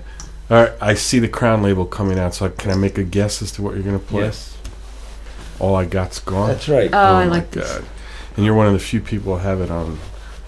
All 0.52 0.64
right, 0.64 0.74
I 0.82 0.94
see 0.96 1.20
the 1.20 1.30
Crown 1.30 1.64
label 1.64 1.86
coming 1.86 2.20
out, 2.20 2.36
so 2.36 2.50
can 2.50 2.72
I 2.72 2.76
make 2.76 2.98
a 2.98 3.04
guess 3.04 3.42
as 3.42 3.52
to 3.54 3.62
what 3.62 3.74
you're 3.74 3.84
gonna 3.84 4.00
play? 4.00 4.24
Yes. 4.24 4.58
All 5.60 5.76
I 5.76 5.86
got's 5.86 6.20
gone. 6.20 6.50
That's 6.50 6.68
right. 6.68 6.90
Oh, 6.94 6.98
I 7.16 7.26
my 7.26 7.32
like 7.32 7.52
this. 7.52 7.72
God. 7.78 7.86
and 8.36 8.46
you're 8.46 8.54
one 8.56 8.68
of 8.68 8.74
the 8.74 8.80
few 8.80 9.00
people 9.00 9.38
who 9.38 9.44
have 9.44 9.62
it 9.62 9.72
on 9.72 9.98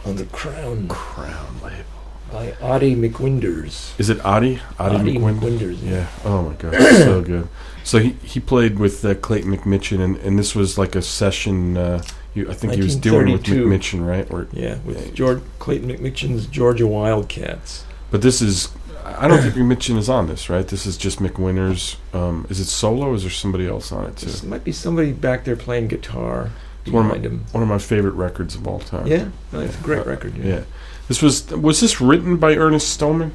on 0.05 0.17
the 0.17 0.25
Crown 0.25 0.87
Crown 0.89 1.55
label. 1.63 1.83
by 2.31 2.51
Oddie 2.59 2.97
McWinders. 2.97 3.97
Is 3.97 4.09
it 4.09 4.23
Adi? 4.25 4.59
Adi 4.77 4.95
Audie 4.97 5.15
McWin? 5.17 5.39
McWinders. 5.39 5.81
Yeah. 5.81 6.07
Oh 6.25 6.41
my 6.49 6.53
god, 6.55 6.73
so 6.97 7.21
good. 7.21 7.47
So 7.85 7.99
he, 7.99 8.09
he 8.23 8.39
played 8.41 8.79
with 8.79 9.05
uh, 9.05 9.13
Clayton 9.15 9.55
McMichen, 9.55 10.01
and, 10.01 10.17
and 10.17 10.37
this 10.37 10.53
was 10.55 10.77
like 10.77 10.95
a 10.95 11.01
session. 11.01 11.77
Uh, 11.77 12.03
you, 12.33 12.49
I 12.49 12.53
think 12.53 12.73
he 12.73 12.81
was 12.81 12.95
doing 12.95 13.31
with 13.31 13.47
1932. 13.47 13.67
McMichen, 13.99 14.07
right? 14.07 14.29
Or, 14.31 14.47
Yeah, 14.51 14.79
with 14.85 15.05
Yeah. 15.05 15.13
George 15.13 15.41
Clayton 15.59 15.89
McMichen's 15.89 16.47
Georgia 16.47 16.87
Wildcats. 16.87 17.85
but 18.11 18.21
this 18.21 18.41
is. 18.41 18.67
I 19.05 19.27
don't 19.27 19.41
think 19.41 19.55
McMichen 19.55 19.97
is 19.97 20.09
on 20.09 20.27
this, 20.27 20.49
right? 20.49 20.67
This 20.67 20.85
is 20.85 20.97
just 20.97 21.19
McWinter's. 21.19 21.97
Um, 22.13 22.45
is 22.49 22.59
it 22.59 22.65
solo? 22.65 23.13
Is 23.13 23.23
there 23.23 23.31
somebody 23.31 23.67
else 23.67 23.91
on 23.91 24.05
it 24.05 24.17
too? 24.17 24.29
There 24.29 24.49
might 24.49 24.63
be 24.63 24.71
somebody 24.71 25.11
back 25.11 25.43
there 25.43 25.55
playing 25.55 25.87
guitar 25.87 26.51
It's 26.83 26.91
one 26.93 27.05
of 27.05 27.11
behind 27.11 27.25
him. 27.25 27.45
One 27.51 27.63
of 27.63 27.69
my 27.69 27.77
favorite 27.79 28.13
records 28.13 28.55
of 28.55 28.67
all 28.67 28.79
time. 28.79 29.07
Yeah, 29.07 29.29
no, 29.51 29.59
it's 29.61 29.79
a 29.79 29.83
great 29.83 30.05
record. 30.05 30.37
Yeah. 30.37 30.63
This 31.07 31.21
was 31.21 31.49
was 31.51 31.81
this 31.81 31.99
written 32.01 32.37
by 32.37 32.55
Ernest 32.55 32.89
Stoneman? 32.89 33.33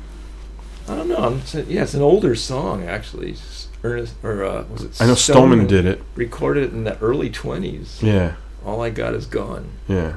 I 0.88 0.96
don't 0.96 1.08
know. 1.08 1.38
Saying, 1.44 1.66
yeah, 1.68 1.82
it's 1.82 1.94
an 1.94 2.02
older 2.02 2.34
song 2.34 2.84
actually. 2.84 3.36
Ernest 3.84 4.14
or 4.24 4.42
uh, 4.44 4.64
was 4.64 4.82
it? 4.84 5.00
I 5.00 5.06
know 5.06 5.14
Stoneman 5.14 5.66
did 5.66 5.86
it. 5.86 6.02
Recorded 6.16 6.64
it 6.64 6.72
in 6.72 6.84
the 6.84 6.98
early 6.98 7.30
twenties. 7.30 8.02
Yeah. 8.02 8.34
All 8.64 8.82
I 8.82 8.90
got 8.90 9.14
is 9.14 9.24
gone, 9.26 9.70
Yeah. 9.86 10.14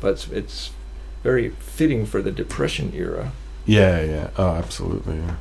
but 0.00 0.12
it's, 0.12 0.28
it's 0.28 0.70
very 1.24 1.50
fitting 1.50 2.06
for 2.06 2.22
the 2.22 2.30
Depression 2.30 2.92
era. 2.94 3.32
Yeah, 3.64 4.02
yeah. 4.02 4.30
Oh, 4.36 4.50
absolutely. 4.56 5.16
Yeah. 5.18 5.36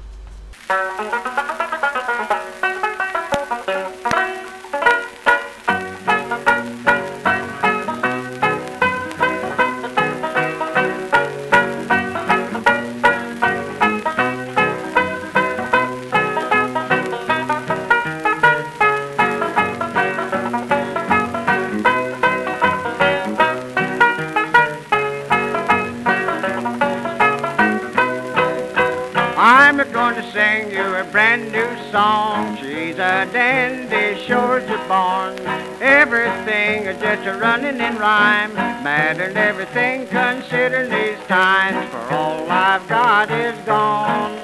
To 30.11 30.31
sing 30.33 30.71
you 30.71 30.83
a 30.95 31.05
brand 31.05 31.53
new 31.53 31.89
song. 31.89 32.57
She's 32.57 32.95
a 32.95 33.25
dandy, 33.31 34.21
sure 34.25 34.59
to 34.59 34.77
born. 34.89 35.39
Everything 35.81 36.83
is 36.83 36.99
just 36.99 37.25
a 37.25 37.37
running 37.39 37.79
in 37.79 37.97
rhyme. 37.97 38.53
Matter 38.53 39.23
and 39.23 39.37
everything 39.37 40.07
considering 40.07 40.91
these 40.91 41.25
times. 41.27 41.89
For 41.91 42.13
all 42.13 42.51
I've 42.51 42.85
got 42.89 43.31
is 43.31 43.57
gone. 43.65 44.37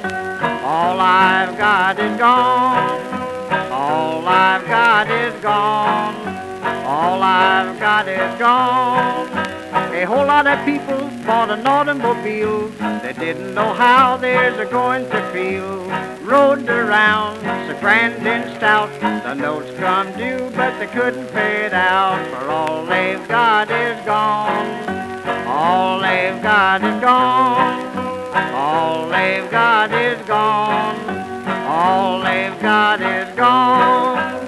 All 0.63 1.01
I've 1.01 1.57
got 1.57 1.99
is 1.99 2.17
gone. 2.17 3.69
All 3.69 4.25
I've 4.25 4.65
got 4.67 5.11
is 5.11 5.33
gone. 5.41 6.15
All 6.85 7.21
I've 7.21 7.77
got 7.77 8.07
is 8.07 8.39
gone. 8.39 9.56
A 9.97 10.05
whole 10.05 10.27
lot 10.27 10.45
of 10.45 10.63
people 10.63 11.09
bought 11.25 11.49
an 11.49 11.65
automobile. 11.65 12.67
They 13.01 13.13
didn't 13.13 13.55
know 13.55 13.73
how 13.73 14.15
theirs 14.15 14.55
are 14.59 14.69
going 14.69 15.09
to 15.09 15.31
feel. 15.33 15.85
Rode 16.23 16.69
around 16.69 17.41
so 17.67 17.79
grand 17.79 18.15
and 18.27 18.55
stout. 18.57 18.91
The 19.23 19.33
notes 19.33 19.75
come 19.79 20.15
due, 20.15 20.51
but 20.55 20.77
they 20.77 20.85
couldn't 20.85 21.27
pay 21.29 21.65
it 21.65 21.73
out. 21.73 22.23
For 22.29 22.47
all 22.47 22.85
they've 22.85 23.27
got 23.27 23.71
is 23.71 23.99
gone. 24.05 24.67
All 25.47 25.99
they've 25.99 26.43
got 26.43 26.83
is 26.83 27.01
gone. 27.01 28.53
All 28.53 29.09
they've 29.09 29.49
got 29.49 29.91
is 29.91 30.21
gone. 30.27 30.95
All 31.65 32.21
they've 32.21 32.61
got 32.61 33.01
is 33.01 33.35
gone. 33.35 34.46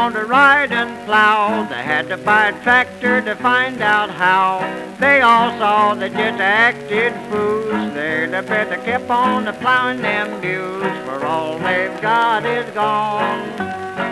Want 0.00 0.14
to 0.14 0.24
ride 0.24 0.72
and 0.72 1.04
plow. 1.04 1.62
They 1.68 1.82
had 1.82 2.08
to 2.08 2.16
buy 2.16 2.48
a 2.48 2.62
tractor 2.62 3.20
to 3.20 3.36
find 3.36 3.82
out 3.82 4.08
how. 4.08 4.60
They 4.98 5.20
all 5.20 5.50
saw 5.58 5.94
they 5.94 6.08
just 6.08 6.40
acted 6.40 7.12
fools. 7.28 7.92
They'd 7.92 8.32
have 8.32 8.46
better 8.46 8.76
kept 8.82 9.10
on 9.10 9.44
plowing 9.60 10.00
them 10.00 10.40
mules. 10.40 10.96
For 11.04 11.26
all 11.26 11.58
they've 11.58 12.00
got 12.00 12.46
is 12.46 12.70
gone. 12.70 13.60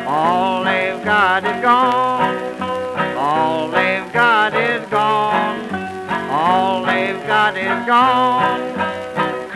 All 0.06 0.62
they've 0.62 1.02
got 1.02 1.44
is 1.44 1.62
gone. 1.62 2.36
All 3.16 3.70
they've 3.70 4.12
got 4.12 4.52
is 4.54 4.86
gone. 4.90 5.58
All 6.30 6.84
they've 6.84 7.26
got 7.26 7.56
is 7.56 7.86
gone. 7.86 8.97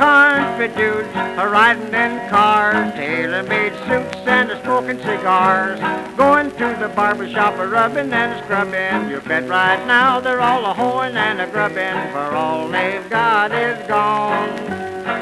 Country 0.03 0.67
dudes 0.67 1.15
are 1.15 1.49
riding 1.49 1.95
in 1.95 2.29
cars, 2.29 2.93
tailor-made 2.95 3.73
suits 3.87 4.27
and 4.27 4.51
a 4.51 4.61
smoking 4.65 4.99
cigars. 4.99 5.79
Going 6.17 6.51
to 6.51 6.77
the 6.81 6.89
barber 6.89 7.31
shop, 7.31 7.55
a 7.61 7.69
rubbing 7.69 8.13
and 8.13 8.33
a 8.33 8.43
scrubbing. 8.43 9.09
You 9.09 9.21
bet 9.21 9.49
right 9.49 9.87
now 9.87 10.19
they're 10.19 10.41
all 10.41 10.67
a 10.67 10.75
hoeing 10.75 11.17
and 11.17 11.41
a 11.41 11.47
grubbing, 11.47 12.11
for 12.11 12.35
all 12.35 12.67
they've 12.69 13.09
got 13.09 13.53
is 13.53 13.79
gone. 13.87 14.51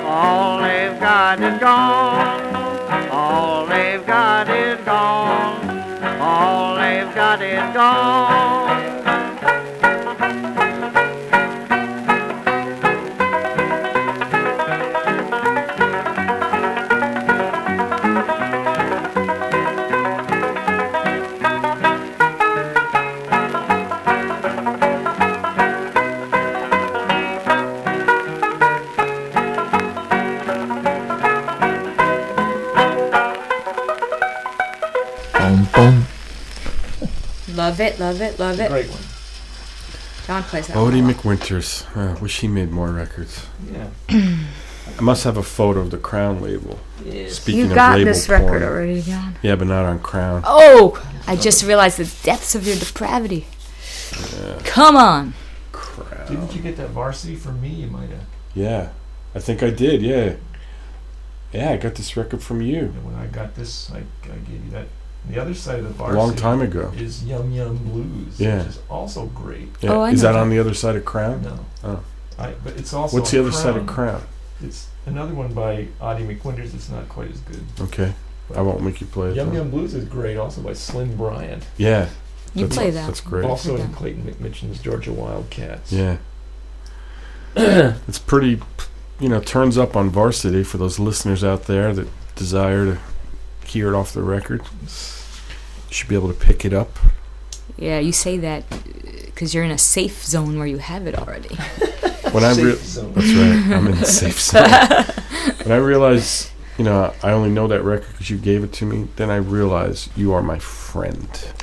All 0.07 0.63
they've 0.63 0.99
got 0.99 1.43
is 1.43 1.61
gone. 1.61 3.11
All 3.11 3.67
they've 3.67 4.07
got 4.07 4.49
is 4.49 4.83
gone. 4.87 6.21
All 6.23 6.77
they've 6.77 7.15
got 7.15 7.43
is 7.43 7.75
gone. 7.75 8.90
Love 37.71 37.81
it, 37.81 38.01
love 38.01 38.21
it, 38.21 38.39
love 38.41 38.59
it. 38.59 38.69
Great 38.69 38.91
one. 38.91 39.01
John 40.27 40.43
plays 40.43 40.67
that. 40.67 40.77
one 40.77 40.93
Oddie 40.93 40.99
a 40.99 41.07
lot. 41.07 41.15
McWinters. 41.15 41.87
Uh, 41.97 42.19
wish 42.19 42.41
he 42.41 42.49
made 42.49 42.73
more 42.73 42.91
records. 42.91 43.47
Yeah. 43.71 43.91
I 44.09 45.01
must 45.01 45.23
have 45.23 45.37
a 45.37 45.43
photo 45.45 45.79
of 45.79 45.93
the 45.93 45.99
Crown 45.99 46.43
label. 46.43 46.81
Yes. 47.05 47.35
Speaking 47.35 47.61
You 47.61 47.67
of 47.67 47.75
got 47.77 47.99
label 47.99 48.07
this 48.13 48.27
porn. 48.27 48.43
record 48.43 48.63
already, 48.65 49.03
John. 49.03 49.37
Yeah, 49.41 49.55
but 49.55 49.69
not 49.69 49.85
on 49.85 50.01
Crown. 50.01 50.43
Oh, 50.45 51.01
I 51.29 51.37
just 51.37 51.65
realized 51.65 51.99
the 51.99 52.13
depths 52.25 52.57
of 52.57 52.67
your 52.67 52.75
depravity. 52.75 53.47
Come 54.65 54.97
on. 54.97 55.35
Crown. 55.71 56.27
Didn't 56.27 56.53
you 56.53 56.63
get 56.63 56.77
that 56.77 56.91
varsity 56.91 57.37
from 57.37 57.61
me? 57.61 57.69
You 57.69 57.87
might 57.87 58.11
have. 58.11 58.27
Yeah, 58.53 58.91
I 59.33 59.39
think 59.39 59.63
I 59.63 59.71
did. 59.71 60.03
Yeah, 60.03 60.35
yeah, 61.53 61.71
I 61.71 61.77
got 61.77 61.95
this 61.95 62.17
record 62.17 62.43
from 62.43 62.63
you 62.63 62.81
And 62.81 63.05
when 63.05 63.15
I 63.15 63.27
got 63.27 63.55
this, 63.55 63.93
I, 63.93 63.99
I 63.99 64.37
gave 64.49 64.65
you 64.65 64.71
that. 64.73 64.89
The 65.29 65.41
other 65.41 65.55
side 65.55 65.79
of 65.81 65.85
the 65.85 65.91
a 65.91 65.93
varsity 65.93 66.19
long 66.19 66.35
time 66.35 66.61
ago. 66.63 66.93
is 66.97 67.23
Yum 67.25 67.53
Yum 67.53 67.77
Blues, 67.77 68.41
Yeah. 68.41 68.59
which 68.59 68.69
is 68.69 68.79
also 68.89 69.27
great. 69.27 69.69
Yeah. 69.81 69.91
Oh, 69.93 70.01
I 70.01 70.11
Is 70.11 70.23
know 70.23 70.29
that 70.29 70.33
that. 70.35 70.41
on 70.41 70.51
the 70.51 70.59
other 70.59 70.75
side 70.75 70.97
of 70.97 71.05
Crown? 71.05 71.43
No. 71.43 71.59
Oh. 71.85 72.01
I, 72.39 72.55
but 72.65 72.75
it's 72.79 72.93
also 72.95 73.19
What's 73.19 73.31
the 73.31 73.39
on 73.39 73.45
other 73.45 73.53
side 73.53 73.77
of 73.77 73.87
Crown? 73.87 74.23
It's 74.65 74.89
another 75.07 75.35
one 75.35 75.53
by 75.53 75.89
Oddie 76.01 76.27
McWinders. 76.27 76.75
It's 76.75 76.89
not 76.89 77.09
quite 77.09 77.31
as 77.31 77.41
good. 77.41 77.63
Okay, 77.81 78.15
I 78.57 78.63
won't 78.63 78.83
make 78.83 79.01
you 79.01 79.07
play 79.07 79.29
it. 79.31 79.37
Yum 79.37 79.51
though. 79.51 79.57
Yum 79.57 79.71
Blues 79.71 79.95
is 79.95 80.05
great, 80.07 80.37
also 80.37 80.63
by 80.63 80.73
Slim 80.73 81.17
Bryant. 81.17 81.65
Yeah, 81.77 82.09
You 82.55 82.63
That's- 82.67 82.77
play 82.77 82.91
that. 82.91 83.07
that's 83.07 83.21
great. 83.21 83.45
Also 83.45 83.77
in 83.77 83.93
Clayton 83.93 84.25
McMichen's 84.25 84.81
Georgia 84.81 85.13
Wildcats. 85.13 85.93
yeah. 85.93 86.17
it's 87.55 88.19
pretty, 88.19 88.61
you 89.19 89.29
know, 89.29 89.41
turns 89.41 89.77
up 89.77 89.97
on 89.97 90.09
Varsity 90.11 90.63
for 90.65 90.79
those 90.79 90.99
listeners 90.99 91.43
out 91.45 91.65
there 91.65 91.93
that 91.93 92.09
desire 92.37 92.85
to 92.87 92.99
hear 93.71 93.89
it 93.89 93.95
off 93.95 94.13
the 94.13 94.23
record. 94.23 94.63
You 94.83 94.89
should 95.95 96.09
be 96.09 96.15
able 96.15 96.33
to 96.33 96.39
pick 96.39 96.65
it 96.65 96.73
up. 96.73 96.99
Yeah, 97.77 97.99
you 97.99 98.13
say 98.13 98.37
that 98.39 98.65
uh, 98.71 98.77
because 99.27 99.55
you're 99.55 99.65
in 99.65 99.71
a 99.71 99.79
safe 99.79 100.25
zone 100.25 100.59
where 100.59 100.67
you 100.67 100.79
have 100.79 101.07
it 101.07 101.17
already. 101.17 101.55
when 102.33 102.45
I 102.45 102.55
re- 102.55 102.73
that's 102.73 102.97
right, 102.99 103.17
I'm 103.17 103.87
in 103.87 103.99
the 103.99 104.05
safe 104.05 104.41
zone. 104.51 104.65
when 105.65 105.73
I 105.73 105.77
realize, 105.77 106.51
you 106.79 106.85
know, 106.85 107.15
I 107.23 107.31
only 107.31 107.51
know 107.51 107.69
that 107.69 107.83
record 107.83 108.11
because 108.13 108.29
you 108.29 108.39
gave 108.39 108.65
it 108.65 108.73
to 108.75 108.87
me, 108.87 109.09
then 109.17 109.31
I 109.31 109.37
realize 109.37 110.09
you 110.17 110.33
are 110.33 110.43
my 110.43 110.59
friend. 110.59 111.29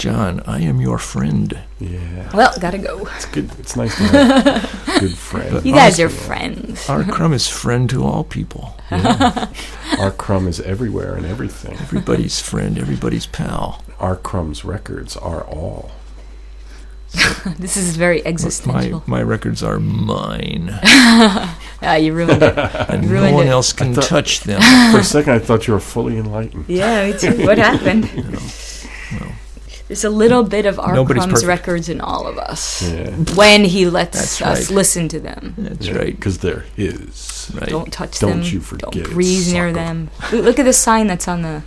John, 0.00 0.40
I 0.46 0.60
am 0.60 0.80
your 0.80 0.96
friend. 0.96 1.58
Yeah, 1.78 2.30
Well, 2.34 2.54
gotta 2.58 2.78
go. 2.78 3.06
it's 3.16 3.26
good. 3.26 3.50
It's 3.58 3.76
nice 3.76 3.94
to 3.98 4.02
have 4.04 4.96
a 4.96 5.00
good 5.00 5.16
friend. 5.18 5.62
You 5.64 5.74
guys 5.74 6.00
are 6.00 6.08
friends. 6.08 6.88
R. 6.88 7.04
Crumb 7.04 7.34
is 7.34 7.46
friend 7.48 7.88
to 7.90 8.02
all 8.04 8.24
people. 8.24 8.74
Yeah. 8.90 9.48
R. 9.98 10.10
Crumb 10.10 10.48
is 10.48 10.58
everywhere 10.60 11.14
and 11.16 11.26
everything. 11.26 11.74
Everybody's 11.74 12.40
friend, 12.40 12.78
everybody's 12.78 13.26
pal. 13.26 13.84
R. 13.98 14.16
Crumb's 14.16 14.64
records 14.64 15.18
are 15.18 15.42
all. 15.44 15.90
This 17.58 17.76
is 17.76 17.96
very 17.96 18.24
existential. 18.24 19.02
my 19.06 19.20
records 19.22 19.62
are 19.62 19.78
mine, 19.80 20.70
Ah, 21.82 21.96
you 21.96 22.12
ruined 22.14 22.42
it. 22.42 22.56
and 22.88 23.02
no 23.02 23.08
ruined 23.08 23.34
one 23.34 23.46
it. 23.48 23.50
else 23.50 23.72
can 23.74 23.94
thought- 23.94 24.04
touch 24.04 24.40
them. 24.40 24.60
For 24.92 25.00
a 25.00 25.04
second, 25.04 25.32
I 25.34 25.38
thought 25.40 25.66
you 25.66 25.74
were 25.74 25.80
fully 25.80 26.16
enlightened. 26.16 26.64
Yeah, 26.68 27.06
me 27.10 27.18
too. 27.18 27.44
What 27.44 27.58
happened? 27.58 28.04
There's 29.90 30.04
a 30.04 30.08
little 30.10 30.44
bit 30.44 30.66
of 30.66 30.78
our 30.78 30.94
Nobody's 30.94 31.24
Crumb's 31.24 31.42
perfect. 31.42 31.48
records 31.66 31.88
in 31.88 32.00
all 32.00 32.28
of 32.28 32.38
us. 32.38 32.80
Yeah, 32.80 33.10
When 33.34 33.64
he 33.64 33.86
lets 33.90 34.16
That's 34.16 34.40
us 34.40 34.68
right. 34.68 34.76
listen 34.76 35.08
to 35.08 35.18
them. 35.18 35.56
That's 35.58 35.90
right. 35.90 36.14
Because 36.14 36.38
they're 36.38 36.60
his. 36.76 37.50
Right. 37.52 37.68
Don't 37.68 37.92
touch 37.92 38.20
Don't 38.20 38.42
them. 38.42 38.42
you 38.44 38.60
forget 38.60 38.92
Don't 38.92 39.04
it, 39.04 39.10
breathe 39.10 39.52
near 39.52 39.72
them. 39.72 40.10
Look, 40.30 40.44
look 40.44 40.58
at 40.60 40.62
the 40.64 40.72
sign 40.72 41.08
that's 41.08 41.26
on 41.26 41.42
the 41.42 41.64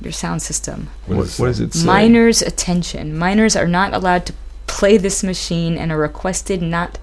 your 0.00 0.12
sound 0.12 0.40
system. 0.40 0.88
What, 1.04 1.18
is 1.18 1.38
what 1.38 1.48
does 1.48 1.60
it 1.60 1.74
say? 1.74 1.84
Minors 1.84 2.40
attention. 2.40 3.18
Minors 3.18 3.54
are 3.54 3.68
not 3.68 3.92
allowed 3.92 4.24
to 4.24 4.32
play 4.66 4.96
this 4.96 5.22
machine 5.22 5.76
and 5.76 5.92
are 5.92 5.98
requested 5.98 6.62
not 6.62 6.98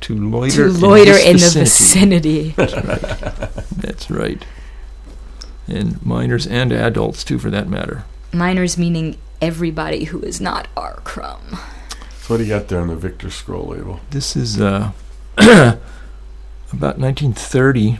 to 0.00 0.14
loiter, 0.16 0.68
to 0.68 0.72
loiter 0.72 1.18
in, 1.18 1.32
in 1.32 1.36
the 1.36 1.50
vicinity. 1.54 2.50
That's 2.56 2.72
right. 2.72 3.50
That's 3.76 4.10
right. 4.10 4.42
And 5.66 6.02
minors 6.02 6.46
and 6.46 6.72
adults 6.72 7.24
too, 7.24 7.38
for 7.38 7.50
that 7.50 7.68
matter. 7.68 8.04
Minors 8.32 8.78
meaning 8.78 9.18
everybody 9.40 10.04
who 10.04 10.20
is 10.20 10.40
not 10.40 10.68
R. 10.76 11.00
Crumb. 11.04 11.58
So 12.20 12.34
what 12.34 12.36
do 12.38 12.44
you 12.44 12.48
got 12.50 12.68
there 12.68 12.80
on 12.80 12.88
the 12.88 12.96
Victor 12.96 13.30
scroll 13.30 13.66
label? 13.68 14.00
This 14.10 14.36
is 14.36 14.60
uh, 14.60 14.92
about 15.38 16.98
1930. 16.98 17.98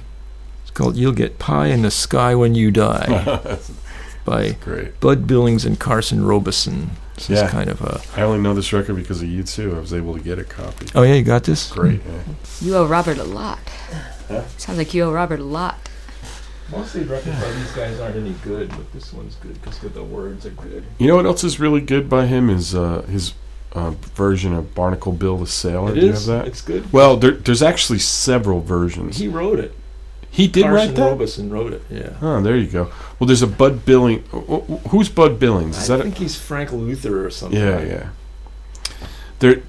It's 0.62 0.70
called 0.72 0.96
"You'll 0.96 1.12
Get 1.12 1.38
Pie 1.38 1.68
in 1.68 1.82
the 1.82 1.90
Sky 1.90 2.34
When 2.34 2.54
You 2.54 2.70
Die" 2.70 3.58
by 4.24 4.52
Great. 4.60 5.00
Bud 5.00 5.26
Billings 5.26 5.64
and 5.64 5.78
Carson 5.80 6.24
Robison. 6.24 6.90
This 7.16 7.30
Yeah. 7.30 7.46
is 7.46 7.50
kind 7.50 7.68
of 7.70 7.80
a. 7.80 8.00
I 8.16 8.22
only 8.22 8.40
know 8.40 8.54
this 8.54 8.72
record 8.72 8.96
because 8.96 9.22
of 9.22 9.28
you 9.28 9.42
too. 9.42 9.74
I 9.74 9.80
was 9.80 9.92
able 9.94 10.14
to 10.14 10.20
get 10.20 10.38
a 10.38 10.44
copy. 10.44 10.86
Oh 10.94 11.02
yeah, 11.02 11.14
you 11.14 11.22
got 11.24 11.44
this. 11.44 11.70
Great. 11.72 12.00
Yeah. 12.06 12.34
You 12.60 12.76
owe 12.76 12.86
Robert 12.86 13.18
a 13.18 13.24
lot. 13.24 13.58
Huh? 14.28 14.46
Sounds 14.58 14.78
like 14.78 14.92
you 14.94 15.04
owe 15.04 15.12
Robert 15.12 15.40
a 15.40 15.44
lot. 15.44 15.76
Most 16.70 16.94
of 16.94 17.08
records 17.10 17.40
by 17.40 17.50
these 17.52 17.72
guys 17.72 17.98
aren't 18.00 18.16
any 18.16 18.34
good, 18.44 18.68
but 18.68 18.92
this 18.92 19.12
one's 19.12 19.36
good 19.36 19.54
because 19.62 19.78
the 19.78 20.02
words 20.04 20.44
are 20.44 20.50
good. 20.50 20.84
You 20.98 21.06
know 21.08 21.16
what 21.16 21.24
else 21.26 21.42
is 21.44 21.58
really 21.58 21.80
good 21.80 22.10
by 22.10 22.26
him 22.26 22.50
is 22.50 22.74
uh, 22.74 23.02
his 23.02 23.32
uh, 23.72 23.92
version 24.14 24.52
of 24.52 24.74
Barnacle 24.74 25.12
Bill 25.12 25.38
the 25.38 25.46
Sailor. 25.46 25.92
It 25.92 26.00
do 26.00 26.06
you 26.06 26.12
have 26.12 26.24
that? 26.26 26.46
It's 26.46 26.60
good. 26.60 26.92
Well, 26.92 27.16
there, 27.16 27.30
there's 27.32 27.62
actually 27.62 28.00
several 28.00 28.60
versions. 28.60 29.16
He 29.16 29.28
wrote 29.28 29.58
it. 29.58 29.74
He 30.30 30.46
did 30.46 30.64
Carson 30.64 30.88
write 30.88 30.96
that. 30.96 31.02
Robison 31.10 31.50
wrote 31.50 31.72
it. 31.72 31.82
Yeah. 31.90 32.16
Oh, 32.20 32.42
there 32.42 32.56
you 32.56 32.66
go. 32.66 32.92
Well, 33.18 33.26
there's 33.26 33.40
a 33.42 33.46
Bud 33.46 33.86
Billing. 33.86 34.22
wh- 34.24 34.60
wh- 34.70 34.88
Who's 34.90 35.08
Bud 35.08 35.38
Billings? 35.40 35.78
Is 35.78 35.90
I 35.90 35.96
that? 35.96 36.02
think 36.02 36.16
he's 36.18 36.36
Frank 36.38 36.70
Luther 36.70 37.24
or 37.24 37.30
something. 37.30 37.58
yeah, 37.58 37.80
yeah. 37.82 38.08
There. 39.38 39.62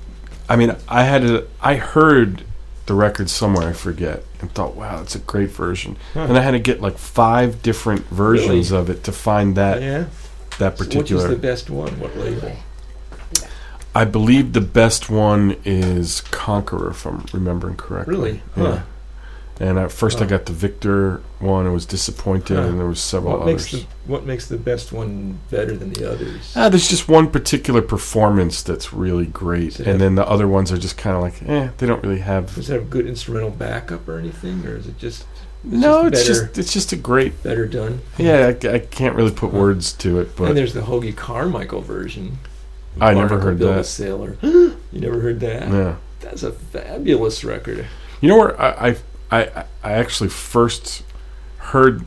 I 0.50 0.56
mean, 0.58 0.76
I 0.90 1.04
had 1.04 1.24
a. 1.24 1.48
I 1.62 1.76
heard 1.76 2.44
the 2.90 2.96
record 2.96 3.30
somewhere. 3.30 3.70
I 3.70 3.74
forget, 3.74 4.24
and 4.42 4.52
thought, 4.52 4.76
wow, 4.76 4.98
that's 4.98 5.16
a 5.16 5.20
great 5.20 5.52
version. 5.52 5.96
Huh. 6.14 6.22
And 6.22 6.38
I 6.38 6.42
had 6.42 6.52
to 6.52 6.60
get 6.60 6.82
like 6.82 6.98
five 6.98 7.62
different 7.62 8.02
versions 8.08 8.72
of 8.72 8.90
it 8.90 9.04
to 9.06 9.12
find 9.12 9.56
that 9.56 9.82
yeah. 9.82 10.08
that 10.58 10.78
So 10.78 10.86
which 10.86 11.12
is 11.12 11.28
the 11.28 11.36
best 11.36 11.70
one? 11.70 11.98
What 12.00 12.18
label? 12.18 12.52
I 13.96 14.06
believe 14.06 14.54
the 14.54 14.62
best 14.62 15.10
one 15.10 15.56
is 15.66 16.22
Conqueror, 16.22 16.92
if 16.92 17.06
I'm 17.06 17.26
remembering 17.32 17.78
correctly. 17.78 18.16
Really? 18.16 18.42
Yeah. 18.58 18.84
And 19.62 19.78
at 19.78 19.92
first 19.92 20.22
I 20.22 20.26
got 20.26 20.46
the 20.46 20.54
Victor 20.54 21.22
one 21.40 21.68
I 21.68 21.70
was 21.70 21.86
disappointed, 21.86 22.56
Huh. 22.56 22.62
and 22.64 22.80
there 22.80 22.88
was 22.88 23.00
several 23.02 23.38
What 23.40 23.46
makes 23.46 23.74
others. 23.74 23.86
the 23.86 24.10
What 24.12 24.26
makes 24.26 24.48
the 24.48 24.58
best 24.58 24.94
one 24.94 25.40
better 25.52 25.76
than 25.76 25.92
the 25.92 26.10
others? 26.10 26.54
Ah, 26.56 26.70
there's 26.70 26.88
just 26.88 27.10
one 27.10 27.28
particular 27.30 27.82
performance 27.82 28.62
that's 28.62 28.94
really 28.94 29.26
great, 29.26 29.78
and 29.80 29.88
have- 29.88 30.00
then 30.00 30.16
the 30.16 30.26
other 30.28 30.48
ones 30.48 30.72
are 30.72 30.78
just 30.78 30.98
kind 30.98 31.16
of 31.18 31.22
like, 31.22 31.42
eh, 31.46 31.70
they 31.78 31.86
don't 31.88 32.02
really 32.04 32.20
have. 32.20 32.56
Does 32.56 32.70
it 32.70 32.74
have 32.74 32.90
good 32.90 33.06
instrumental 33.06 33.50
backup 33.50 34.08
or 34.08 34.18
anything, 34.18 34.66
or 34.66 34.78
is 34.78 34.88
it 34.88 34.98
just 34.98 35.26
no, 35.62 36.10
just 36.10 36.30
it's 36.30 36.30
better- 36.40 36.46
just 36.48 36.58
it's 36.58 36.74
just 36.74 36.92
a 36.94 36.96
great. 36.96 37.44
better 37.44 37.66
done? 37.66 38.00
Yeah, 38.18 38.54
I, 38.64 38.68
I 38.76 38.80
can't 38.80 39.16
really 39.16 39.32
put 39.32 39.52
Huh. 39.52 39.58
words 39.58 39.92
to 39.94 40.20
it, 40.22 40.28
and 40.28 40.36
but 40.38 40.56
there's 40.56 40.74
the 40.74 40.82
Hoagy 40.82 41.14
Carmichael 41.14 41.82
version. 41.82 42.38
I 43.02 43.14
never 43.14 43.40
heard 43.40 43.60
Bill 43.60 43.74
that. 43.76 43.86
Sailor. 43.86 44.38
you 44.42 44.76
never 44.94 45.20
heard 45.20 45.42
that? 45.42 45.68
yeah. 45.70 45.96
That's 46.22 46.44
a 46.44 46.52
fabulous 46.54 47.44
record. 47.44 47.86
You 48.22 48.30
know 48.30 48.38
where 48.38 48.60
I, 48.62 48.90
I 48.90 48.96
I 49.32 49.66
I 49.84 49.92
actually 49.94 50.30
first 50.30 51.04
heard 51.58 52.04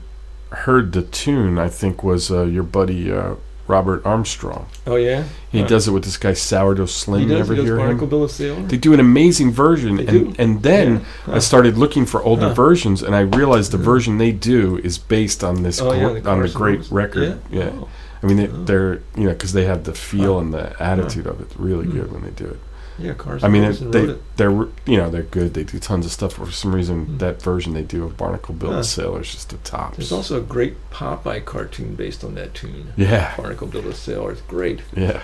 heard 0.51 0.93
the 0.93 1.03
tune. 1.03 1.59
I 1.59 1.69
think 1.69 2.03
was 2.03 2.31
uh, 2.31 2.43
your 2.45 2.63
buddy 2.63 3.11
uh, 3.13 3.35
Robert 3.69 4.05
Armstrong. 4.05 4.67
Oh 4.87 4.97
yeah, 4.97 5.25
He 5.51 5.61
Huh. 5.61 5.67
does 5.69 5.89
it 5.89 5.93
with 5.93 6.05
this 6.05 6.17
guy 6.17 6.33
Sourdough 6.35 6.87
Slim. 6.87 7.21
He 7.21 7.27
You 7.27 7.33
does. 7.39 7.41
ever 7.51 7.55
he 7.55 7.63
hear 7.63 7.77
Barnacle 7.77 8.05
him? 8.05 8.11
Bill 8.11 8.23
the 8.23 8.29
Sailor. 8.29 8.63
They 8.63 8.77
do 8.77 8.93
an 8.93 9.01
amazing 9.01 9.53
version, 9.53 9.97
They 9.97 10.07
and 10.07 10.35
do? 10.37 10.43
and 10.43 10.63
then 10.63 11.07
Yeah. 11.29 11.37
I 11.37 11.39
started 11.39 11.79
looking 11.79 12.05
for 12.05 12.23
older 12.23 12.49
Huh. 12.49 12.55
versions, 12.55 13.03
and 13.03 13.15
I 13.15 13.21
realized 13.21 13.71
the 13.71 13.79
version 13.79 14.19
they 14.19 14.33
do 14.33 14.79
is 14.83 14.99
based 14.99 15.43
on 15.45 15.63
this 15.63 15.81
Oh, 15.81 15.91
gr- 15.91 15.97
yeah, 15.97 16.09
the 16.21 16.31
on 16.31 16.39
Carson 16.41 16.59
great 16.61 16.75
Robison. 16.91 16.97
record. 16.97 17.39
Yeah, 17.51 17.71
Oh. 17.81 17.89
I 18.23 18.27
mean 18.27 18.37
they, 18.37 18.49
Oh. 18.49 18.65
they're 18.65 18.95
you 19.17 19.25
know 19.25 19.31
because 19.33 19.53
they 19.53 19.65
have 19.65 19.85
the 19.85 19.95
feel 19.95 20.39
and 20.39 20.53
the 20.53 20.81
attitude 20.83 21.27
of 21.27 21.41
it. 21.41 21.49
Really 21.57 21.87
Hmm. 21.87 21.93
good 21.99 22.13
when 22.13 22.23
they 22.25 22.31
do 22.31 22.45
it. 22.47 22.59
Yeah, 23.03 23.15
Carson 23.15 23.45
I 23.47 23.49
mean 23.51 23.63
Robison 23.63 23.91
they 23.91 24.17
they're 24.37 24.51
you 24.87 24.97
know 24.97 25.11
they're 25.11 25.23
good. 25.25 25.55
They 25.55 25.65
do 25.65 25.79
tons 25.79 26.07
of 26.07 26.13
stuff. 26.13 26.35
For 26.35 26.51
some 26.51 26.75
reason, 26.75 27.05
Hmm. 27.07 27.19
that 27.19 27.43
version 27.43 27.75
they 27.75 27.83
do 27.83 28.05
of 28.05 28.17
Barnacle 28.17 28.55
Bill 28.55 28.71
Huh. 28.71 28.77
the 28.79 28.85
Sailor 28.85 29.21
is 29.23 29.33
just 29.33 29.49
the 29.51 29.57
top. 29.59 29.97
There's 29.97 30.13
also 30.13 30.39
a 30.39 30.41
great 30.43 30.77
Popeye 30.91 31.45
cartoon 31.45 31.95
based 31.97 32.23
on 32.25 32.35
that 32.37 32.55
tune. 32.55 32.93
yeah, 32.97 33.35
Barnacle 33.37 33.67
Bill 33.67 33.83
the 33.83 33.95
Sailor. 33.95 34.33
It's 34.33 34.41
great. 34.43 34.81
yeah. 34.97 35.23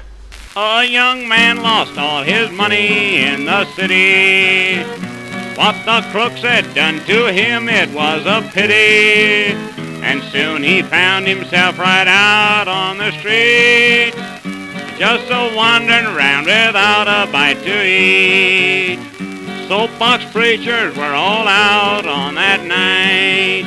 A 0.57 0.83
young 0.85 1.29
man 1.29 1.63
lost 1.63 1.97
all 1.97 2.25
his 2.25 2.51
money 2.51 3.19
in 3.19 3.45
the 3.45 3.65
city. 3.77 4.83
What 5.57 5.75
the 5.85 6.05
crooks 6.11 6.41
had 6.43 6.73
done 6.75 7.01
to 7.07 7.33
him, 7.33 7.69
it 7.69 7.91
was 7.93 8.25
a 8.27 8.43
pity. 8.53 9.55
And 10.03 10.23
soon 10.33 10.63
he 10.63 10.83
found 10.83 11.27
himself 11.27 11.79
right 11.79 12.07
out 12.09 12.67
on 12.69 12.99
the 12.99 13.11
street. 13.13 14.13
Just 14.99 15.31
a 15.31 15.55
wandering 15.55 16.13
round 16.17 16.47
without 16.47 17.07
a 17.07 17.31
bite 17.31 17.63
to 17.63 17.87
eat. 17.87 18.99
Soapbox 19.69 20.25
preachers 20.33 20.97
were 20.97 21.15
all 21.15 21.47
out 21.47 22.05
on 22.05 22.35
that 22.35 22.67
night. 22.67 23.63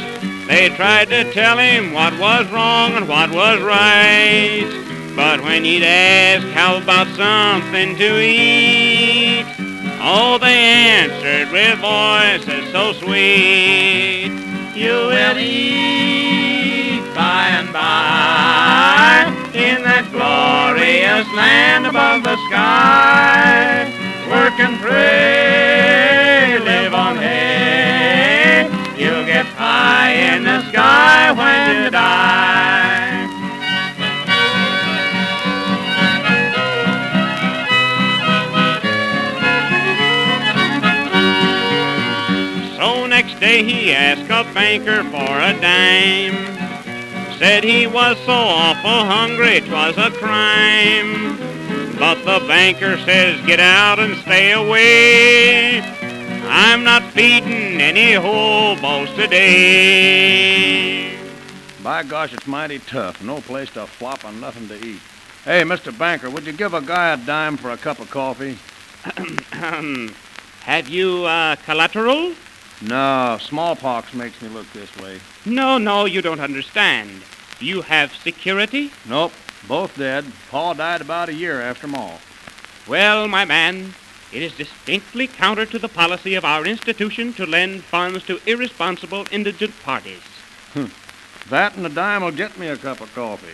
They 0.48 0.68
tried 0.76 1.08
to 1.08 1.32
tell 1.32 1.58
him 1.58 1.94
what 1.94 2.20
was 2.20 2.52
wrong 2.52 2.96
and 2.96 3.08
what 3.08 3.32
was 3.32 3.62
right. 3.62 4.68
But 5.16 5.40
when 5.40 5.64
he'd 5.64 5.84
ask 5.84 6.46
how 6.50 6.76
about 6.82 7.08
something 7.16 7.96
to 7.96 8.22
eat, 8.22 9.46
oh, 10.02 10.38
they 10.38 10.48
answered 10.48 11.50
with 11.54 11.80
voices 11.80 12.70
so 12.74 12.92
sweet. 12.92 14.34
You 14.76 15.08
will 15.08 15.38
eat 15.38 17.16
by 17.16 17.48
and 17.48 17.72
by 17.72 19.41
in 19.56 19.84
that 19.84 20.08
glorious 20.12 21.28
land 21.36 21.86
above 21.86 22.24
the 22.24 22.38
sky. 22.48 23.92
Work 24.30 24.60
and 24.60 24.80
pray, 24.80 26.58
live 26.60 26.94
on 26.94 27.18
hay. 27.18 28.70
You'll 28.98 29.26
get 29.26 29.46
high 29.46 30.14
in 30.14 30.44
the 30.44 30.62
sky 30.70 31.32
when 31.34 31.84
you 31.84 31.90
die. 31.90 33.28
So 42.78 43.06
next 43.06 43.40
day 43.40 43.64
he 43.64 43.92
asked 43.92 44.30
a 44.30 44.46
banker 44.54 45.04
for 45.04 45.40
a 45.40 45.54
dime. 45.60 46.61
Said 47.42 47.64
he 47.64 47.88
was 47.88 48.18
so 48.20 48.34
awful 48.34 49.04
hungry, 49.04 49.62
'twas 49.62 49.98
a 49.98 50.12
crime. 50.12 51.40
But 51.98 52.24
the 52.24 52.40
banker 52.48 53.00
says, 53.00 53.44
get 53.48 53.60
out 53.60 53.98
and 53.98 54.16
stay 54.18 54.52
away. 54.52 55.82
I'm 56.48 56.84
not 56.84 57.02
feeding 57.14 57.82
any 57.82 58.14
hobos 58.14 59.10
today. 59.16 60.38
By 61.84 62.04
gosh, 62.04 62.32
it's 62.32 62.46
mighty 62.46 62.78
tough. 62.78 63.24
No 63.24 63.42
place 63.42 63.72
to 63.72 63.88
flop 63.88 64.24
and 64.24 64.40
nothing 64.40 64.68
to 64.68 64.76
eat. 64.76 65.02
Hey, 65.44 65.64
Mr. 65.64 65.92
Banker, 65.98 66.30
would 66.30 66.46
you 66.46 66.54
give 66.54 66.76
a 66.76 66.82
guy 66.82 67.14
a 67.14 67.18
dime 67.18 67.58
for 67.58 67.72
a 67.72 67.78
cup 67.78 67.98
of 67.98 68.12
coffee? 68.12 68.60
Have 70.62 70.90
you, 70.90 71.26
uh, 71.26 71.56
collateral? 71.66 72.36
No, 72.82 73.38
smallpox 73.40 74.14
makes 74.14 74.42
me 74.42 74.50
look 74.50 74.72
this 74.74 74.96
way. 74.98 75.20
No, 75.46 75.78
no, 75.78 76.06
you 76.06 76.22
don't 76.22 76.40
understand. 76.40 77.22
You 77.60 77.82
have 77.84 78.14
security? 78.16 78.92
Nope, 79.08 79.34
both 79.68 79.98
dead. 79.98 80.26
Pa 80.50 80.74
died 80.74 81.02
about 81.02 81.30
a 81.30 81.34
year 81.34 81.62
after 81.62 81.88
Ma. 81.88 82.18
Well, 82.88 83.28
my 83.28 83.46
man, 83.46 83.94
it 84.32 84.42
is 84.42 84.54
distinctly 84.54 85.28
counter 85.28 85.66
to 85.68 85.78
the 85.78 85.88
policy 85.88 86.34
of 86.34 86.44
our 86.44 86.66
institution 86.66 87.34
to 87.34 87.46
lend 87.46 87.84
funds 87.84 88.26
to 88.26 88.40
irresponsible 88.48 89.28
indigent 89.32 89.80
parties. 89.84 90.24
That 91.50 91.76
and 91.76 91.86
a 91.86 91.90
dime 91.90 92.24
will 92.24 92.32
get 92.32 92.58
me 92.58 92.68
a 92.68 92.78
cup 92.78 93.02
of 93.02 93.14
coffee. 93.14 93.48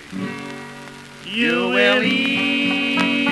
You 1.26 1.70
will 1.70 2.04
eat 2.04 3.27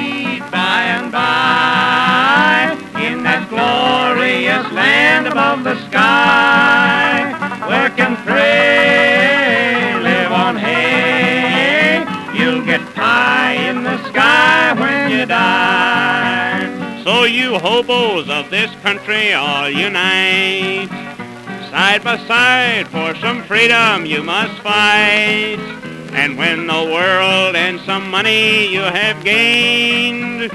by 0.56 0.84
and 0.84 1.12
by 1.12 2.72
in 3.04 3.24
that 3.24 3.44
glorious 3.50 4.66
land 4.72 5.28
above 5.28 5.66
the 5.66 5.76
sky. 5.90 7.36
Work 7.68 8.00
and 8.00 8.16
pray, 8.20 10.00
live 10.02 10.32
on 10.32 10.56
hay. 10.56 12.06
You'll 12.34 12.64
get 12.64 12.80
pie 12.96 13.56
in 13.70 13.84
the 13.84 13.98
sky 14.08 14.72
when 14.80 15.12
you 15.12 15.26
die. 15.26 17.04
So 17.04 17.26
you 17.26 17.60
hobos 17.60 18.30
of 18.30 18.50
this 18.50 18.72
country 18.82 19.34
all 19.34 19.70
unite. 19.70 20.88
Side 21.70 22.02
by 22.02 22.18
side 22.32 22.88
for 22.88 23.14
some 23.16 23.44
freedom 23.44 24.06
you 24.06 24.24
must 24.24 24.58
fight. 24.62 25.60
And 26.16 26.38
when 26.38 26.68
the 26.68 26.74
world 26.74 27.56
and 27.56 27.80
some 27.82 28.10
money 28.10 28.68
you 28.74 28.82
have 28.82 29.24
gained, 29.24 30.52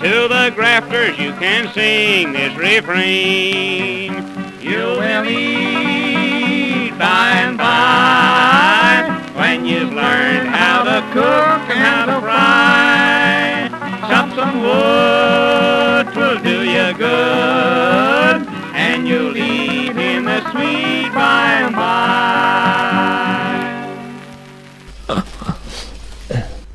to 0.00 0.28
the 0.28 0.50
grafters 0.54 1.18
you 1.18 1.30
can 1.32 1.70
sing 1.74 2.32
this 2.32 2.56
refrain. 2.56 4.14
You 4.58 4.96
will 4.96 5.26
eat 5.28 6.92
by 6.98 7.32
and 7.44 7.58
by 7.58 9.32
when 9.34 9.66
you've 9.66 9.92
learned 9.92 10.48
how 10.48 10.84
to 10.84 11.02
cook 11.12 11.68
and 11.68 11.78
how 11.78 12.06
to 12.06 12.20
fry. 12.22 13.68
Chop 14.08 14.34
some 14.34 14.62
wood, 14.62 16.14
twill 16.14 16.42
do 16.42 16.64
you 16.64 16.94
good, 16.96 18.48
and 18.74 19.06
you'll 19.06 19.36
eat 19.36 19.96
in 19.98 20.24
the 20.24 20.40
sweet 20.50 21.12
by 21.12 21.60
and 21.60 21.76
by. 21.76 22.99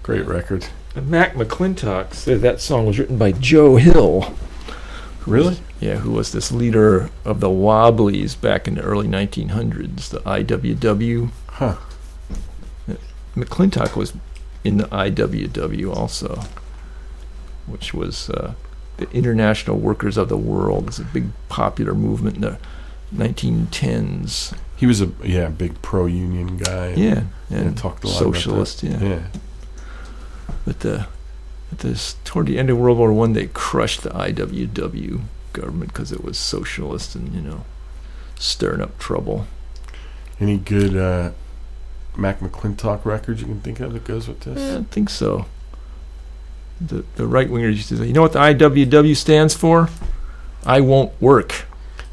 Great 0.05 0.25
record. 0.27 0.67
Mac 1.03 1.33
McClintock 1.33 2.13
said 2.13 2.41
that 2.41 2.61
song 2.61 2.85
was 2.85 2.99
written 2.99 3.17
by 3.17 3.31
Joe 3.31 3.77
Hill. 3.77 4.35
Really? 5.25 5.57
Yeah, 5.79 5.95
who 5.97 6.11
was 6.11 6.31
this 6.31 6.51
leader 6.51 7.09
of 7.25 7.39
the 7.39 7.49
Wobblies 7.49 8.39
back 8.39 8.67
in 8.67 8.75
the 8.75 8.81
early 8.81 9.07
1900s, 9.07 10.09
the 10.09 10.19
IWW. 10.19 11.31
Huh. 11.47 11.77
McClintock 13.35 13.95
was 13.95 14.13
in 14.63 14.77
the 14.77 14.85
IWW 14.85 15.93
also, 15.93 16.41
which 17.67 17.93
was 17.93 18.29
uh, 18.29 18.53
the 18.97 19.09
International 19.11 19.77
Workers 19.77 20.17
of 20.17 20.29
the 20.29 20.37
World. 20.37 20.87
It's 20.87 20.99
a 20.99 21.03
big 21.03 21.25
popular 21.49 21.93
movement 21.95 22.35
in 22.35 22.41
the 22.43 22.59
1910s. 23.13 24.55
He 24.77 24.85
was 24.85 25.01
a 25.01 25.09
yeah 25.23 25.47
big 25.49 25.81
pro 25.81 26.05
union 26.05 26.57
guy. 26.57 26.87
and- 26.87 26.97
Yeah, 27.01 27.23
yeah. 27.49 27.57
and 27.57 27.77
talked 27.77 28.03
a 28.03 28.07
lot 28.07 28.21
about 28.21 28.33
that. 28.33 28.39
socialist. 28.41 28.83
Yeah. 28.83 28.99
Yeah. 29.03 29.27
But 30.65 30.79
the, 30.81 31.07
at 31.71 31.79
this 31.79 32.15
toward 32.23 32.47
the 32.47 32.57
end 32.57 32.69
of 32.69 32.77
World 32.77 32.97
War 32.97 33.13
One, 33.13 33.33
they 33.33 33.47
crushed 33.47 34.03
the 34.03 34.09
IWW 34.09 35.21
government 35.53 35.93
because 35.93 36.11
it 36.11 36.23
was 36.23 36.37
socialist 36.37 37.15
and 37.15 37.33
you 37.33 37.41
know 37.41 37.65
stirring 38.37 38.81
up 38.81 38.97
trouble. 38.99 39.47
Any 40.39 40.57
good 40.57 40.95
uh, 40.95 41.31
Mac 42.17 42.39
McClintock 42.39 43.05
records 43.05 43.41
you 43.41 43.47
can 43.47 43.61
think 43.61 43.79
of 43.79 43.93
that 43.93 44.03
goes 44.03 44.27
with 44.27 44.41
this? 44.41 44.73
don't 44.73 44.91
think 44.91 45.09
so. 45.09 45.45
The 46.81 47.05
the 47.15 47.27
right 47.27 47.49
wingers 47.49 47.75
used 47.75 47.89
to 47.89 47.97
say, 47.97 48.07
you 48.07 48.13
know 48.13 48.21
what 48.21 48.33
the 48.33 48.39
IWW 48.39 49.15
stands 49.15 49.53
for? 49.53 49.89
I 50.65 50.81
won't 50.81 51.19
work. 51.21 51.65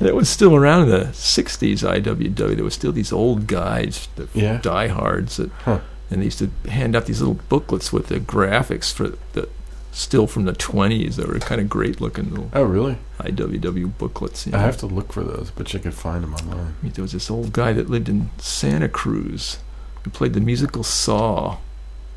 That 0.00 0.14
was 0.14 0.28
still 0.28 0.54
around 0.54 0.82
in 0.84 0.88
the 0.90 1.04
'60s. 1.12 1.82
IWW. 1.82 2.54
There 2.56 2.64
were 2.64 2.70
still 2.70 2.92
these 2.92 3.12
old 3.12 3.46
guys, 3.46 4.08
the 4.16 4.28
Yeah. 4.34 4.58
diehards, 4.62 5.36
that, 5.36 5.50
Huh. 5.64 5.78
and 6.10 6.20
they 6.20 6.26
used 6.26 6.38
to 6.40 6.50
hand 6.70 6.94
out 6.96 7.06
these 7.06 7.20
little 7.20 7.40
booklets 7.48 7.92
with 7.92 8.08
the 8.08 8.20
graphics 8.20 8.92
for 8.92 9.12
the 9.34 9.48
still 9.94 10.26
from 10.26 10.44
the 10.46 10.52
20s. 10.54 11.16
that 11.16 11.28
were 11.28 11.38
kind 11.38 11.60
of 11.60 11.68
great 11.68 12.00
looking 12.00 12.30
little 12.30 12.50
Oh, 12.54 12.62
really? 12.62 12.96
IWW 13.20 13.92
booklets. 13.98 14.46
you 14.46 14.52
I 14.54 14.58
have 14.60 14.78
to 14.78 14.86
look 14.86 15.12
for 15.12 15.22
those, 15.22 15.50
but 15.54 15.72
you 15.74 15.80
can 15.80 15.92
find 15.92 16.22
them 16.24 16.34
online. 16.34 16.74
There 16.82 17.02
was 17.02 17.12
this 17.12 17.30
old 17.30 17.52
guy 17.52 17.72
that 17.74 17.90
lived 17.90 18.08
in 18.08 18.30
Santa 18.38 18.88
Cruz 18.88 19.58
who 20.02 20.10
played 20.10 20.32
the 20.32 20.40
musical 20.40 20.82
saw. 20.82 21.58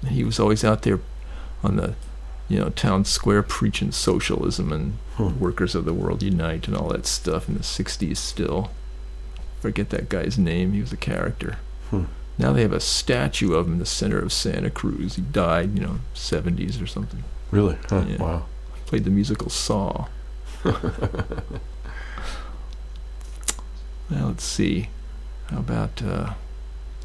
And 0.01 0.11
he 0.11 0.23
was 0.23 0.39
always 0.39 0.63
out 0.63 0.83
there 0.83 0.99
on 1.63 1.75
the, 1.77 1.95
you 2.47 2.59
know, 2.59 2.69
town 2.69 3.05
square 3.05 3.41
preaching 3.43 3.91
socialism 3.91 4.71
and 4.71 4.97
Hmm. 5.17 5.39
workers 5.39 5.75
of 5.75 5.85
the 5.85 5.93
world 5.93 6.21
unite 6.21 6.67
and 6.67 6.75
all 6.75 6.89
that 6.89 7.05
stuff 7.05 7.47
in 7.47 7.55
the 7.55 7.63
60s 7.63 8.17
still. 8.19 8.69
Forget 9.61 9.89
that 9.91 10.09
guy's 10.09 10.37
name. 10.37 10.73
He 10.73 10.81
was 10.81 10.91
a 10.91 10.97
character. 10.97 11.57
Hmm. 11.89 12.03
Now 12.37 12.51
they 12.51 12.61
have 12.63 12.73
a 12.73 12.81
statue 12.81 13.53
of 13.53 13.65
him 13.67 13.73
in 13.73 13.79
the 13.79 13.85
center 13.85 14.19
of 14.19 14.33
Santa 14.33 14.69
Cruz. 14.69 15.15
He 15.15 15.21
died, 15.21 15.77
you 15.79 15.85
know, 15.85 15.99
70s 16.13 16.81
or 16.81 16.85
something. 16.87 17.23
Really? 17.49 17.77
Huh. 17.89 18.03
Yeah. 18.09 18.17
Wow. 18.21 18.45
Played 18.87 19.05
the 19.05 19.09
musical 19.11 19.49
Saw. 19.49 20.07
Well, 24.09 24.27
let's 24.27 24.43
see. 24.43 24.89
How 25.49 25.59
about 25.59 26.01
uh, 26.03 26.33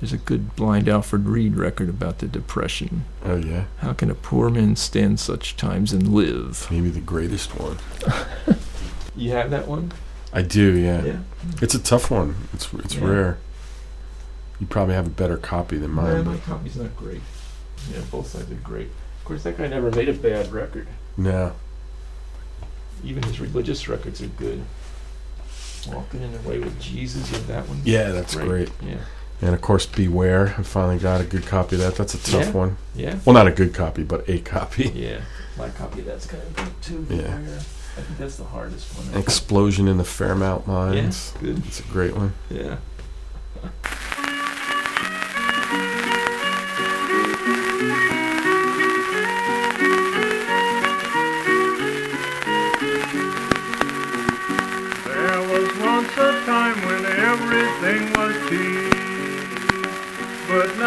there's 0.01 0.13
a 0.13 0.17
good 0.19 0.57
blind 0.57 0.89
Alfred 0.89 1.27
Reed 1.27 1.57
record 1.57 1.89
about 1.89 2.19
the 2.19 2.27
Depression. 2.27 3.05
Oh, 3.25 3.37
yeah. 3.37 3.65
How 3.79 3.93
can 3.93 4.11
a 4.11 4.15
poor 4.15 4.49
man 4.51 4.77
stand 4.77 5.21
such 5.21 5.57
times 5.57 5.93
and 5.93 6.09
live? 6.15 6.67
Maybe 6.71 6.89
the 6.91 7.01
greatest 7.01 7.59
one. 7.59 7.77
You 9.17 9.33
have 9.33 9.51
that 9.51 9.67
one? 9.67 9.93
I 10.33 10.41
do, 10.43 10.73
yeah. 10.79 11.03
Yeah. 11.05 11.19
It's 11.61 11.75
a 11.75 11.83
tough 11.83 12.11
one. 12.11 12.37
It's 12.55 12.73
it's 12.73 12.95
Yeah. 12.95 13.05
rare. 13.05 13.39
You 14.61 14.67
probably 14.69 14.95
have 14.95 15.07
a 15.09 15.11
better 15.11 15.37
copy 15.37 15.77
than 15.79 15.91
mine. 15.91 16.17
Yeah, 16.17 16.23
my 16.23 16.37
copy's 16.39 16.77
not 16.77 16.97
great. 16.97 17.21
Yeah, 17.93 18.01
both 18.11 18.29
sides 18.29 18.51
are 18.51 18.55
great. 18.55 18.87
Of 19.19 19.25
course, 19.25 19.43
that 19.43 19.59
guy 19.59 19.67
never 19.67 19.91
made 19.91 20.09
a 20.09 20.13
bad 20.15 20.51
record. 20.53 20.87
no. 21.19 21.53
Even 23.05 23.23
his 23.25 23.41
religious 23.41 23.89
records 23.89 24.23
are 24.23 24.27
good. 24.29 24.63
Walking 25.89 26.23
in 26.23 26.33
the 26.33 26.49
Way 26.49 26.61
with 26.61 26.81
Jesus, 26.81 27.29
you 27.31 27.37
have 27.39 27.47
that 27.49 27.69
one? 27.69 27.81
Yeah, 27.85 28.13
that's 28.13 28.37
great. 28.37 28.71
Yeah. 28.81 28.99
And 29.43 29.55
of 29.55 29.61
course, 29.61 29.87
Beware. 29.87 30.55
I 30.59 30.63
finally 30.63 30.99
got 30.99 31.21
a 31.21 31.25
good 31.25 31.47
copy 31.47 31.77
of 31.77 31.83
that. 31.83 31.95
That's 31.97 32.15
a 32.15 32.19
tough 32.19 32.47
Yeah? 32.47 32.51
one. 32.53 32.77
Yeah? 32.95 33.19
Well, 33.25 33.33
not 33.35 33.47
a 33.47 33.51
good 33.53 33.73
copy, 33.75 34.03
but 34.03 34.29
a 34.29 34.39
copy. 34.41 34.89
Yeah. 34.95 35.21
My 35.57 35.69
copy 35.71 36.01
of 36.01 36.07
that's 36.07 36.27
kind 36.27 36.43
of 36.43 36.57
good 36.57 36.83
too. 36.83 37.07
Yeah. 37.11 37.35
I 37.37 38.03
think 38.03 38.19
that's 38.19 38.37
the 38.37 38.45
hardest 38.45 38.87
one. 38.97 39.21
Explosion 39.21 39.89
in 39.89 39.99
the 39.99 40.05
Fairmount 40.05 40.67
Mines. 40.67 41.33
Yeah, 41.37 41.41
good. 41.41 41.67
It's 41.67 41.81
a 41.81 41.83
great 41.85 42.17
one. 42.17 42.33
Yeah. 42.49 42.77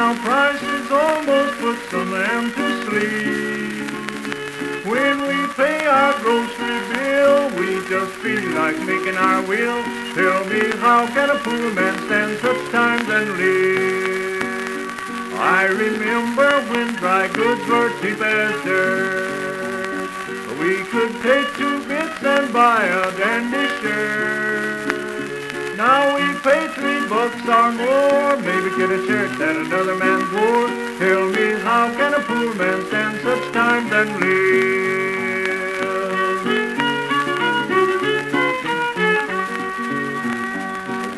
Now 0.04 0.16
prices 0.16 0.92
almost 0.92 1.54
put 1.62 1.80
some 1.90 2.12
man 2.12 2.52
to 2.52 2.66
sleep. 2.84 3.88
When 4.84 5.16
we 5.30 5.38
pay 5.54 5.88
our 5.88 6.14
grocery 6.20 6.80
bill, 6.92 7.50
we 7.58 7.70
just 7.88 8.12
feel 8.20 8.44
like 8.52 8.78
making 8.80 9.16
our 9.16 9.42
will. 9.44 9.82
Tell 10.14 10.44
me, 10.52 10.64
how 10.84 11.08
can 11.08 11.30
a 11.30 11.40
poor 11.40 11.72
man 11.72 11.96
stand 12.06 12.38
such 12.40 12.72
times 12.74 13.08
and 13.08 13.30
live? 13.38 14.92
I 15.40 15.68
remember 15.72 16.52
when 16.72 16.96
dry 16.96 17.30
goods 17.30 17.66
were 17.70 17.90
cheap 18.02 18.20
as 18.20 18.62
dirt. 18.66 20.12
We 20.60 20.84
could 20.92 21.14
take 21.22 21.48
two 21.56 21.80
bits 21.88 22.22
and 22.22 22.52
buy 22.52 22.84
a 22.84 23.10
dandy 23.18 23.68
shirt. 23.80 24.43
Now 25.84 26.16
we 26.16 26.24
pay 26.40 26.64
three 26.70 27.04
bucks 27.10 27.44
or 27.44 27.72
more, 27.74 28.38
maybe 28.38 28.70
get 28.78 28.90
a 28.90 29.06
shirt 29.06 29.38
that 29.38 29.56
another 29.66 29.98
man 29.98 30.22
wore. 30.32 30.70
Tell 30.98 31.28
me, 31.28 31.60
how 31.60 31.92
can 31.92 32.14
a 32.14 32.22
poor 32.22 32.54
man 32.56 32.86
stand 32.88 33.20
such 33.20 33.52
times 33.52 33.92
and 33.92 34.10
live? 34.22 34.80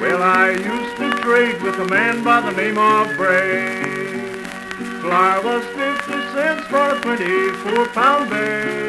Well, 0.01 0.23
I 0.23 0.49
used 0.49 0.97
to 0.97 1.11
trade 1.21 1.61
with 1.61 1.77
a 1.79 1.85
man 1.85 2.23
by 2.23 2.41
the 2.41 2.53
name 2.57 2.79
of 2.79 3.15
Bray. 3.17 3.83
Flour 5.01 5.43
was 5.43 5.63
50 5.63 6.11
cents 6.33 6.65
for 6.69 6.89
a 6.89 6.99
24 7.01 7.85
pound 7.89 8.31
bag. 8.31 8.85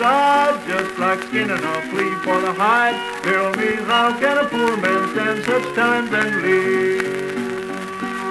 Just 0.00 0.98
like 0.98 1.20
skinning 1.24 1.50
a 1.50 1.82
flea 1.90 2.14
for 2.24 2.40
the 2.40 2.52
hide. 2.54 2.96
Tell 3.22 3.52
me 3.56 3.74
how 3.84 4.18
can 4.18 4.38
a 4.38 4.48
poor 4.48 4.76
man 4.78 5.08
stand 5.12 5.44
such 5.44 5.74
times 5.74 6.10
and 6.12 6.40
live? 6.40 7.70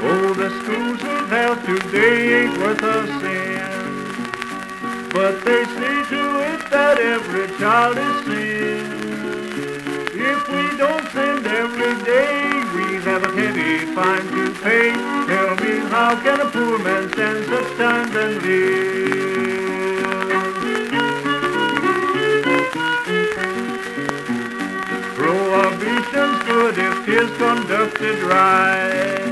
Oh, 0.02 0.34
the 0.34 0.50
schools 0.50 1.00
we 1.04 1.18
have 1.30 1.64
today 1.66 2.44
ain't 2.44 2.58
worth 2.58 2.82
a 2.82 3.06
cent. 3.22 3.70
But 5.14 5.46
they 5.46 5.64
see 5.66 6.00
to 6.10 6.24
it 6.50 6.72
that 6.72 6.98
every 6.98 7.48
child 7.60 7.98
is 7.98 8.26
sin. 8.26 8.86
If 10.32 10.50
we 10.50 10.78
don't 10.78 11.08
send 11.12 11.46
every 11.46 12.04
day, 12.04 12.50
we 12.74 12.86
have 13.06 13.24
a 13.24 13.32
heavy 13.32 13.86
fine 13.94 14.28
to 14.34 14.52
pay. 14.64 14.94
Tell 15.28 15.56
me 15.64 15.74
how 15.90 16.20
can 16.24 16.40
a 16.42 16.50
poor 16.50 16.80
man 16.80 17.12
stand 17.14 17.46
such 17.46 17.78
times 17.78 18.16
and 18.16 18.42
live? 18.42 19.39
Conducted 27.40 28.20
right. 28.24 29.32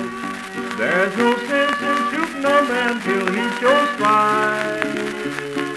There's 0.79 1.17
no 1.17 1.35
sense 1.49 1.79
in 1.91 1.97
shooting 2.09 2.45
a 2.45 2.57
man 2.71 2.93
till 3.03 3.27
he 3.35 3.45
shows 3.59 3.91
fight. 3.99 5.27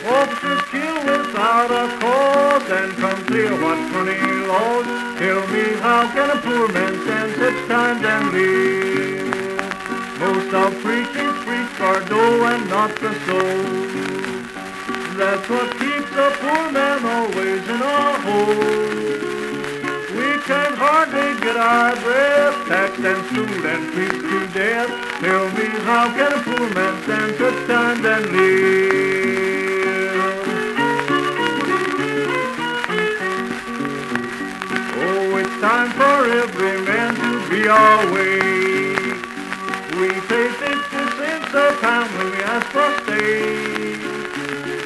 Officers 0.06 0.62
kill 0.70 0.98
without 1.10 1.70
a 1.82 1.86
cause 1.98 2.70
and 2.70 2.92
come 3.02 3.20
clear 3.26 3.50
what 3.62 3.78
funny 3.90 4.20
laws. 4.46 4.86
Tell 5.18 5.42
me 5.48 5.64
how 5.82 6.02
can 6.14 6.30
a 6.30 6.40
poor 6.46 6.68
man 6.70 6.94
stand 7.02 7.30
such 7.34 7.68
times 7.68 8.04
and 8.14 8.26
live? 8.30 9.30
Most 10.20 10.54
of 10.54 10.70
preachers 10.84 11.36
preach 11.44 11.72
for 11.80 11.98
dough 12.10 12.44
and 12.52 12.62
not 12.70 12.94
the 13.02 13.12
soul. 13.26 13.60
That's 15.18 15.48
what 15.50 15.68
keeps 15.80 16.12
a 16.26 16.30
poor 16.38 16.70
man 16.70 17.04
always 17.04 17.68
in 17.68 17.82
a 17.82 18.18
hole. 18.22 19.29
We 20.20 20.36
can 20.44 20.72
hardly 20.76 21.40
get 21.40 21.56
our 21.56 21.96
breath, 21.96 22.68
taxed 22.68 23.00
and 23.00 23.24
schooled 23.28 23.64
and 23.64 23.92
preached 23.94 24.20
to 24.20 24.46
death. 24.52 24.90
Tell 25.20 25.48
me 25.56 25.64
how 25.88 26.12
can 26.12 26.32
a 26.36 26.40
poor 26.44 26.68
man 26.76 27.02
stand 27.04 27.32
such 27.40 27.66
times 27.66 28.04
and 28.04 28.26
live? 28.36 28.60
Oh, 35.00 35.40
it's 35.40 35.56
time 35.64 35.90
for 35.96 36.18
every 36.42 36.76
man 36.84 37.14
to 37.16 37.30
be 37.48 37.64
awake. 37.64 39.24
We 39.96 40.08
pay 40.28 40.48
fifty 40.60 41.02
cents 41.16 41.54
a 41.54 41.72
pound 41.80 42.10
when 42.18 42.28
we 42.30 42.40
ask 42.44 42.66
for 42.76 42.92
steak. 43.04 44.04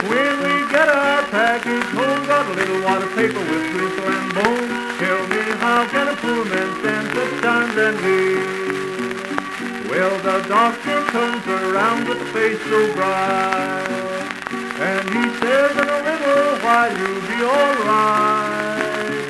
When 0.07 0.33
we 0.47 0.55
get 0.71 0.89
our 0.89 1.27
package 1.27 1.91
home, 1.91 2.23
got 2.29 2.47
a 2.47 2.55
little 2.55 2.81
water 2.85 3.11
paper 3.17 3.41
with 3.41 3.67
gristle 3.73 4.13
and 4.15 4.35
bone. 4.35 4.84
Tell 5.05 5.27
me 5.29 5.43
how 5.61 5.87
can 5.93 6.09
a 6.09 6.17
poor 6.17 6.45
man 6.47 6.69
stand 6.81 7.07
such 7.15 7.43
times 7.43 7.77
and 7.77 7.97
live? 8.01 9.91
Well, 9.91 10.17
the 10.29 10.49
doctor 10.49 10.99
comes 11.13 11.47
around 11.47 12.09
with 12.09 12.23
face 12.33 12.63
so 12.71 12.81
bright, 12.95 13.85
and 14.81 15.05
he 15.15 15.25
says 15.41 15.73
in 15.77 15.89
a 15.97 16.01
little 16.09 16.57
while 16.65 16.93
you'll 16.97 17.21
be 17.29 17.39
alright. 17.45 19.21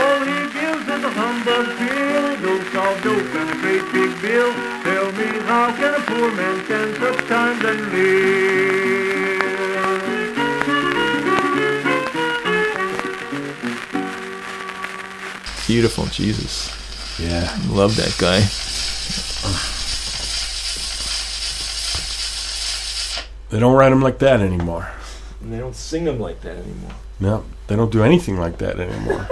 All 0.00 0.18
he 0.30 0.40
gives 0.56 0.88
is 0.96 1.04
a 1.04 1.12
humbug 1.20 1.66
pill, 1.76 2.24
a 2.24 2.36
dose 2.40 2.74
of 2.86 2.96
dope 3.04 3.34
and 3.40 3.50
a 3.50 3.56
great 3.60 3.86
big 3.92 4.12
bill. 4.22 4.50
Tell 4.88 5.12
me 5.12 5.28
how 5.44 5.76
can 5.76 5.92
a 5.92 6.02
poor 6.08 6.32
man 6.32 6.64
stand 6.64 6.96
such 6.96 7.28
times 7.28 7.64
and 7.66 7.92
live? 7.92 9.07
Beautiful, 15.68 16.06
Jesus. 16.06 16.72
Yeah. 17.20 17.54
Love 17.68 17.94
that 17.96 18.16
guy. 18.18 18.40
They 23.50 23.60
don't 23.60 23.76
write 23.76 23.90
them 23.90 24.00
like 24.00 24.18
that 24.20 24.40
anymore. 24.40 24.90
And 25.42 25.52
they 25.52 25.58
don't 25.58 25.76
sing 25.76 26.04
them 26.04 26.18
like 26.18 26.40
that 26.40 26.56
anymore. 26.56 26.92
No, 27.20 27.44
they 27.66 27.76
don't 27.76 27.92
do 27.92 28.02
anything 28.02 28.38
like 28.38 28.56
that 28.58 28.80
anymore. 28.80 29.28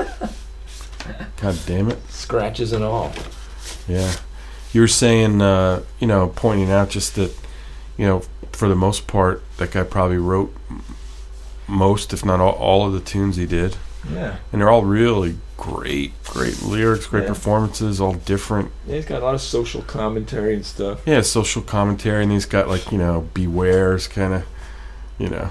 God 1.40 1.58
damn 1.64 1.90
it. 1.90 2.06
Scratches 2.10 2.74
and 2.74 2.84
all. 2.84 3.14
Yeah. 3.88 4.12
You 4.74 4.82
were 4.82 4.88
saying, 4.88 5.40
uh, 5.40 5.84
you 6.00 6.06
know, 6.06 6.28
pointing 6.36 6.70
out 6.70 6.90
just 6.90 7.14
that, 7.14 7.34
you 7.96 8.06
know, 8.06 8.22
for 8.52 8.68
the 8.68 8.74
most 8.74 9.06
part, 9.06 9.42
that 9.56 9.70
guy 9.70 9.84
probably 9.84 10.18
wrote 10.18 10.54
most, 11.66 12.12
if 12.12 12.26
not 12.26 12.40
all, 12.40 12.52
all 12.52 12.86
of 12.86 12.92
the 12.92 13.00
tunes 13.00 13.36
he 13.36 13.46
did. 13.46 13.78
Yeah. 14.12 14.36
And 14.52 14.60
they're 14.60 14.70
all 14.70 14.84
really 14.84 15.38
great, 15.56 16.12
great 16.24 16.62
lyrics, 16.62 17.06
great 17.06 17.22
Yeah. 17.22 17.28
performances, 17.30 18.00
all 18.00 18.12
different. 18.14 18.70
yeah. 18.86 18.96
He's 18.96 19.06
got 19.06 19.22
a 19.22 19.24
lot 19.24 19.34
of 19.34 19.40
social 19.40 19.82
commentary 19.82 20.54
and 20.54 20.64
stuff. 20.64 21.00
Yeah, 21.06 21.22
social 21.22 21.62
commentary, 21.62 22.22
and 22.22 22.30
he's 22.32 22.46
got 22.46 22.68
like 22.68 22.92
you 22.92 22.98
know, 22.98 23.28
beware's 23.34 24.06
kind 24.06 24.34
of, 24.34 24.44
you 25.18 25.28
know, 25.28 25.48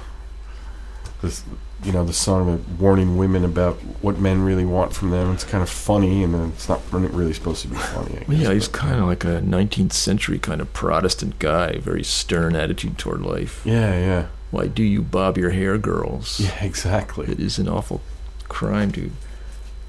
this, 1.22 1.44
you 1.84 1.92
know, 1.92 2.04
the 2.06 2.14
song 2.14 2.50
of 2.50 2.80
warning 2.82 3.18
women 3.18 3.44
about 3.44 3.76
what 4.02 4.20
men 4.20 4.44
really 4.44 4.66
want 4.66 4.94
from 4.94 5.10
them. 5.12 5.34
It's 5.34 5.44
kind 5.44 5.62
of 5.64 5.70
funny, 5.70 6.24
and 6.24 6.34
then 6.34 6.50
it's 6.56 6.70
not 6.70 6.82
really 6.92 7.34
supposed 7.34 7.62
to 7.64 7.68
be 7.68 7.76
funny. 7.76 8.18
I 8.18 8.24
guess, 8.32 8.40
yeah, 8.42 8.54
he's 8.54 8.68
kind 8.68 9.00
of 9.00 9.06
like 9.08 9.24
a 9.24 9.42
19th 9.42 9.94
century 9.94 10.40
kind 10.40 10.62
of 10.62 10.72
Protestant 10.74 11.40
guy, 11.40 11.78
very 11.80 12.04
stern 12.04 12.56
attitude 12.56 12.98
toward 12.98 13.22
life. 13.22 13.62
yeah, 13.66 13.98
yeah, 13.98 14.26
Why 14.52 14.68
do 14.68 14.84
you 14.84 15.02
bob 15.02 15.38
your 15.38 15.50
hair, 15.52 15.78
girls? 15.78 16.40
yeah, 16.40 16.64
exactly. 16.64 17.28
It 17.28 17.40
is 17.40 17.58
an 17.60 17.68
awful 17.68 18.02
crime 18.50 18.92
to 18.94 19.12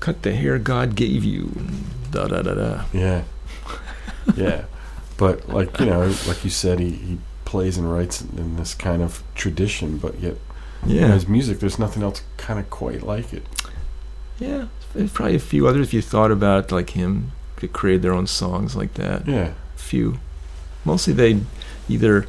cut 0.01 0.23
the 0.23 0.35
hair 0.35 0.59
God 0.59 0.95
gave 0.95 1.25
you. 1.25 1.51
Da 2.11 2.27
da 2.29 2.43
da 2.43 2.55
da. 2.55 2.85
Yeah, 2.93 3.25
yeah, 4.37 4.65
but 5.17 5.49
like 5.49 5.79
you 5.81 5.87
know, 5.87 6.13
like 6.27 6.45
you 6.45 6.51
said, 6.51 6.79
he, 6.81 6.91
he 6.91 7.19
plays 7.45 7.77
and 7.79 7.91
writes 7.93 8.21
in 8.21 8.57
this 8.57 8.75
kind 8.75 9.03
of 9.03 9.23
tradition, 9.35 9.99
but 9.99 10.19
yet 10.21 10.37
Yeah, 10.85 11.13
his 11.13 11.29
music, 11.29 11.61
there's 11.61 11.79
nothing 11.79 12.03
else 12.03 12.23
kind 12.37 12.59
of 12.59 12.69
quite 12.71 13.03
like 13.03 13.33
it. 13.33 13.45
yeah. 14.39 14.67
There's 14.95 15.13
probably 15.13 15.37
a 15.37 15.41
few 15.41 15.67
others 15.69 15.89
if 15.89 15.95
you 15.95 16.01
thought 16.01 16.31
about 16.31 16.65
it, 16.65 16.73
like 16.73 16.91
him, 16.91 17.33
could 17.57 17.73
create 17.75 18.01
their 18.01 18.15
own 18.15 18.27
songs 18.27 18.75
like 18.75 18.95
that. 18.95 19.27
Yeah, 19.29 19.53
few. 19.77 20.19
Mostly 20.87 21.13
they 21.13 21.41
either, 21.89 22.27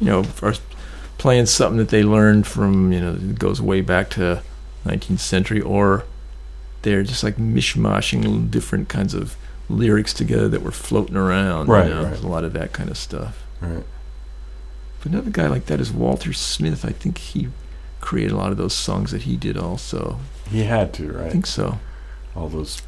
you 0.00 0.06
know, 0.06 0.24
are 0.42 0.54
playing 1.18 1.46
something 1.46 1.78
that 1.78 1.90
they 1.90 2.02
learned 2.02 2.46
from, 2.46 2.92
you 2.92 3.00
know, 3.00 3.12
it 3.14 3.38
goes 3.38 3.60
way 3.62 3.82
back 3.82 4.10
to 4.10 4.42
19th 4.84 5.20
century, 5.20 5.60
or 5.60 6.04
they're 6.82 7.02
just 7.02 7.22
like 7.24 7.36
mishmashing 7.36 8.50
different 8.50 8.88
kinds 8.88 9.14
of 9.14 9.36
lyrics 9.68 10.12
together 10.14 10.48
that 10.48 10.62
were 10.62 10.70
floating 10.72 11.16
around. 11.16 11.68
Right, 11.68 11.88
you 11.88 11.94
know, 11.94 12.04
right. 12.04 12.22
A 12.22 12.26
lot 12.26 12.44
of 12.44 12.52
that 12.54 12.72
kind 12.72 12.88
of 12.90 12.96
stuff. 12.96 13.44
right. 13.60 13.84
But 15.00 15.12
another 15.12 15.30
guy 15.30 15.46
like 15.46 15.66
that 15.66 15.80
is 15.80 15.92
Walter 15.92 16.32
Smith. 16.32 16.84
I 16.84 16.90
think 16.90 17.18
he 17.18 17.48
created 18.00 18.32
a 18.32 18.36
lot 18.36 18.50
of 18.50 18.56
those 18.56 18.74
songs 18.74 19.10
that 19.12 19.22
he 19.22 19.36
did 19.36 19.56
also. 19.56 20.18
He 20.50 20.64
had 20.64 20.92
to, 20.94 21.12
right? 21.12 21.26
I 21.26 21.30
think 21.30 21.46
so. 21.46 21.78
all 22.34 22.48
those 22.48 22.82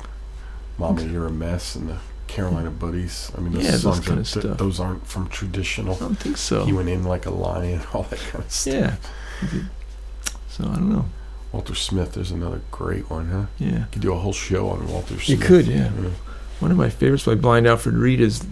"Mama, 0.78 1.02
You're 1.02 1.26
a 1.26 1.30
Mess" 1.30 1.76
and 1.76 1.88
the 1.88 1.98
Carolina 2.26 2.70
Buddies. 2.70 3.30
I 3.36 3.40
mean, 3.40 3.52
those 3.52 3.64
Yeah, 3.64 3.70
those 3.72 3.82
songs 3.82 3.98
kind 4.06 4.20
are, 4.20 4.24
th- 4.24 4.44
stuff. 4.44 4.58
those 4.58 4.80
aren't 4.80 5.06
from 5.06 5.28
traditional. 5.28 5.94
I 5.94 5.98
don't 5.98 6.14
think 6.16 6.36
so. 6.36 6.64
He 6.64 6.72
went 6.72 6.88
in 6.88 7.04
like 7.04 7.26
a 7.26 7.30
lion, 7.30 7.82
all 7.92 8.02
that 8.04 8.18
kind 8.18 8.44
of 8.44 8.50
stuff. 8.50 8.74
yeah. 9.52 9.60
So 10.48 10.64
I 10.64 10.74
don't 10.74 10.88
know. 10.90 11.04
Walter 11.52 11.74
Smith, 11.74 12.12
there's 12.12 12.30
another 12.30 12.60
great 12.70 13.10
one, 13.10 13.28
huh? 13.28 13.46
Yeah. 13.58 13.68
You 13.70 13.86
Could 13.92 14.02
do 14.02 14.12
a 14.12 14.18
whole 14.18 14.32
show 14.32 14.68
on 14.68 14.86
Walter 14.88 15.14
Smith. 15.20 15.28
You 15.28 15.36
could, 15.38 15.66
yeah. 15.66 15.90
One 16.60 16.70
of 16.70 16.76
my 16.76 16.90
favorites 16.90 17.24
by 17.24 17.34
Blind 17.34 17.66
Alfred 17.66 17.96
Reed 17.96 18.20
is 18.20 18.46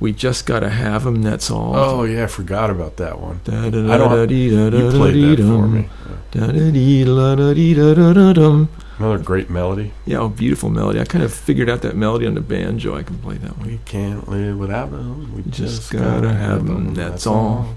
"We 0.00 0.12
Just 0.12 0.44
Gotta 0.44 0.68
Have 0.68 1.06
'Em." 1.06 1.22
That's 1.22 1.50
all. 1.50 1.74
Oh 1.76 2.02
yeah, 2.04 2.24
I 2.24 2.26
forgot 2.26 2.68
about 2.68 2.96
that 2.98 3.20
one. 3.20 3.40
Da, 3.44 3.70
da, 3.70 3.92
I 3.92 3.96
don't- 3.96 4.10
da, 4.10 4.26
da, 4.26 4.70
da, 4.70 4.76
You 4.78 4.90
played 4.90 5.38
that 5.38 5.44
for 5.44 5.66
me. 5.68 5.88
Da, 6.32 6.46
da, 6.48 6.70
dee, 6.70 7.04
la, 7.04 7.34
da, 7.36 7.54
dee, 7.54 7.74
da, 7.74 7.94
da, 7.94 8.12
da, 8.12 8.32
dum. 8.32 8.68
Another 8.98 9.18
great 9.18 9.50
melody. 9.50 9.92
Yeah, 10.04 10.18
oh, 10.18 10.28
beautiful 10.28 10.68
melody. 10.70 11.00
I 11.00 11.04
kind 11.04 11.24
of 11.24 11.32
figured 11.32 11.68
out 11.70 11.82
that 11.82 11.96
melody 11.96 12.26
on 12.26 12.34
the 12.34 12.40
banjo. 12.40 12.96
I 12.96 13.02
can 13.04 13.18
play 13.18 13.36
that 13.38 13.56
one. 13.58 13.68
We 13.68 13.78
can't 13.84 14.28
live 14.28 14.58
without 14.58 14.90
them. 14.90 15.34
We 15.34 15.42
just, 15.50 15.90
just 15.90 15.92
gotta 15.92 16.32
have 16.32 16.60
'em, 16.60 16.88
'em, 16.88 16.94
That's 16.94 17.26
all. 17.26 17.76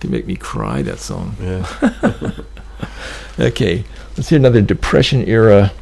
Can 0.00 0.10
make 0.16 0.26
me 0.26 0.36
cry. 0.36 0.82
That 0.82 0.98
song. 0.98 1.36
Yeah. 1.40 1.66
Okay, 3.38 3.84
let's 4.16 4.28
hear 4.28 4.38
another 4.38 4.60
Depression 4.60 5.26
era 5.26 5.72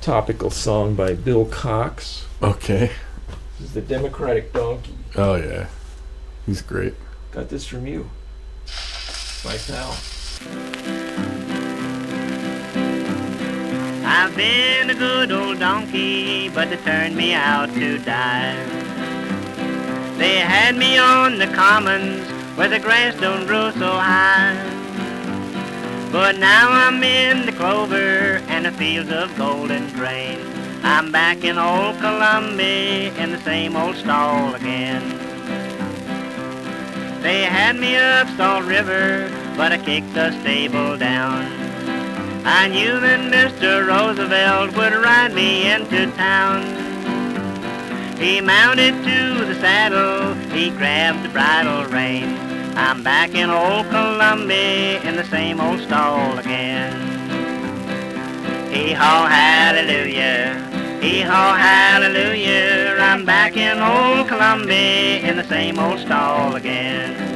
topical 0.00 0.50
song 0.50 0.94
by 0.94 1.14
Bill 1.14 1.44
Cox. 1.46 2.26
Okay. 2.40 2.92
This 3.58 3.68
is 3.68 3.74
the 3.74 3.80
Democratic 3.80 4.52
Donkey. 4.52 4.94
Oh 5.16 5.34
yeah. 5.34 5.66
He's 6.46 6.62
great. 6.62 6.94
Got 7.32 7.48
this 7.48 7.66
from 7.66 7.88
you, 7.88 8.08
my 9.44 9.56
pal. 9.66 9.96
I've 14.06 14.36
been 14.36 14.90
a 14.90 14.94
good 14.94 15.32
old 15.32 15.58
donkey, 15.58 16.50
but 16.50 16.70
they 16.70 16.76
turned 16.76 17.16
me 17.16 17.34
out 17.34 17.74
to 17.74 17.98
die. 17.98 18.54
They 20.18 20.36
had 20.36 20.76
me 20.76 20.98
on 20.98 21.38
the 21.38 21.48
commons 21.48 22.28
where 22.56 22.68
the 22.68 22.78
grass 22.78 23.20
don't 23.20 23.44
grow 23.48 23.72
so 23.72 23.90
high. 23.90 24.85
But 26.16 26.38
now 26.38 26.70
I'm 26.72 27.02
in 27.02 27.44
the 27.44 27.52
clover 27.52 28.40
and 28.48 28.64
the 28.64 28.72
fields 28.72 29.10
of 29.10 29.36
golden 29.36 29.92
grain. 29.92 30.38
I'm 30.82 31.12
back 31.12 31.44
in 31.44 31.58
old 31.58 31.98
Columbia 31.98 33.12
in 33.16 33.32
the 33.32 33.40
same 33.42 33.76
old 33.76 33.96
stall 33.96 34.54
again. 34.54 35.02
They 37.20 37.42
had 37.42 37.76
me 37.76 37.96
up 37.96 38.28
Salt 38.38 38.64
River, 38.64 39.30
but 39.58 39.72
I 39.72 39.76
kicked 39.76 40.14
the 40.14 40.32
stable 40.40 40.96
down. 40.96 41.52
I 42.46 42.68
knew 42.68 42.98
that 42.98 43.20
Mr. 43.30 43.86
Roosevelt 43.86 44.74
would 44.74 44.94
ride 44.94 45.34
me 45.34 45.70
into 45.70 46.10
town. 46.12 46.64
He 48.16 48.40
mounted 48.40 48.94
to 49.04 49.44
the 49.44 49.54
saddle, 49.60 50.32
he 50.50 50.70
grabbed 50.70 51.24
the 51.24 51.28
bridle 51.28 51.84
rein. 51.92 52.55
I'm 52.78 53.02
back 53.02 53.34
in 53.34 53.48
old 53.48 53.86
Columbia 53.88 55.00
in 55.00 55.16
the 55.16 55.24
same 55.24 55.62
old 55.62 55.80
stall 55.80 56.38
again. 56.38 56.92
Hee-haw, 58.70 59.26
hallelujah. 59.26 61.00
Hee-haw, 61.00 61.54
hallelujah. 61.56 62.98
I'm 63.00 63.24
back 63.24 63.56
in 63.56 63.78
old 63.78 64.28
Columbia 64.28 65.20
in 65.20 65.38
the 65.38 65.44
same 65.44 65.78
old 65.78 66.00
stall 66.00 66.56
again. 66.56 67.35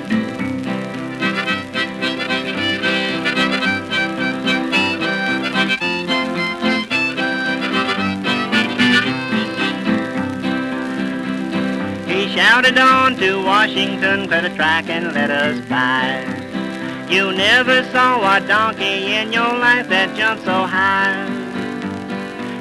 Shouted 12.33 12.79
on 12.79 13.17
to 13.17 13.43
Washington, 13.45 14.29
clear 14.29 14.43
the 14.43 14.51
track 14.51 14.89
and 14.89 15.13
let 15.13 15.31
us 15.31 15.61
by. 15.69 16.23
You 17.11 17.33
never 17.33 17.83
saw 17.91 18.37
a 18.37 18.41
donkey 18.47 19.15
in 19.15 19.33
your 19.33 19.53
life 19.59 19.89
that 19.89 20.17
jumped 20.17 20.45
so 20.45 20.65
high. 20.65 21.27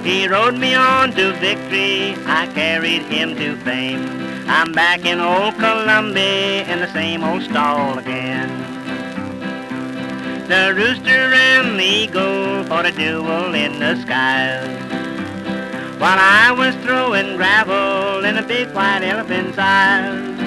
He 0.03 0.27
rode 0.27 0.55
me 0.55 0.73
on 0.73 1.11
to 1.11 1.33
victory, 1.33 2.15
I 2.25 2.47
carried 2.53 3.03
him 3.03 3.35
to 3.35 3.55
fame. 3.57 4.01
I'm 4.47 4.71
back 4.73 5.05
in 5.05 5.19
old 5.19 5.53
Columbia 5.55 6.65
in 6.65 6.79
the 6.79 6.91
same 6.91 7.23
old 7.23 7.43
stall 7.43 7.99
again. 7.99 8.49
The 10.47 10.73
rooster 10.75 11.11
and 11.11 11.79
the 11.79 11.83
eagle 11.83 12.63
fought 12.63 12.87
a 12.87 12.91
duel 12.91 13.53
in 13.53 13.79
the 13.79 14.01
skies. 14.01 15.08
While 15.99 16.17
I 16.17 16.53
was 16.53 16.73
throwing 16.75 17.35
gravel 17.35 18.23
in 18.23 18.37
a 18.37 18.41
big 18.41 18.69
white 18.69 19.03
elephant's 19.03 19.57
eyes. 19.57 20.39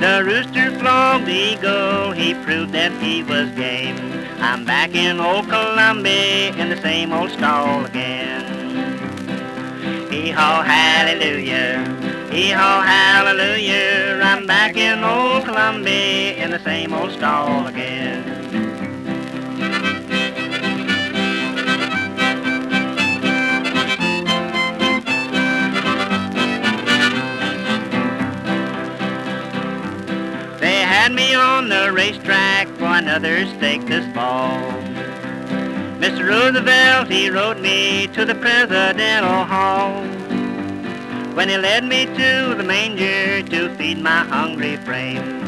The 0.00 0.24
rooster 0.24 0.76
flogged 0.80 1.26
the 1.26 1.32
eagle, 1.32 2.10
he 2.10 2.34
proved 2.34 2.72
that 2.72 2.90
he 3.00 3.22
was 3.22 3.48
game. 3.50 3.96
I'm 4.40 4.64
back 4.64 4.96
in 4.96 5.20
old 5.20 5.48
Columbia 5.48 6.52
in 6.56 6.68
the 6.68 6.82
same 6.82 7.12
old 7.12 7.30
stall 7.30 7.84
again. 7.84 8.42
Hee-haw, 10.10 10.62
hallelujah. 10.64 11.84
Hee-haw, 12.32 12.82
hallelujah. 12.82 14.18
I'm 14.20 14.48
back 14.48 14.76
in 14.76 15.04
old 15.04 15.44
Columbia 15.44 16.34
in 16.42 16.50
the 16.50 16.58
same 16.64 16.92
old 16.92 17.12
stall 17.12 17.68
again. 17.68 18.49
Had 31.00 31.12
me 31.12 31.32
on 31.34 31.70
the 31.70 31.90
racetrack 31.90 32.68
for 32.76 32.84
another 32.84 33.46
stake 33.56 33.86
this 33.86 34.04
fall. 34.12 34.60
Mr. 35.98 36.28
Roosevelt, 36.28 37.08
he 37.08 37.30
rode 37.30 37.58
me 37.58 38.06
to 38.08 38.26
the 38.26 38.34
Presidential 38.34 39.44
Hall. 39.44 40.04
When 41.34 41.48
he 41.48 41.56
led 41.56 41.84
me 41.84 42.04
to 42.04 42.54
the 42.54 42.62
manger 42.62 43.40
to 43.48 43.74
feed 43.76 43.96
my 43.96 44.24
hungry 44.24 44.76
frame, 44.76 45.42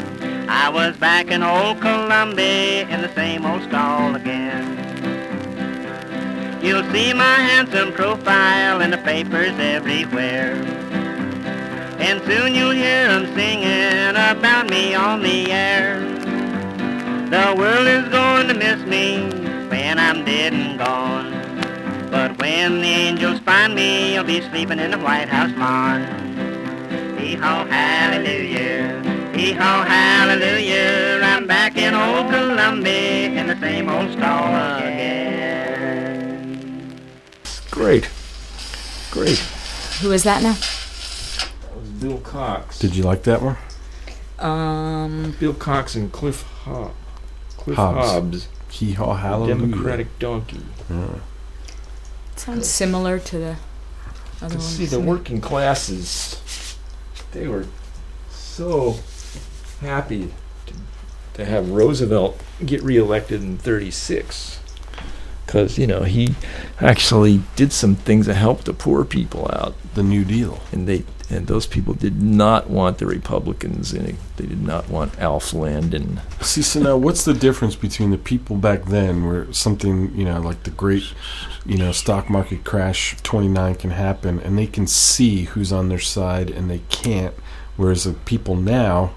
I 0.49 0.69
was 0.69 0.97
back 0.97 1.27
in 1.29 1.43
old 1.43 1.79
Columbia 1.81 2.87
in 2.87 3.03
the 3.03 3.13
same 3.13 3.45
old 3.45 3.61
stall 3.61 4.15
again. 4.15 4.65
You'll 6.63 6.89
see 6.91 7.13
my 7.13 7.35
handsome 7.35 7.93
profile 7.93 8.81
in 8.81 8.89
the 8.89 8.97
papers 8.97 9.53
everywhere. 9.59 10.55
And 12.05 12.21
soon 12.27 12.53
you'll 12.53 12.71
hear 12.71 13.07
'em 13.15 13.33
singing 13.33 14.15
about 14.31 14.69
me 14.69 14.93
on 14.93 15.21
the 15.23 15.51
air. 15.51 16.01
The 17.35 17.55
world 17.57 17.87
is 17.87 18.03
going 18.09 18.49
to 18.49 18.53
miss 18.53 18.79
me 18.85 19.05
when 19.69 19.97
I'm 19.97 20.25
dead 20.25 20.51
and 20.53 20.77
gone. 20.77 21.31
But 22.11 22.37
when 22.39 22.81
the 22.81 22.93
angels 23.07 23.39
find 23.39 23.73
me, 23.73 24.17
I'll 24.17 24.25
be 24.25 24.41
sleeping 24.49 24.79
in 24.79 24.91
the 24.91 24.99
White 24.99 25.29
House 25.29 25.53
lawn. 25.57 26.01
Hee-haw, 27.17 27.65
hallelujah. 27.67 29.01
Hee-haw, 29.33 29.83
hallelujah. 29.85 31.21
I'm 31.23 31.47
back 31.47 31.77
in 31.77 31.95
old 31.95 32.29
Columbia 32.29 33.29
in 33.39 33.47
the 33.47 33.57
same 33.61 33.89
old 33.89 34.11
stall 34.11 34.53
again. 34.77 35.39
Great. 37.71 38.09
Great. 39.09 39.39
Who 40.01 40.11
is 40.11 40.23
that 40.23 40.43
now? 40.43 40.57
That 42.03 42.09
was 42.09 42.21
Bill 42.23 42.31
Cox. 42.31 42.79
Did 42.79 42.95
you 42.95 43.03
like 43.03 43.23
that 43.23 43.41
one? 43.41 43.57
Um, 44.39 45.35
Bill 45.39 45.53
Cox 45.53 45.95
and 45.95 46.11
Cliff 46.11 46.43
Hobb. 46.65 46.91
Cliff 47.57 47.77
Hobbs. 47.77 48.07
Hobbs. 48.11 48.47
Hee 48.69 48.93
haw 48.93 49.13
hallelujah. 49.15 49.55
Democratic 49.55 50.19
donkey. 50.19 50.61
Yeah. 50.89 51.15
sounds 52.35 52.67
similar 52.67 53.19
to 53.19 53.37
the 53.37 53.55
other 54.41 54.55
To 54.55 54.57
one. 54.57 54.59
see 54.61 54.85
the 54.85 54.99
working 54.99 55.39
classes, 55.39 56.75
they 57.31 57.47
were 57.47 57.67
so 58.31 58.97
happy 59.79 60.33
to, 60.65 60.73
to 61.35 61.45
have 61.45 61.69
Roosevelt 61.69 62.41
get 62.65 62.81
reelected 62.81 63.41
in 63.43 63.57
36. 63.59 64.59
Because, 65.53 65.77
you 65.77 65.85
know, 65.85 66.01
he 66.01 66.33
actually 66.81 67.43
did 67.55 67.71
some 67.71 67.93
things 67.93 68.25
that 68.25 68.33
helped 68.33 68.65
the 68.65 68.73
poor 68.73 69.05
people 69.05 69.47
out. 69.53 69.75
The 69.93 70.01
New 70.01 70.25
Deal. 70.25 70.59
And 70.71 70.87
they 70.87 71.03
and 71.29 71.45
those 71.45 71.67
people 71.67 71.93
did 71.93 72.23
not 72.23 72.71
want 72.71 72.97
the 72.97 73.05
Republicans 73.05 73.93
in 73.93 74.07
it. 74.07 74.15
They 74.37 74.47
did 74.47 74.63
not 74.63 74.89
want 74.89 75.19
Alf 75.19 75.53
Landon. 75.53 76.21
See, 76.41 76.63
so 76.63 76.79
now 76.79 76.97
what's 76.97 77.23
the 77.23 77.35
difference 77.35 77.75
between 77.75 78.09
the 78.09 78.17
people 78.17 78.55
back 78.55 78.85
then, 78.85 79.27
where 79.27 79.53
something, 79.53 80.15
you 80.15 80.25
know, 80.25 80.41
like 80.41 80.63
the 80.63 80.71
great, 80.71 81.13
you 81.67 81.77
know, 81.77 81.91
stock 81.91 82.31
market 82.31 82.63
crash 82.63 83.15
29 83.21 83.75
can 83.75 83.91
happen, 83.91 84.39
and 84.39 84.57
they 84.57 84.67
can 84.67 84.87
see 84.87 85.43
who's 85.43 85.71
on 85.71 85.89
their 85.89 85.99
side 85.99 86.49
and 86.49 86.67
they 86.67 86.81
can't, 86.89 87.35
whereas 87.77 88.05
the 88.05 88.13
people 88.13 88.55
now 88.55 89.13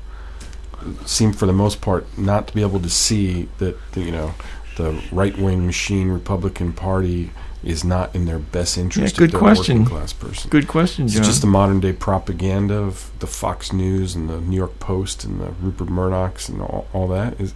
seem, 1.05 1.33
for 1.33 1.47
the 1.47 1.53
most 1.53 1.81
part, 1.81 2.07
not 2.19 2.47
to 2.49 2.55
be 2.55 2.63
able 2.63 2.81
to 2.81 2.91
see 2.91 3.49
that, 3.59 3.77
you 3.95 4.13
know, 4.13 4.35
the 4.77 5.03
right 5.13 5.37
wing 5.39 5.67
machine 5.67 6.09
Republican 6.09 6.73
Party 6.73 7.31
is 7.65 7.83
not 7.83 8.15
in 8.15 8.27
their 8.27 8.39
best 8.39 8.79
interest. 8.79 9.17
good 9.17 9.31
they're 9.33 9.39
a 9.39 9.43
question. 9.43 9.79
working 9.83 9.97
class 9.97 10.13
person. 10.13 10.51
Good 10.51 10.69
question, 10.69 11.09
John. 11.09 11.23
it 11.23 11.27
just 11.27 11.41
the 11.41 11.47
modern 11.49 11.81
day 11.81 11.93
propaganda 11.93 12.75
of 12.77 13.11
the 13.19 13.27
Fox 13.27 13.73
News 13.73 14.15
and 14.15 14.29
the 14.29 14.41
New 14.41 14.57
York 14.57 14.79
Post 14.79 15.25
and 15.25 15.41
the 15.41 15.51
Rupert 15.61 15.89
Murdochs 15.89 16.49
and 16.49 16.61
all, 16.63 16.87
all 16.93 17.09
that? 17.09 17.41
Is 17.41 17.55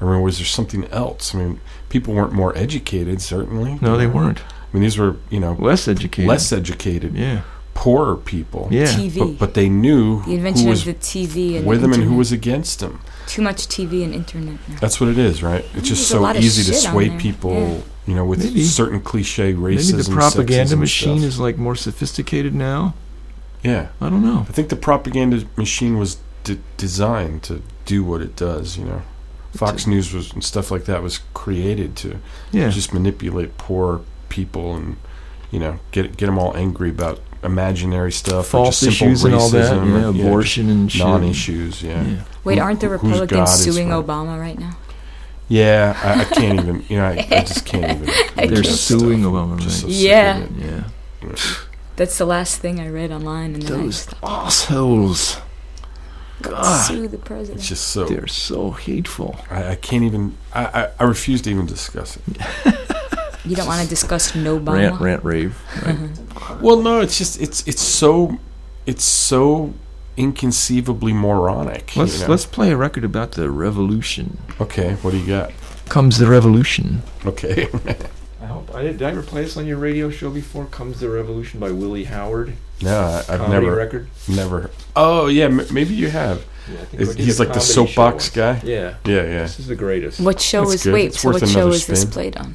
I 0.00 0.06
mean, 0.06 0.22
was 0.22 0.38
there 0.38 0.46
something 0.46 0.84
else? 0.86 1.34
I 1.34 1.38
mean, 1.38 1.60
people 1.88 2.14
weren't 2.14 2.32
more 2.32 2.56
educated, 2.58 3.20
certainly. 3.22 3.78
no, 3.80 3.96
they 3.96 4.08
weren't. 4.08 4.40
I 4.40 4.44
mean, 4.72 4.82
these 4.82 4.98
were 4.98 5.16
you 5.30 5.38
know 5.38 5.52
Less 5.52 5.86
educated. 5.86 6.28
less 6.28 6.52
educated, 6.52 7.14
Yeah. 7.14 7.42
Poorer 7.74 8.16
people. 8.16 8.68
Yeah. 8.70 8.84
TV. 8.86 9.18
But, 9.18 9.38
but 9.38 9.54
they 9.54 9.68
knew 9.68 10.22
the 10.24 10.34
invention 10.34 10.64
who 10.64 10.70
was 10.70 10.86
of 10.86 10.94
the 10.94 11.00
TV 11.00 11.56
and 11.56 11.66
with 11.66 11.80
the 11.80 11.88
them 11.88 11.94
and 12.00 12.04
who 12.08 12.16
was 12.16 12.32
against 12.32 12.80
them. 12.80 13.00
too 13.26 13.42
much 13.42 13.66
TV 13.68 14.04
and 14.04 14.14
internet. 14.14 14.58
Now. 14.68 14.76
That's 14.80 15.00
what 15.00 15.08
it 15.10 15.18
is, 15.18 15.42
right? 15.42 15.64
It's 15.74 15.88
just 15.88 16.08
so 16.08 16.28
easy 16.34 16.62
to 16.72 16.76
sway 16.78 17.10
people, 17.18 17.52
Yeah. 17.52 17.78
you 18.06 18.14
know, 18.14 18.24
with 18.24 18.44
Maybe. 18.44 18.62
certain 18.64 19.00
cliche 19.00 19.52
racism. 19.54 19.92
Maybe 19.92 20.02
the 20.02 20.10
propaganda 20.12 20.76
machine 20.76 21.18
stuff. 21.18 21.28
is 21.28 21.40
like 21.40 21.58
more 21.58 21.74
sophisticated 21.76 22.54
now. 22.54 22.94
yeah. 23.62 23.88
I 24.00 24.08
don't 24.10 24.22
know. 24.24 24.40
I 24.48 24.52
think 24.52 24.68
the 24.68 24.76
propaganda 24.76 25.44
machine 25.56 25.98
was 25.98 26.18
d- 26.44 26.60
designed 26.76 27.42
to 27.44 27.62
do 27.86 28.04
what 28.04 28.20
it 28.20 28.36
does. 28.36 28.76
You 28.78 28.84
know, 28.84 29.02
Fox 29.52 29.86
News 29.86 30.12
was 30.12 30.32
and 30.32 30.44
stuff 30.44 30.70
like 30.70 30.84
that 30.84 31.02
was 31.02 31.20
created 31.32 31.96
to 31.96 32.18
Yeah. 32.52 32.68
just 32.70 32.92
manipulate 32.94 33.56
poor 33.58 34.02
people 34.28 34.74
and 34.76 34.96
you 35.50 35.58
know 35.60 35.78
get 35.92 36.16
get 36.16 36.26
them 36.26 36.38
all 36.38 36.54
angry 36.56 36.90
about 36.90 37.20
imaginary 37.44 38.10
stuff, 38.12 38.46
or 38.48 38.64
False 38.64 38.80
just 38.80 38.98
simple 38.98 39.12
issues 39.12 39.24
and 39.24 39.34
all 39.34 39.48
that. 39.50 39.72
racism 39.72 39.86
Yeah, 39.86 39.92
or, 39.92 40.12
you 40.12 40.22
know, 40.22 40.26
abortion 40.28 40.70
and 40.70 40.90
shit. 40.90 41.00
non-issues. 41.04 41.82
Yeah, 41.82 42.02
Yeah. 42.04 42.22
Wait, 42.44 42.58
aren't 42.58 42.80
the 42.80 42.88
Republicans 42.88 43.50
suing 43.50 43.90
right? 43.90 44.04
Obama 44.04 44.38
right 44.40 44.58
now? 44.58 44.76
Yeah, 45.48 45.98
I, 46.02 46.20
I 46.22 46.24
can't 46.24 46.58
even. 46.60 46.84
You 46.88 46.96
know, 46.98 47.04
I, 47.04 47.26
I 47.30 47.40
just 47.44 47.66
can't 47.66 48.02
even. 48.02 48.48
They're 48.48 48.64
suing 48.64 49.20
stuff. 49.20 49.32
Obama, 49.32 49.52
I'm 49.52 49.58
just 49.58 49.80
so 49.80 49.86
right? 49.86 49.94
sick 49.94 50.02
Yeah. 50.02 50.46
Yeah. 51.22 51.36
That's 51.96 52.18
the 52.18 52.24
last 52.26 52.58
thing 52.60 52.80
I 52.80 52.88
read 52.88 53.12
online, 53.12 53.54
and 53.54 53.62
Those 53.62 54.08
assholes. 54.22 55.38
God, 56.42 56.86
Sue 56.86 57.08
the 57.08 57.16
president. 57.18 57.60
It's 57.60 57.68
just 57.68 57.86
so. 57.88 58.04
they're 58.06 58.26
so 58.26 58.72
hateful. 58.72 59.36
I, 59.50 59.70
I 59.70 59.74
can't 59.76 60.02
even. 60.04 60.36
I, 60.52 60.64
I, 60.64 60.88
I 61.00 61.04
refuse 61.04 61.40
to 61.42 61.50
even 61.50 61.66
discuss 61.66 62.16
it. 62.16 62.22
you 63.44 63.56
don't 63.56 63.66
want 63.66 63.82
to 63.82 63.88
discuss 63.88 64.34
no 64.34 64.58
Obama. 64.58 64.90
Rant, 64.90 65.00
rant, 65.00 65.24
rave. 65.24 65.62
Uh-huh. 65.84 66.58
Well, 66.60 66.80
no, 66.82 67.00
it's 67.00 67.16
just 67.18 67.40
it's 67.40 67.66
it's 67.66 67.82
so 67.82 68.38
it's 68.86 69.04
so 69.04 69.74
inconceivably 70.16 71.12
moronic. 71.12 71.96
Let's 71.96 72.20
know? 72.22 72.28
let's 72.28 72.46
play 72.46 72.70
a 72.72 72.76
record 72.76 73.04
about 73.04 73.32
the 73.32 73.50
revolution. 73.50 74.38
Okay, 74.60 74.94
what 75.02 75.10
do 75.12 75.18
you 75.18 75.26
got? 75.26 75.52
Comes 75.88 76.18
the 76.18 76.26
revolution. 76.26 77.02
Okay. 77.26 77.68
I 78.40 78.46
hope 78.46 78.74
I 78.74 78.82
did. 78.82 78.98
Did 78.98 79.06
I 79.06 79.10
ever 79.10 79.22
play 79.22 79.42
this 79.42 79.56
on 79.56 79.66
your 79.66 79.78
radio 79.78 80.10
show 80.10 80.30
before? 80.30 80.66
Comes 80.66 81.00
the 81.00 81.08
revolution 81.08 81.60
by 81.60 81.70
Willie 81.70 82.04
Howard. 82.04 82.54
no, 82.82 83.00
I, 83.00 83.18
I've 83.20 83.26
Comedy 83.40 83.52
never 83.66 83.76
record. 83.76 84.08
never. 84.28 84.70
Oh 84.94 85.26
yeah, 85.28 85.44
m- 85.46 85.66
maybe 85.72 85.94
you 85.94 86.08
have. 86.10 86.44
Yeah, 86.70 86.80
I 86.80 86.84
think 86.84 87.02
Is- 87.02 87.14
he's 87.14 87.40
like 87.40 87.52
the 87.52 87.60
soapbox 87.60 88.30
guy? 88.30 88.60
Yeah, 88.64 88.96
Yeah, 89.04 89.22
yeah. 89.22 89.42
this 89.42 89.58
is 89.60 89.66
the 89.66 89.76
greatest. 89.76 90.20
What 90.20 90.40
show 90.40 90.60
That's 90.62 90.74
is 90.76 90.84
good. 90.84 90.92
wait? 90.94 91.06
It's 91.06 91.20
So 91.20 91.30
what 91.30 91.40
show 91.40 91.60
another 91.60 91.70
is 91.76 91.86
this 91.86 92.04
played 92.04 92.36
on? 92.36 92.54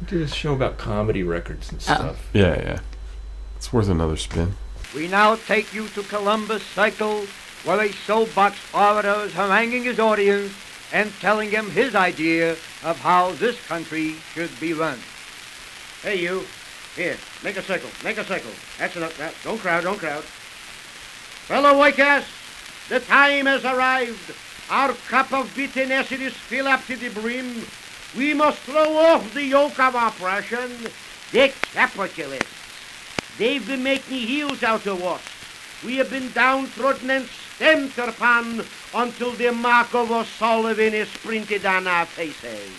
We 0.00 0.06
did 0.06 0.22
a 0.22 0.28
show 0.28 0.54
about 0.54 0.78
comedy 0.78 1.22
records 1.22 1.70
and 1.70 1.80
oh. 1.80 1.82
stuff. 1.82 2.30
Yeah, 2.32 2.60
yeah. 2.60 2.80
It's 3.56 3.72
worth 3.72 3.88
another 3.88 4.16
spin. 4.16 4.54
We 4.94 5.08
now 5.08 5.36
take 5.36 5.72
you 5.74 5.88
to 5.88 6.02
Columbus 6.02 6.62
Circle, 6.62 7.26
where 7.64 7.80
a 7.80 7.92
soapbox 7.92 8.56
orator 8.74 9.24
is 9.24 9.32
haranguing 9.32 9.84
his 9.84 9.98
audience 9.98 10.52
and 10.92 11.12
telling 11.20 11.50
them 11.50 11.70
his 11.70 11.94
idea 11.94 12.52
of 12.84 12.98
how 13.00 13.32
this 13.32 13.60
country 13.66 14.16
should 14.32 14.50
be 14.60 14.72
run. 14.72 14.98
Hey, 16.02 16.20
you. 16.20 16.44
Here, 16.94 17.16
make 17.42 17.56
a 17.56 17.62
circle. 17.62 17.90
Make 18.04 18.18
a 18.18 18.24
circle. 18.24 18.52
That's 18.78 18.94
enough. 18.94 19.18
Now, 19.18 19.30
don't 19.42 19.58
crowd. 19.58 19.82
Don't 19.82 19.98
crowd. 19.98 20.22
Fellow 20.22 21.74
Wakers, 21.74 22.24
the 22.88 23.00
time 23.00 23.46
has 23.46 23.64
arrived. 23.64 24.32
Our 24.70 24.92
cup 25.08 25.32
of 25.32 25.52
bitterness 25.56 26.12
is 26.12 26.32
filled 26.34 26.68
up 26.68 26.86
to 26.86 26.96
the 26.96 27.08
brim. 27.08 27.66
We 28.16 28.32
must 28.32 28.58
throw 28.60 28.96
off 28.96 29.34
the 29.34 29.42
yoke 29.42 29.78
of 29.80 29.94
oppression. 29.94 30.70
The 31.32 31.52
capitalists. 31.72 32.46
They've 33.38 33.66
been 33.66 33.82
making 33.82 34.18
heels 34.18 34.62
out 34.62 34.86
of 34.86 35.02
us. 35.02 35.20
We 35.84 35.96
have 35.96 36.10
been 36.10 36.30
downtrodden 36.32 37.10
and 37.10 37.28
stamped 37.56 37.98
upon 37.98 38.64
until 38.94 39.32
the 39.32 39.50
mark 39.50 39.92
of 39.94 40.12
O'Sullivan 40.12 40.94
is 40.94 41.08
printed 41.08 41.66
on 41.66 41.88
our 41.88 42.06
faces. 42.06 42.70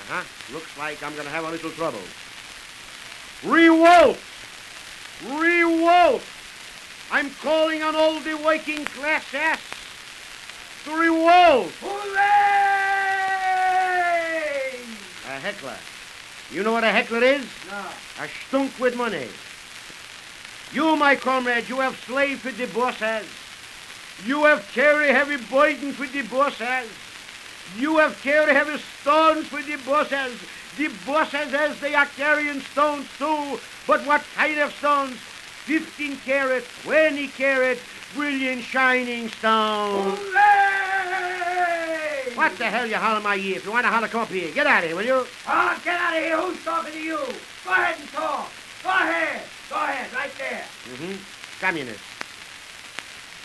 Uh-huh. 0.00 0.24
Looks 0.52 0.76
like 0.76 1.00
I'm 1.04 1.14
gonna 1.14 1.28
have 1.30 1.44
a 1.44 1.50
little 1.50 1.70
trouble. 1.70 2.00
Revolt! 3.44 4.18
Revolt! 5.28 6.22
I'm 7.12 7.30
calling 7.42 7.82
on 7.82 7.94
all 7.94 8.18
the 8.18 8.34
working 8.34 8.84
classes 8.84 9.79
to 10.84 10.96
revolt! 10.96 11.72
A 15.26 15.38
heckler. 15.40 15.76
You 16.52 16.62
know 16.62 16.72
what 16.72 16.84
a 16.84 16.90
heckler 16.90 17.22
is? 17.22 17.46
No. 17.70 17.84
A 18.24 18.28
stunk 18.48 18.78
with 18.78 18.96
money. 18.96 19.28
You, 20.72 20.96
my 20.96 21.16
comrade, 21.16 21.68
you 21.68 21.80
have 21.80 21.96
slaved 22.06 22.40
for 22.40 22.52
the 22.52 22.66
bosses. 22.66 23.26
You 24.24 24.44
have 24.44 24.68
carried 24.72 25.10
heavy 25.10 25.36
burdens 25.36 25.96
for 25.96 26.06
the 26.06 26.22
bosses. 26.22 26.90
You 27.78 27.98
have 27.98 28.20
carried 28.22 28.54
heavy 28.54 28.78
stones 29.00 29.46
for 29.46 29.62
the 29.62 29.76
bosses. 29.86 30.38
The 30.76 30.88
bosses, 31.06 31.54
as 31.54 31.78
they 31.80 31.94
are 31.94 32.06
carrying 32.06 32.60
stones 32.60 33.06
too. 33.18 33.58
But 33.86 34.06
what 34.06 34.22
kind 34.34 34.58
of 34.58 34.72
stones? 34.74 35.16
15 35.66 36.16
carat, 36.24 36.64
20 36.82 37.28
carat, 37.28 37.78
brilliant 38.14 38.62
shining 38.62 39.28
stones. 39.28 40.18
What 42.34 42.56
the 42.56 42.64
hell 42.64 42.86
you 42.86 42.96
holler 42.96 43.20
my 43.20 43.36
ear? 43.36 43.56
If 43.56 43.64
you 43.64 43.72
want 43.72 43.84
to 43.84 43.90
holler, 43.90 44.08
come 44.08 44.22
up 44.22 44.28
here. 44.28 44.50
Get 44.52 44.66
out 44.66 44.82
of 44.82 44.88
here, 44.88 44.96
will 44.96 45.04
you? 45.04 45.26
Oh, 45.46 45.80
get 45.84 46.00
out 46.00 46.16
of 46.16 46.22
here. 46.22 46.40
Who's 46.40 46.64
talking 46.64 46.92
to 46.92 47.00
you? 47.00 47.18
Go 47.64 47.72
ahead 47.72 47.98
and 48.00 48.08
talk. 48.10 48.50
Go 48.82 48.88
ahead. 48.88 49.42
Go 49.68 49.76
ahead, 49.76 50.12
right 50.14 50.30
there. 50.38 50.64
Mm-hmm. 50.92 51.16
Communist. 51.60 52.00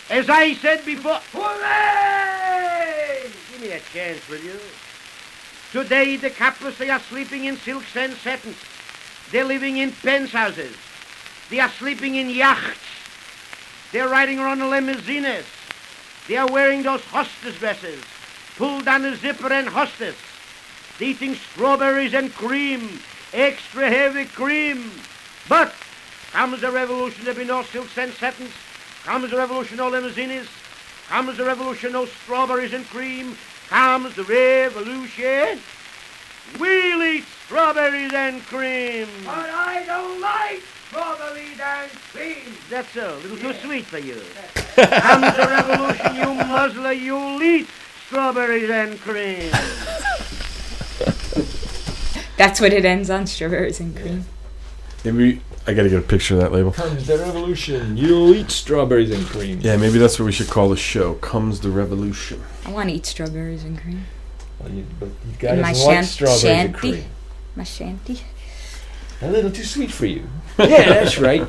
As 0.08 0.30
I 0.30 0.54
said 0.54 0.84
before... 0.86 1.20
Hooray! 1.32 3.28
Give 3.52 3.60
me 3.60 3.72
a 3.72 3.80
chance, 3.92 4.26
will 4.28 4.40
you? 4.40 4.58
Today, 5.72 6.16
the 6.16 6.30
capitalists, 6.30 6.78
they 6.78 6.90
are 6.90 7.00
sleeping 7.00 7.44
in 7.44 7.56
silks 7.56 7.96
and 7.96 8.14
satins. 8.14 8.56
They're 9.30 9.44
living 9.44 9.76
in 9.76 9.92
penthouses. 9.92 10.74
They 11.50 11.60
are 11.60 11.68
sleeping 11.68 12.14
in 12.14 12.30
yachts. 12.30 12.78
They're 13.96 14.10
riding 14.10 14.38
around 14.38 14.60
in 14.60 14.68
limousines. 14.68 15.46
They 16.28 16.36
are 16.36 16.46
wearing 16.52 16.82
those 16.82 17.00
hostess 17.06 17.58
dresses, 17.58 17.98
pulled 18.58 18.84
down 18.84 19.00
the 19.00 19.16
zipper 19.16 19.50
and 19.50 19.66
hostess. 19.66 20.14
They're 20.98 21.08
eating 21.08 21.34
strawberries 21.34 22.12
and 22.12 22.30
cream, 22.30 23.00
extra 23.32 23.88
heavy 23.88 24.26
cream. 24.26 24.90
But 25.48 25.72
comes 26.30 26.60
the 26.60 26.70
revolution, 26.70 27.24
there'll 27.24 27.38
be 27.38 27.46
no 27.46 27.62
silks 27.62 27.96
and 27.96 28.12
satins. 28.12 28.50
Comes 29.04 29.30
the 29.30 29.38
revolution, 29.38 29.78
no 29.78 29.88
limousines. 29.88 30.46
Comes 31.08 31.38
the 31.38 31.46
revolution, 31.46 31.92
no 31.92 32.04
strawberries 32.04 32.74
and 32.74 32.84
cream. 32.88 33.34
Comes 33.70 34.14
the 34.14 34.24
revolution. 34.24 35.58
We'll 36.60 37.02
eat 37.02 37.24
strawberries 37.46 38.12
and 38.12 38.42
cream. 38.42 39.08
But 39.24 39.48
I 39.48 39.84
don't 39.86 40.20
like 40.20 40.62
strawberries 40.96 41.60
and 41.60 41.90
cream. 41.90 42.56
That's 42.70 42.88
so, 42.90 43.16
a 43.16 43.18
little 43.18 43.36
too 43.36 43.52
sweet 43.60 43.84
for 43.84 43.98
you. 43.98 44.14
Comes 44.76 45.36
the 45.36 45.46
revolution, 45.48 46.16
you 46.16 46.34
muzzler, 46.46 46.92
you'll 46.92 47.42
eat 47.42 47.68
strawberries 48.06 48.70
and 48.70 48.98
cream. 49.00 49.50
That's 52.36 52.60
what 52.60 52.72
it 52.72 52.84
ends 52.84 53.08
on: 53.10 53.26
strawberries 53.26 53.80
and 53.80 53.96
cream. 53.96 54.24
Maybe 55.04 55.40
I 55.66 55.72
got 55.72 55.84
to 55.84 55.88
get 55.88 55.98
a 55.98 56.02
picture 56.02 56.34
of 56.34 56.40
that 56.40 56.52
label. 56.52 56.72
Comes 56.72 57.06
the 57.06 57.18
revolution. 57.18 57.96
You'll 57.96 58.34
eat 58.34 58.50
strawberries 58.50 59.10
and 59.10 59.24
cream. 59.26 59.60
Yeah, 59.60 59.76
maybe 59.76 59.98
that's 59.98 60.18
what 60.18 60.26
we 60.26 60.32
should 60.32 60.48
call 60.48 60.68
the 60.68 60.76
show. 60.76 61.14
Comes 61.14 61.60
the 61.60 61.70
revolution. 61.70 62.42
I 62.66 62.72
want 62.72 62.90
to 62.90 62.94
eat 62.94 63.06
strawberries 63.06 63.64
and 63.64 63.80
cream. 63.80 64.04
Well, 64.58 64.70
you, 64.70 64.84
but 65.00 65.08
you 65.08 65.36
guys 65.38 65.52
In 65.52 65.62
my 65.62 65.72
want 65.72 65.78
shan- 65.78 66.04
strawberries 66.04 66.44
and 66.44 66.74
cream. 66.74 67.04
My 67.54 67.64
shanty. 67.64 68.20
A 69.22 69.30
little 69.30 69.50
too 69.50 69.64
sweet 69.64 69.90
for 69.90 70.06
you. 70.06 70.28
yeah, 70.58 70.88
that's 70.88 71.18
right. 71.18 71.46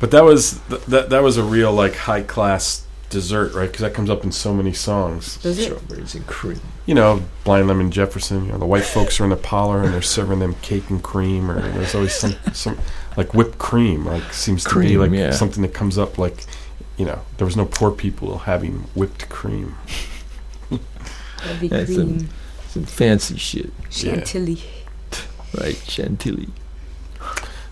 But 0.00 0.10
that 0.10 0.24
was 0.24 0.60
th- 0.68 0.82
that 0.82 1.10
that 1.10 1.22
was 1.22 1.36
a 1.36 1.42
real 1.42 1.72
like 1.72 1.96
high 1.96 2.22
class 2.22 2.86
dessert, 3.10 3.54
right? 3.54 3.66
Because 3.66 3.80
that 3.80 3.94
comes 3.94 4.10
up 4.10 4.24
in 4.24 4.32
so 4.32 4.52
many 4.52 4.72
songs. 4.72 5.38
Does 5.38 5.58
it? 5.58 5.64
Strawberries 5.64 6.14
and 6.14 6.26
cream. 6.26 6.60
You 6.86 6.94
know, 6.94 7.22
Blind 7.44 7.68
Lemon 7.68 7.90
Jefferson. 7.90 8.44
You 8.44 8.52
know, 8.52 8.58
the 8.58 8.66
white 8.66 8.84
folks 8.84 9.18
are 9.20 9.24
in 9.24 9.30
the 9.30 9.36
parlor 9.36 9.82
and 9.82 9.94
they're 9.94 10.02
serving 10.02 10.40
them 10.40 10.54
cake 10.62 10.90
and 10.90 11.02
cream, 11.02 11.50
or 11.50 11.60
there's 11.60 11.94
always 11.94 12.14
some 12.14 12.34
some 12.52 12.78
like 13.16 13.34
whipped 13.34 13.58
cream. 13.58 14.04
Like 14.04 14.32
seems 14.32 14.64
to 14.64 14.80
be 14.80 14.98
like 14.98 15.10
yeah. 15.12 15.30
something 15.30 15.62
that 15.62 15.74
comes 15.74 15.96
up. 15.96 16.18
Like 16.18 16.44
you 16.96 17.06
know, 17.06 17.20
there 17.38 17.46
was 17.46 17.56
no 17.56 17.64
poor 17.64 17.90
people 17.90 18.38
having 18.38 18.80
whipped 18.94 19.28
cream. 19.28 19.74
Heavy 21.40 21.68
That's 21.68 21.94
cream. 21.94 22.18
some, 22.18 22.28
some 22.68 22.84
fancy 22.84 23.36
shit. 23.36 23.72
Chantilly. 23.90 24.60
Right, 25.60 25.76
chantilly. 25.86 26.48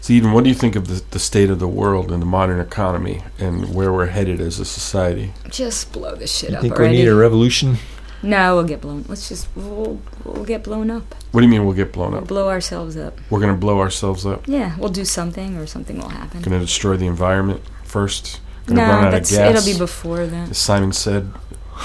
So, 0.00 0.12
Eden, 0.12 0.32
what 0.32 0.42
do 0.42 0.50
you 0.50 0.54
think 0.56 0.74
of 0.74 0.88
the, 0.88 1.02
the 1.12 1.18
state 1.20 1.48
of 1.48 1.58
the 1.60 1.68
world 1.68 2.10
and 2.10 2.20
the 2.20 2.26
modern 2.26 2.58
economy 2.60 3.22
and 3.38 3.72
where 3.74 3.92
we're 3.92 4.06
headed 4.06 4.40
as 4.40 4.58
a 4.58 4.64
society? 4.64 5.32
Just 5.48 5.92
blow 5.92 6.16
this 6.16 6.36
shit 6.36 6.50
You 6.50 6.56
up 6.56 6.62
think 6.62 6.74
already. 6.74 6.96
we 6.96 7.02
need 7.02 7.08
a 7.08 7.14
revolution? 7.14 7.76
no, 8.24 8.54
we'll 8.56 8.64
get 8.64 8.80
blown. 8.80 9.04
Let's 9.08 9.28
just 9.28 9.46
we'll, 9.54 10.00
we'll 10.24 10.44
get 10.44 10.64
blown 10.64 10.90
up. 10.90 11.14
What 11.30 11.40
do 11.40 11.46
you 11.46 11.50
mean 11.50 11.64
we'll 11.64 11.74
get 11.76 11.92
blown 11.92 12.12
We'll 12.12 12.22
up? 12.22 12.28
blow 12.28 12.48
ourselves 12.48 12.96
up. 12.96 13.18
We're 13.30 13.40
going 13.40 13.54
to 13.54 13.58
blow 13.58 13.78
ourselves 13.80 14.26
up? 14.26 14.46
Yeah, 14.48 14.76
we'll 14.76 14.90
do 14.90 15.04
something 15.04 15.56
or 15.56 15.66
something 15.66 15.98
will 15.98 16.08
happen. 16.08 16.42
Going 16.42 16.58
to 16.58 16.64
destroy 16.64 16.96
the 16.96 17.06
environment 17.06 17.62
first? 17.84 18.40
Going 18.66 18.78
to 18.78 18.86
no, 18.86 18.92
run 18.92 19.04
out 19.06 19.10
that's 19.12 19.30
of 19.32 19.38
gas? 19.38 19.56
it'll 19.66 19.72
be 19.72 19.78
before 19.78 20.26
that. 20.26 20.50
As 20.50 20.58
Simon 20.58 20.92
said, 20.92 21.30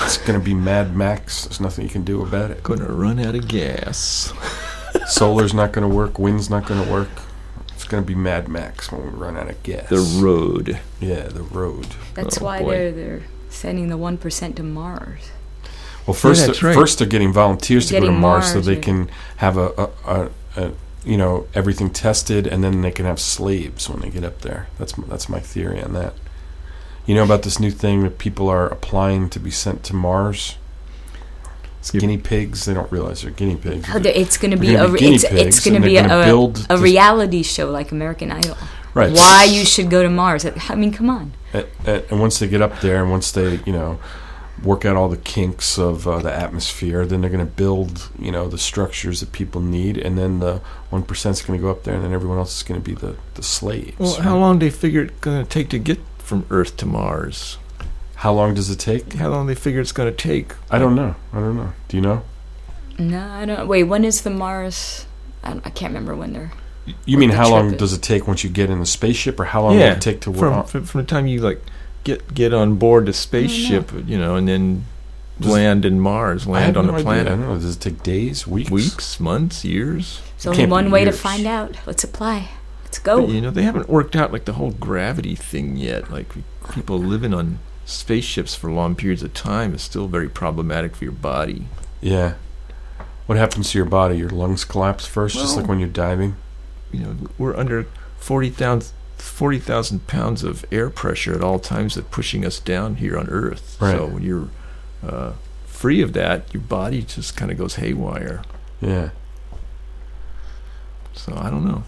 it's 0.02 0.18
going 0.18 0.40
to 0.40 0.44
be 0.44 0.54
Mad 0.56 0.96
Max. 0.96 1.46
There's 1.46 1.60
nothing 1.62 1.86
you 1.86 1.90
can 1.92 2.04
do 2.04 2.22
about 2.24 2.50
it. 2.52 2.62
Gonna 2.64 2.86
run 2.92 3.20
out 3.20 3.36
of 3.36 3.48
gas. 3.48 4.34
Solar's 5.08 5.54
not 5.54 5.72
going 5.72 5.88
to 5.88 5.94
work. 5.96 6.18
Wind's 6.20 6.50
not 6.50 6.66
going 6.66 6.84
to 6.84 6.92
work. 6.92 7.10
It's 7.74 7.84
going 7.86 8.04
to 8.04 8.08
be 8.08 8.16
Mad 8.16 8.48
Max 8.48 8.92
when 8.92 9.04
we 9.04 9.10
run 9.10 9.38
out 9.38 9.50
of 9.50 9.62
gas. 9.64 9.90
The 9.90 10.00
road. 10.22 10.80
Yeah, 11.00 11.24
the 11.28 11.44
road. 11.44 11.88
That's 12.16 12.42
Oh, 12.42 12.46
why 12.46 12.60
boy. 12.62 12.72
they're 12.72 12.92
they're 12.92 13.22
sending 13.50 13.90
the 13.90 13.98
one 13.98 14.18
percent 14.18 14.56
to 14.58 14.64
Mars. 14.64 15.32
Well, 16.06 16.14
first, 16.14 16.48
that's 16.48 16.64
right. 16.64 16.74
first 16.74 17.00
they're 17.00 17.08
getting 17.08 17.34
volunteers 17.34 17.88
to 17.88 17.94
go 17.94 18.00
to 18.00 18.06
Getting 18.08 18.22
Mars, 18.22 18.52
so 18.52 18.62
they 18.62 18.78
can 18.78 19.10
have 19.38 19.58
a, 19.58 19.68
a, 19.78 19.90
a, 20.06 20.30
a, 20.56 20.72
you 21.04 21.18
know, 21.18 21.48
everything 21.54 21.90
tested, 21.90 22.48
and 22.48 22.64
then 22.64 22.82
they 22.82 22.92
can 22.92 23.06
have 23.06 23.20
slaves 23.20 23.90
when 23.90 24.00
they 24.00 24.10
get 24.10 24.24
up 24.24 24.40
there. 24.42 24.68
That's 24.80 24.98
m- 24.98 25.06
that's 25.10 25.28
my 25.28 25.40
theory 25.42 25.82
on 25.84 25.94
that. 25.94 26.14
You 27.06 27.14
know 27.16 27.24
about 27.24 27.44
this 27.44 27.60
new 27.60 27.72
thing 27.72 28.04
that 28.04 28.18
people 28.18 28.48
are 28.50 28.68
applying 28.68 29.30
to 29.32 29.40
be 29.40 29.52
sent 29.52 29.84
to 29.86 29.94
Mars. 29.96 30.58
It's 31.96 32.02
guinea 32.02 32.18
pigs. 32.18 32.66
They 32.66 32.74
don't 32.74 32.92
realize 32.92 33.22
they're 33.22 33.32
guinea 33.32 33.56
pigs. 33.56 33.88
Oh, 33.94 34.02
it's 34.04 34.38
going 34.38 34.52
to 34.52 34.58
be 34.58 34.74
gonna 34.74 34.86
a 34.86 34.88
be 34.88 34.94
re- 34.94 35.00
guinea 35.00 35.16
it's, 35.16 35.24
it's 35.26 35.60
going 35.66 35.82
to 35.82 35.88
be 35.88 35.98
a, 35.98 36.02
gonna 36.02 36.22
a, 36.22 36.26
build 36.26 36.66
a 36.70 36.78
reality 36.78 37.44
show 37.44 37.70
like 37.72 37.92
American 37.92 38.32
Idol. 38.32 38.58
Right. 38.94 39.12
Why 39.12 39.44
you 39.44 39.64
should 39.64 39.90
go 39.90 40.02
to 40.02 40.10
Mars? 40.10 40.46
I 40.46 40.76
mean, 40.76 40.92
come 40.92 41.10
on. 41.10 41.34
And, 41.54 41.68
and 41.86 42.20
once 42.20 42.40
they 42.40 42.48
get 42.48 42.62
up 42.62 42.82
there, 42.82 43.02
and 43.02 43.12
once 43.12 43.32
they, 43.32 43.60
you 43.66 43.74
know, 43.74 44.00
work 44.64 44.86
out 44.86 44.96
all 44.96 45.08
the 45.08 45.18
kinks 45.18 45.78
of 45.78 46.08
uh, 46.08 46.20
the 46.20 46.34
atmosphere, 46.34 47.06
then 47.06 47.22
they're 47.22 47.30
going 47.30 47.46
to 47.46 47.52
build, 47.52 48.10
you 48.18 48.32
know, 48.32 48.48
the 48.48 48.58
structures 48.58 49.20
that 49.20 49.32
people 49.32 49.62
need, 49.62 49.98
and 49.98 50.18
then 50.18 50.40
the 50.40 50.62
one 50.90 51.04
percent 51.04 51.38
is 51.38 51.46
going 51.46 51.60
to 51.60 51.62
go 51.62 51.70
up 51.70 51.84
there, 51.84 51.94
and 51.94 52.04
then 52.04 52.12
everyone 52.12 52.40
else 52.40 52.58
is 52.58 52.64
going 52.64 52.82
to 52.82 52.84
be 52.84 52.96
the 52.96 53.16
the 53.36 53.44
slaves. 53.44 54.00
Well, 54.00 54.22
how 54.22 54.38
long 54.38 54.60
do 54.60 54.66
they 54.66 54.76
figure 54.76 55.04
it's 55.04 55.20
going 55.20 55.44
to 55.44 55.50
take 55.50 55.70
to 55.70 55.80
get 55.80 56.00
from 56.18 56.46
Earth 56.50 56.76
to 56.78 56.86
Mars? 56.86 57.60
How 58.18 58.34
long 58.34 58.56
does 58.56 58.70
it 58.72 58.80
take? 58.80 59.14
How 59.14 59.30
long 59.30 59.46
do 59.46 59.54
they 59.54 59.60
figure 59.60 59.80
it's 59.80 59.92
going 59.92 60.10
to 60.10 60.16
take? 60.16 60.54
I 60.72 60.80
don't 60.80 60.96
know. 60.96 61.16
I 61.32 61.40
don't 61.40 61.56
know. 61.56 61.74
Do 61.88 61.98
you 61.98 62.02
know? 62.02 62.24
No, 62.98 63.28
I 63.28 63.46
don't. 63.46 63.68
Wait, 63.68 63.84
when 63.84 64.04
is 64.04 64.22
the 64.22 64.32
Mars? 64.32 65.06
I, 65.44 65.52
I 65.64 65.70
can't 65.70 65.92
remember 65.92 66.16
when 66.16 66.34
they're. 66.34 66.52
You 67.06 67.20
mean 67.20 67.30
the 67.30 67.36
how 67.36 67.50
long 67.50 67.68
trip 67.70 67.80
does 67.80 67.94
it 67.94 68.02
take 68.02 68.28
once 68.28 68.44
you 68.44 68.50
get 68.50 68.72
in 68.72 68.80
the 68.80 68.88
spaceship, 68.88 69.40
or 69.40 69.46
how 69.46 69.62
long 69.62 69.78
yeah, 69.78 69.90
will 69.90 69.98
it 69.98 70.02
take 70.02 70.22
to 70.22 70.34
from, 70.34 70.56
work? 70.56 70.68
from 70.68 70.86
from 70.86 71.02
the 71.02 71.06
time 71.06 71.28
you 71.28 71.42
like 71.42 71.62
get 72.04 72.34
get 72.34 72.54
on 72.56 72.78
board 72.78 73.06
the 73.06 73.14
spaceship, 73.14 73.88
mm-hmm. 73.88 74.10
you 74.10 74.18
know, 74.18 74.36
and 74.36 74.48
then 74.48 74.86
Does- 75.40 75.52
land 75.52 75.86
in 75.86 76.00
Mars, 76.00 76.48
land 76.48 76.76
on 76.76 76.88
no 76.88 76.94
the 76.94 77.08
idea. 77.08 77.22
I 77.22 77.24
don't 77.24 77.42
know. 77.42 77.54
Does 77.54 77.76
it 77.76 77.82
take 77.82 78.02
days, 78.02 78.48
weeks? 78.48 78.72
Weeks, 78.72 79.20
months, 79.20 79.64
years. 79.64 80.22
There's 80.38 80.58
only 80.58 80.66
one 80.66 80.90
way 80.90 81.06
to 81.06 81.12
find 81.12 81.46
out. 81.46 81.78
Let's 81.86 82.04
apply. 82.04 82.50
Let's 82.84 82.98
go. 82.98 83.28
But, 83.28 83.30
you 83.30 83.42
know, 83.42 83.52
they 83.52 83.64
haven't 83.64 83.90
worked 83.90 84.16
out 84.16 84.32
like 84.32 84.46
the 84.46 84.54
whole 84.54 84.72
gravity 84.72 85.36
thing 85.36 85.76
yet. 85.76 86.10
Like 86.10 86.34
people 86.72 86.98
living 86.98 87.34
on 87.34 87.60
spaceships 87.88 88.54
for 88.54 88.70
long 88.72 88.96
periods 88.96 89.24
of 89.24 89.34
time 89.34 89.74
is 89.74 89.82
still 89.82 90.08
very 90.08 90.30
problematic 90.30 90.96
for 90.96 91.06
your 91.06 91.14
body. 91.14 91.68
Yeah. 92.02 92.36
What 93.26 93.38
happens 93.38 93.72
to 93.72 93.78
your 93.78 93.86
body? 93.86 94.18
Your 94.18 94.30
lungs 94.30 94.64
collapse 94.66 95.06
first, 95.06 95.36
just 95.36 95.58
like 95.58 95.68
when 95.68 95.80
you're 95.80 95.90
diving. 95.90 96.36
You 96.92 97.00
know, 97.00 97.16
we're 97.38 97.56
under 97.56 97.88
40,000 98.20 98.94
40,000 99.18 100.06
pounds 100.06 100.44
of 100.44 100.64
air 100.72 100.92
pressure 100.92 101.34
at 101.34 101.44
all 101.44 101.60
times 101.60 101.96
that 101.96 102.12
pushing 102.12 102.46
us 102.46 102.60
down 102.60 102.96
here 102.96 103.18
on 103.18 103.28
Earth. 103.30 103.78
Right. 103.82 103.98
So 103.98 104.06
when 104.06 104.22
you're 104.22 104.50
uh, 105.04 105.34
free 105.66 106.02
of 106.02 106.14
that, 106.14 106.54
your 106.54 106.62
body 106.62 107.02
just 107.02 107.36
kind 107.36 107.52
of 107.52 107.58
goes 107.58 107.76
haywire. 107.76 108.44
Yeah. 108.80 109.10
So 111.14 111.36
I 111.36 111.50
don't 111.50 111.66
know. 111.66 111.84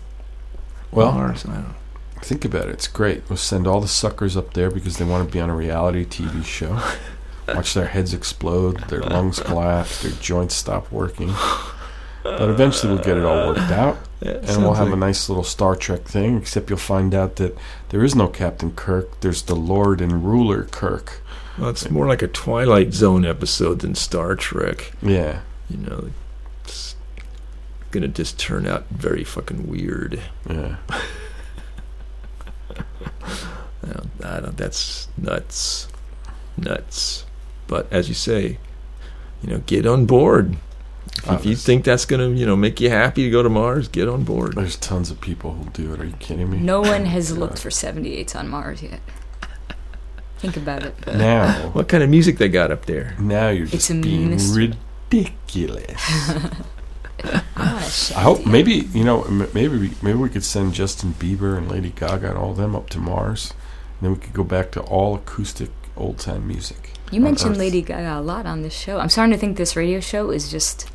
Well, 0.92 1.12
Mars, 1.12 1.46
I 1.46 1.54
don't 1.54 1.68
know. 1.70 1.76
Think 2.22 2.46
about 2.46 2.70
it. 2.70 2.72
It's 2.72 2.88
great. 2.88 3.24
We'll 3.30 3.38
send 3.38 3.68
all 3.68 3.82
the 3.82 3.88
suckers 3.88 4.38
up 4.38 4.54
there 4.54 4.70
because 4.70 4.98
they 4.98 5.06
want 5.06 5.28
to 5.28 5.32
be 5.32 5.40
on 5.40 5.50
a 5.50 5.56
reality 5.56 6.06
TV 6.06 6.44
show. 6.44 6.82
Watch 7.48 7.74
their 7.74 7.88
heads 7.88 8.14
explode, 8.14 8.80
their 8.90 9.02
lungs 9.02 9.40
collapse, 9.40 10.04
their 10.04 10.12
joints 10.12 10.54
stop 10.56 10.91
working. 10.91 11.34
But 12.24 12.50
eventually 12.50 12.94
we'll 12.94 13.04
get 13.04 13.18
it 13.18 13.26
all 13.26 13.48
worked 13.48 13.72
out. 13.72 13.98
Yeah, 14.22 14.34
and 14.44 14.62
we'll 14.62 14.74
have 14.74 14.91
a 14.91 14.98
nice 14.98 15.30
little 15.30 15.44
Star 15.44 15.76
Trek 15.76 16.04
thing, 16.04 16.38
except 16.38 16.70
you'll 16.70 16.78
find 16.78 17.16
out 17.16 17.38
that 17.38 17.58
there 17.90 18.04
is 18.04 18.14
no 18.14 18.28
Captain 18.28 18.72
Kirk. 18.72 19.22
There's 19.22 19.41
the 19.44 19.56
Lord 19.56 20.02
and 20.02 20.26
Ruler 20.26 20.66
Kirk. 20.66 21.22
Well, 21.58 21.70
it's 21.70 21.90
more 21.90 22.08
like 22.08 22.22
a 22.22 22.28
Twilight 22.28 22.94
Zone 22.94 23.26
episode 23.26 23.80
than 23.80 23.96
Star 23.96 24.36
Trek. 24.36 24.91
Yeah. 25.02 25.41
You 25.70 25.78
know, 25.78 26.10
it's 26.64 26.96
gonna 27.91 28.08
just 28.10 28.38
turn 28.38 28.68
out 28.68 28.86
very 28.90 29.24
fucking 29.24 29.68
weird. 29.68 30.22
Yeah. 30.48 30.76
I 33.90 33.94
don't, 33.94 34.10
I 34.26 34.40
don't, 34.41 34.57
that's 34.57 35.07
nuts, 35.18 35.88
nuts. 36.57 37.26
But 37.68 37.91
as 37.91 38.07
you 38.10 38.16
say, 38.16 38.57
you 39.41 39.49
know, 39.49 39.60
get 39.66 39.86
on 39.86 40.06
board. 40.06 40.57
If, 41.24 41.32
if 41.32 41.45
you 41.45 41.56
think 41.56 41.84
that's 41.86 42.06
gonna, 42.06 42.30
you 42.30 42.45
know, 42.45 42.56
make 42.56 42.80
you 42.80 42.90
happy 42.90 43.24
to 43.24 43.30
go 43.30 43.41
to 43.44 43.49
Mars, 43.49 43.88
get 43.88 44.07
on 44.07 44.24
board. 44.24 44.56
There's 44.56 44.76
tons 44.78 45.11
of 45.11 45.20
people 45.20 45.53
who'll 45.53 45.66
do 45.72 45.94
it. 45.94 45.99
Are 45.99 46.06
you 46.06 46.14
kidding 46.20 46.49
me? 46.49 46.60
No 46.60 46.82
one 46.82 47.06
has 47.06 47.36
looked 47.38 47.60
for 47.60 47.70
78s 47.70 48.36
on 48.36 48.48
Mars 48.48 48.82
yet. 48.84 49.02
Think 50.38 50.56
about 50.56 50.84
it. 50.84 50.95
Now, 51.07 51.70
What 51.72 51.90
kind 51.90 52.02
of 52.03 52.10
music 52.10 52.38
they 52.38 52.48
got 52.48 52.72
up 52.72 52.86
there? 52.86 53.16
now 53.20 53.49
you're 53.49 53.66
just 53.66 53.90
a 53.90 53.94
being 53.95 54.30
mystery. 54.30 54.74
ridiculous. 55.11 55.99
I 57.24 57.91
I 58.16 58.22
hope 58.22 58.45
maybe 58.45 58.88
you 58.94 59.03
know 59.03 59.24
maybe 59.53 59.78
we, 59.78 59.91
maybe 60.02 60.18
we 60.18 60.30
could 60.30 60.44
send 60.45 60.74
Justin 60.74 61.14
Bieber 61.20 61.57
and 61.57 61.70
Lady 61.70 61.90
Gaga 61.94 62.30
and 62.30 62.38
all 62.38 62.53
them 62.53 62.74
up 62.78 62.90
to 62.91 62.99
Mars, 62.99 63.52
and 63.52 63.59
then 64.02 64.12
we 64.14 64.18
could 64.18 64.34
go 64.34 64.44
back 64.44 64.72
to 64.72 64.82
all 64.82 65.16
acoustic 65.16 65.70
old 65.98 66.18
time 66.20 66.48
music. 66.48 66.94
You 67.12 67.22
mentioned 67.22 67.52
Earth. 67.52 67.58
Lady 67.58 67.82
Gaga 67.82 68.20
a 68.20 68.22
lot 68.22 68.46
on 68.46 68.62
this 68.62 68.74
show. 68.74 69.00
I'm 69.00 69.10
starting 69.10 69.34
to 69.34 69.40
think 69.40 69.58
this 69.58 69.76
radio 69.76 70.00
show 70.00 70.30
is 70.30 70.50
just 70.52 70.88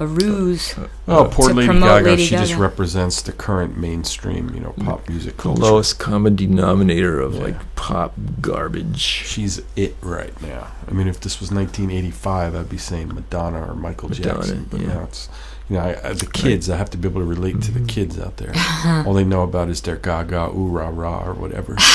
a 0.00 0.06
ruse. 0.06 0.74
Oh, 1.08 1.24
Uh, 1.24 1.28
poor 1.28 1.48
to 1.48 1.54
Lady 1.54 1.78
Gaga. 1.78 2.04
Lady 2.04 2.24
she 2.24 2.36
just 2.36 2.54
represents 2.54 3.22
the 3.22 3.32
current 3.32 3.76
mainstream, 3.76 4.52
you 4.54 4.60
know, 4.60 4.72
pop 4.84 5.08
music 5.08 5.36
the 5.38 5.48
lowest 5.50 5.98
common 5.98 6.36
denominator 6.36 7.20
of 7.20 7.34
Yeah. 7.34 7.42
like 7.42 7.74
pop 7.76 8.14
garbage. 8.40 8.98
She's 9.00 9.60
it 9.76 9.96
right 10.00 10.40
now. 10.42 10.68
I 10.88 10.92
mean, 10.92 11.08
if 11.08 11.20
this 11.20 11.40
was 11.40 11.50
1985, 11.50 12.54
I'd 12.54 12.68
be 12.68 12.78
saying 12.78 13.08
Madonna 13.14 13.70
or 13.70 13.74
Michael 13.74 14.08
Madonna, 14.10 14.34
Jackson. 14.38 14.66
But 14.70 14.80
yeah. 14.80 14.86
now 14.88 15.02
it's, 15.04 15.28
you 15.68 15.76
know, 15.76 15.82
I, 15.82 16.08
I, 16.08 16.12
the 16.14 16.26
kids. 16.26 16.68
I 16.70 16.76
have 16.76 16.90
to 16.90 16.98
be 16.98 17.08
able 17.08 17.20
to 17.20 17.26
relate 17.26 17.60
to 17.62 17.70
the 17.72 17.80
Mhm. 17.80 17.88
kids 17.88 18.18
out 18.18 18.36
there. 18.38 18.52
All 19.06 19.12
they 19.14 19.24
know 19.24 19.42
about 19.42 19.68
is 19.68 19.80
their 19.82 19.96
Gaga, 19.96 20.50
ooh 20.54 20.68
rah 20.68 20.90
rah, 20.92 21.24
or 21.24 21.34
whatever. 21.34 21.76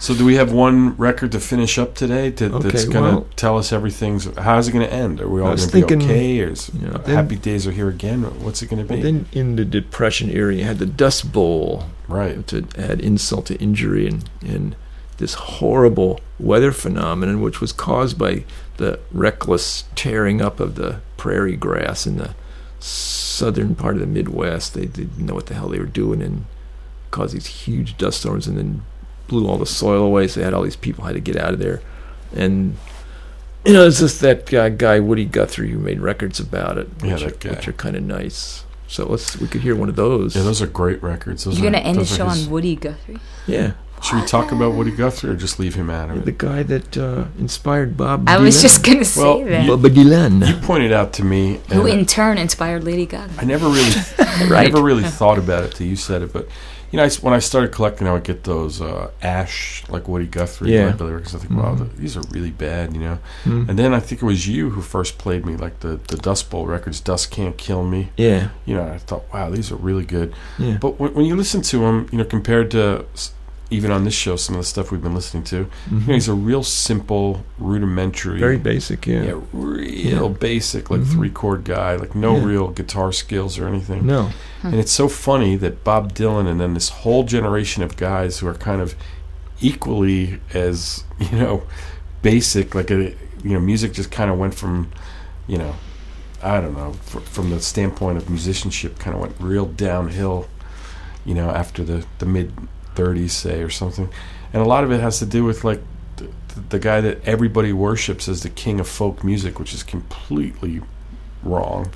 so, 0.00 0.14
do 0.14 0.24
we 0.24 0.36
have 0.36 0.52
one 0.52 0.96
record 0.96 1.32
to 1.32 1.40
finish 1.40 1.78
up 1.78 1.94
today 1.94 2.30
to, 2.32 2.48
that's 2.48 2.84
going 2.84 3.04
to 3.10 3.16
well- 3.20 3.26
tell 3.36 3.58
us 3.58 3.72
everything's? 3.72 4.24
How's 4.36 4.68
it 4.68 4.72
going 4.72 4.86
to 4.86 4.92
end? 4.92 5.20
Are 5.20 5.28
we 5.28 5.40
all 5.40 5.56
going 5.56 5.68
to 5.68 5.72
be 5.72 5.84
okay? 5.84 6.40
Or 6.40 6.48
is 6.50 6.70
you 6.74 6.86
know, 6.88 6.94
uh, 6.94 6.98
then- 6.98 7.16
Happy 7.16 7.36
Days 7.36 7.66
are 7.66 7.72
here 7.72 7.88
again? 7.88 8.22
What's 8.42 8.62
it 8.62 8.70
going 8.70 8.86
to 8.86 8.92
Well, 8.92 8.98
be? 8.98 9.02
then 9.02 9.26
in 9.32 9.56
the 9.56 9.64
Depression 9.64 10.30
era, 10.30 10.54
you 10.54 10.64
had 10.64 10.78
the 10.78 10.86
Dust 10.86 11.32
Bowl 11.32 11.84
right. 12.06 12.46
to 12.48 12.66
add 12.76 13.00
insult 13.00 13.46
to 13.46 13.56
injury 13.60 14.06
and, 14.06 14.28
and 14.40 14.76
this 15.18 15.34
horrible 15.34 16.20
weather 16.38 16.70
phenomenon, 16.70 17.40
which 17.40 17.60
was 17.60 17.72
caused 17.72 18.16
by 18.16 18.44
the 18.78 18.98
reckless 19.12 19.84
tearing 19.94 20.40
up 20.40 20.58
of 20.60 20.74
the 20.76 21.00
prairie 21.16 21.56
grass 21.56 22.06
in 22.06 22.16
the 22.16 22.34
southern 22.80 23.74
part 23.74 23.94
of 23.94 24.00
the 24.00 24.06
Midwest. 24.06 24.74
They 24.74 24.86
didn't 24.86 25.18
know 25.18 25.34
what 25.34 25.46
the 25.46 25.54
hell 25.54 25.68
they 25.68 25.78
were 25.78 25.84
doing 25.86 26.22
and 26.22 26.46
caused 27.10 27.34
these 27.34 27.46
huge 27.46 27.96
dust 27.98 28.20
storms 28.20 28.46
and 28.46 28.56
then 28.56 28.82
blew 29.26 29.46
all 29.48 29.58
the 29.58 29.66
soil 29.66 30.04
away. 30.04 30.28
So 30.28 30.40
they 30.40 30.44
had 30.44 30.54
all 30.54 30.62
these 30.62 30.76
people 30.76 31.04
had 31.04 31.14
to 31.14 31.20
get 31.20 31.36
out 31.36 31.52
of 31.52 31.58
there. 31.58 31.80
And, 32.34 32.76
you 33.64 33.72
know, 33.72 33.86
it's 33.86 33.98
just 34.00 34.20
that 34.20 34.46
guy, 34.46 34.68
guy 34.70 35.00
Woody 35.00 35.24
Guthrie 35.24 35.70
who 35.70 35.78
made 35.78 36.00
records 36.00 36.38
about 36.40 36.78
it, 36.78 36.88
Yeah, 37.02 37.14
which, 37.14 37.22
that 37.24 37.32
are, 37.32 37.36
guy. 37.48 37.50
which 37.56 37.68
are 37.68 37.72
kind 37.72 37.96
of 37.96 38.02
nice. 38.02 38.64
So 38.86 39.06
let's 39.06 39.36
we 39.38 39.48
could 39.48 39.60
hear 39.60 39.76
one 39.76 39.88
of 39.90 39.96
those. 39.96 40.34
Yeah, 40.34 40.42
those 40.42 40.62
are 40.62 40.66
great 40.66 41.02
records. 41.02 41.44
Those 41.44 41.58
You're 41.58 41.68
are, 41.68 41.72
going 41.72 41.82
to 41.82 41.88
end 41.88 41.98
the 41.98 42.06
show 42.06 42.26
his- 42.28 42.46
on 42.46 42.50
Woody 42.52 42.74
Guthrie? 42.76 43.18
yeah. 43.46 43.72
Should 44.02 44.20
we 44.20 44.26
talk 44.26 44.52
about 44.52 44.74
Woody 44.74 44.90
Guthrie 44.92 45.30
or 45.30 45.36
just 45.36 45.58
leave 45.58 45.74
him 45.74 45.90
out 45.90 46.10
of 46.10 46.24
The 46.24 46.32
guy 46.32 46.62
that 46.64 46.96
uh, 46.96 47.24
inspired 47.38 47.96
Bob. 47.96 48.24
Dylan. 48.26 48.28
I 48.28 48.38
was 48.38 48.62
just 48.62 48.84
going 48.84 48.98
to 48.98 49.04
say 49.04 49.22
Well, 49.22 49.44
that. 49.44 49.66
Bob 49.68 49.80
Dylan. 49.82 50.46
You 50.48 50.54
pointed 50.66 50.92
out 50.92 51.12
to 51.14 51.24
me, 51.24 51.60
Who 51.72 51.86
in 51.86 52.06
turn 52.06 52.38
inspired 52.38 52.84
Lady 52.84 53.06
Gaga? 53.06 53.32
I 53.38 53.44
never 53.44 53.66
really, 53.68 53.92
I 54.18 54.64
never 54.64 54.82
really 54.82 55.02
thought 55.04 55.38
about 55.38 55.64
it 55.64 55.74
till 55.74 55.86
you 55.86 55.96
said 55.96 56.22
it. 56.22 56.32
But 56.32 56.48
you 56.90 56.96
know, 56.96 57.02
I 57.02 57.06
s 57.06 57.22
when 57.22 57.34
I 57.34 57.38
started 57.38 57.70
collecting, 57.70 58.06
I 58.08 58.12
would 58.12 58.24
get 58.24 58.44
those 58.44 58.80
uh, 58.80 59.10
Asch 59.20 59.84
like 59.90 60.08
Woody 60.08 60.26
Guthrie 60.26 60.72
Yeah. 60.72 60.92
Leadbelly 60.92 61.12
records. 61.12 61.34
I 61.34 61.38
think, 61.38 61.52
wow, 61.52 61.74
Mhm. 61.74 61.94
these 61.96 62.16
are 62.16 62.22
really 62.30 62.50
bad, 62.50 62.94
you 62.94 63.00
know. 63.00 63.18
Hmm. 63.44 63.64
And 63.68 63.78
then 63.78 63.92
I 63.92 64.00
think 64.00 64.22
it 64.22 64.24
was 64.24 64.48
you 64.48 64.70
who 64.70 64.80
first 64.80 65.18
played 65.18 65.44
me 65.44 65.54
like 65.56 65.80
the 65.80 66.00
the 66.08 66.16
Dust 66.16 66.48
Bowl 66.50 66.66
records, 66.66 67.00
Dust 67.00 67.30
Can't 67.30 67.58
Kill 67.58 67.82
Me. 67.84 68.08
yeah, 68.16 68.48
You 68.64 68.74
know, 68.76 68.84
I 68.96 68.98
thought, 68.98 69.24
wow, 69.34 69.50
these 69.50 69.70
are 69.70 69.76
really 69.76 70.06
good. 70.06 70.32
yeah. 70.58 70.78
But 70.80 70.98
when, 70.98 71.12
when 71.12 71.26
you 71.26 71.36
listen 71.36 71.60
to 71.62 71.78
them, 71.80 72.06
you 72.10 72.16
know, 72.18 72.24
compared 72.24 72.70
to 72.70 73.04
s- 73.12 73.32
even 73.70 73.90
on 73.90 74.04
this 74.04 74.14
show, 74.14 74.34
some 74.36 74.54
of 74.54 74.62
the 74.62 74.66
stuff 74.66 74.90
we've 74.90 75.02
been 75.02 75.14
listening 75.14 75.44
to, 75.44 75.56
you 75.56 75.66
know, 75.90 76.14
he's 76.14 76.26
a 76.28 76.32
real 76.32 76.62
simple, 76.62 77.44
rudimentary, 77.58 78.34
Mm-hmm. 78.36 78.40
Very 78.40 78.56
basic, 78.56 79.06
yeah. 79.06 79.22
yeah, 79.22 79.40
real 79.52 80.30
Yeah. 80.30 80.38
basic, 80.38 80.88
like 80.90 81.00
Mhm. 81.02 81.12
three 81.12 81.30
chord 81.30 81.64
guy, 81.64 81.96
like 81.96 82.14
no 82.14 82.36
Yeah. 82.36 82.44
real 82.44 82.68
guitar 82.68 83.12
skills 83.12 83.58
or 83.58 83.68
anything. 83.68 84.06
No, 84.06 84.30
And 84.62 84.74
it's 84.76 84.90
so 84.92 85.06
funny 85.08 85.54
that 85.56 85.84
Bob 85.84 86.14
Dylan 86.14 86.46
and 86.48 86.58
then 86.58 86.72
this 86.74 86.88
whole 86.88 87.24
generation 87.24 87.82
of 87.82 87.96
guys 87.96 88.38
who 88.38 88.46
are 88.48 88.54
kind 88.54 88.80
of 88.80 88.94
equally 89.60 90.40
as 90.54 91.04
you 91.18 91.36
know 91.38 91.62
basic, 92.22 92.74
like 92.74 92.90
a 92.90 93.12
you 93.44 93.52
know, 93.54 93.60
music 93.60 93.92
just 93.92 94.10
kind 94.10 94.30
of 94.30 94.38
went 94.38 94.54
from 94.54 94.90
you 95.46 95.56
know, 95.58 95.74
I 96.42 96.60
don't 96.60 96.74
know, 96.76 96.92
fr- 97.02 97.20
from 97.20 97.50
the 97.50 97.60
standpoint 97.60 98.18
of 98.18 98.28
musicianship, 98.28 98.98
kind 98.98 99.14
of 99.14 99.20
went 99.20 99.34
real 99.40 99.64
downhill. 99.66 100.46
You 101.24 101.34
know, 101.34 101.50
after 101.50 101.84
the 101.84 102.04
the 102.18 102.26
mid 102.26 102.52
'30s, 102.98 103.30
say, 103.30 103.62
or 103.62 103.70
something, 103.70 104.08
and 104.52 104.62
a 104.62 104.66
lot 104.66 104.84
of 104.84 104.90
it 104.92 105.00
has 105.00 105.18
to 105.20 105.26
do 105.26 105.44
with 105.44 105.64
like 105.64 105.80
the, 106.16 106.28
the 106.70 106.78
guy 106.78 107.00
that 107.00 107.22
everybody 107.24 107.72
worships 107.72 108.28
as 108.28 108.42
the 108.42 108.50
king 108.50 108.80
of 108.80 108.88
folk 108.88 109.22
music, 109.24 109.58
which 109.58 109.72
is 109.72 109.82
completely 109.82 110.80
wrong. 111.42 111.90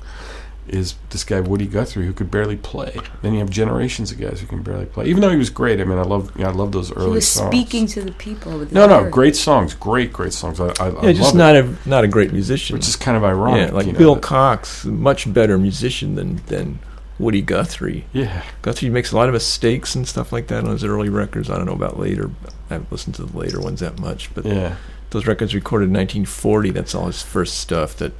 is 0.65 0.95
this 1.09 1.25
guy 1.25 1.41
Woody 1.41 1.65
Guthrie 1.67 2.05
who 2.05 2.13
could 2.13 2.31
barely 2.31 2.55
play. 2.55 2.95
Then 3.21 3.33
you 3.33 3.39
have 3.39 3.49
generations 3.49 4.13
of 4.13 4.17
guys 4.17 4.39
who 4.39 4.47
can 4.47 4.63
barely 4.63 4.85
play. 4.85 5.07
Even 5.07 5.19
though 5.21 5.29
he 5.29 5.35
was 5.35 5.49
great, 5.49 5.81
I 5.81 5.83
mean, 5.83 5.97
I 5.97 6.03
love, 6.03 6.31
you 6.37 6.43
know, 6.45 6.51
I 6.51 6.53
love 6.53 6.71
those 6.71 6.89
early 6.95 7.07
He 7.09 7.15
was 7.15 7.27
songs. 7.27 7.49
speaking 7.53 7.85
to 7.87 8.01
the 8.01 8.13
people. 8.13 8.53
With 8.59 8.69
his 8.69 8.73
No, 8.73 8.87
no, 8.87 8.99
words. 9.01 9.11
great 9.13 9.35
songs, 9.35 9.73
great, 9.73 10.13
great 10.13 10.31
songs. 10.31 10.61
I, 10.61 10.67
I, 10.79 10.87
I 10.87 11.05
Yeah, 11.07 11.11
just 11.11 11.35
love 11.35 11.35
not 11.35 11.55
it, 11.57 11.65
a 11.65 11.89
not 11.89 12.05
a 12.05 12.07
great 12.07 12.31
musician. 12.31 12.77
which 12.77 12.87
is 12.87 12.95
kind 12.95 13.17
of 13.17 13.25
ironic. 13.25 13.67
yeah, 13.71 13.75
like 13.75 13.87
you 13.87 13.91
know, 13.91 13.99
Bill 13.99 14.15
that- 14.15 14.23
Cox, 14.23 14.85
much 14.85 15.31
better 15.33 15.57
musician 15.57 16.15
than 16.15 16.37
than 16.47 16.79
Woody 17.19 17.41
Guthrie. 17.41 18.05
Yeah, 18.13 18.43
Guthrie 18.61 18.89
makes 18.89 19.11
a 19.11 19.15
lot 19.15 19.29
of 19.29 19.33
mistakes 19.33 19.95
and 19.95 20.07
stuff 20.07 20.31
like 20.31 20.47
that 20.47 20.63
on 20.63 20.71
his 20.71 20.83
early 20.83 21.09
records. 21.09 21.49
I 21.49 21.57
don't 21.57 21.65
know 21.65 21.73
about 21.73 21.99
later. 21.99 22.31
I 22.69 22.73
haven't 22.73 22.91
listened 22.91 23.15
to 23.15 23.25
the 23.25 23.37
later 23.37 23.59
ones 23.59 23.81
that 23.81 23.99
much, 23.99 24.33
but 24.33 24.45
yeah. 24.45 24.77
those 25.11 25.27
records 25.27 25.53
recorded 25.53 25.85
in 25.85 25.93
1940. 25.93 26.71
That's 26.71 26.95
all 26.95 27.07
his 27.07 27.21
first 27.21 27.57
stuff. 27.59 27.95
That 27.97 28.13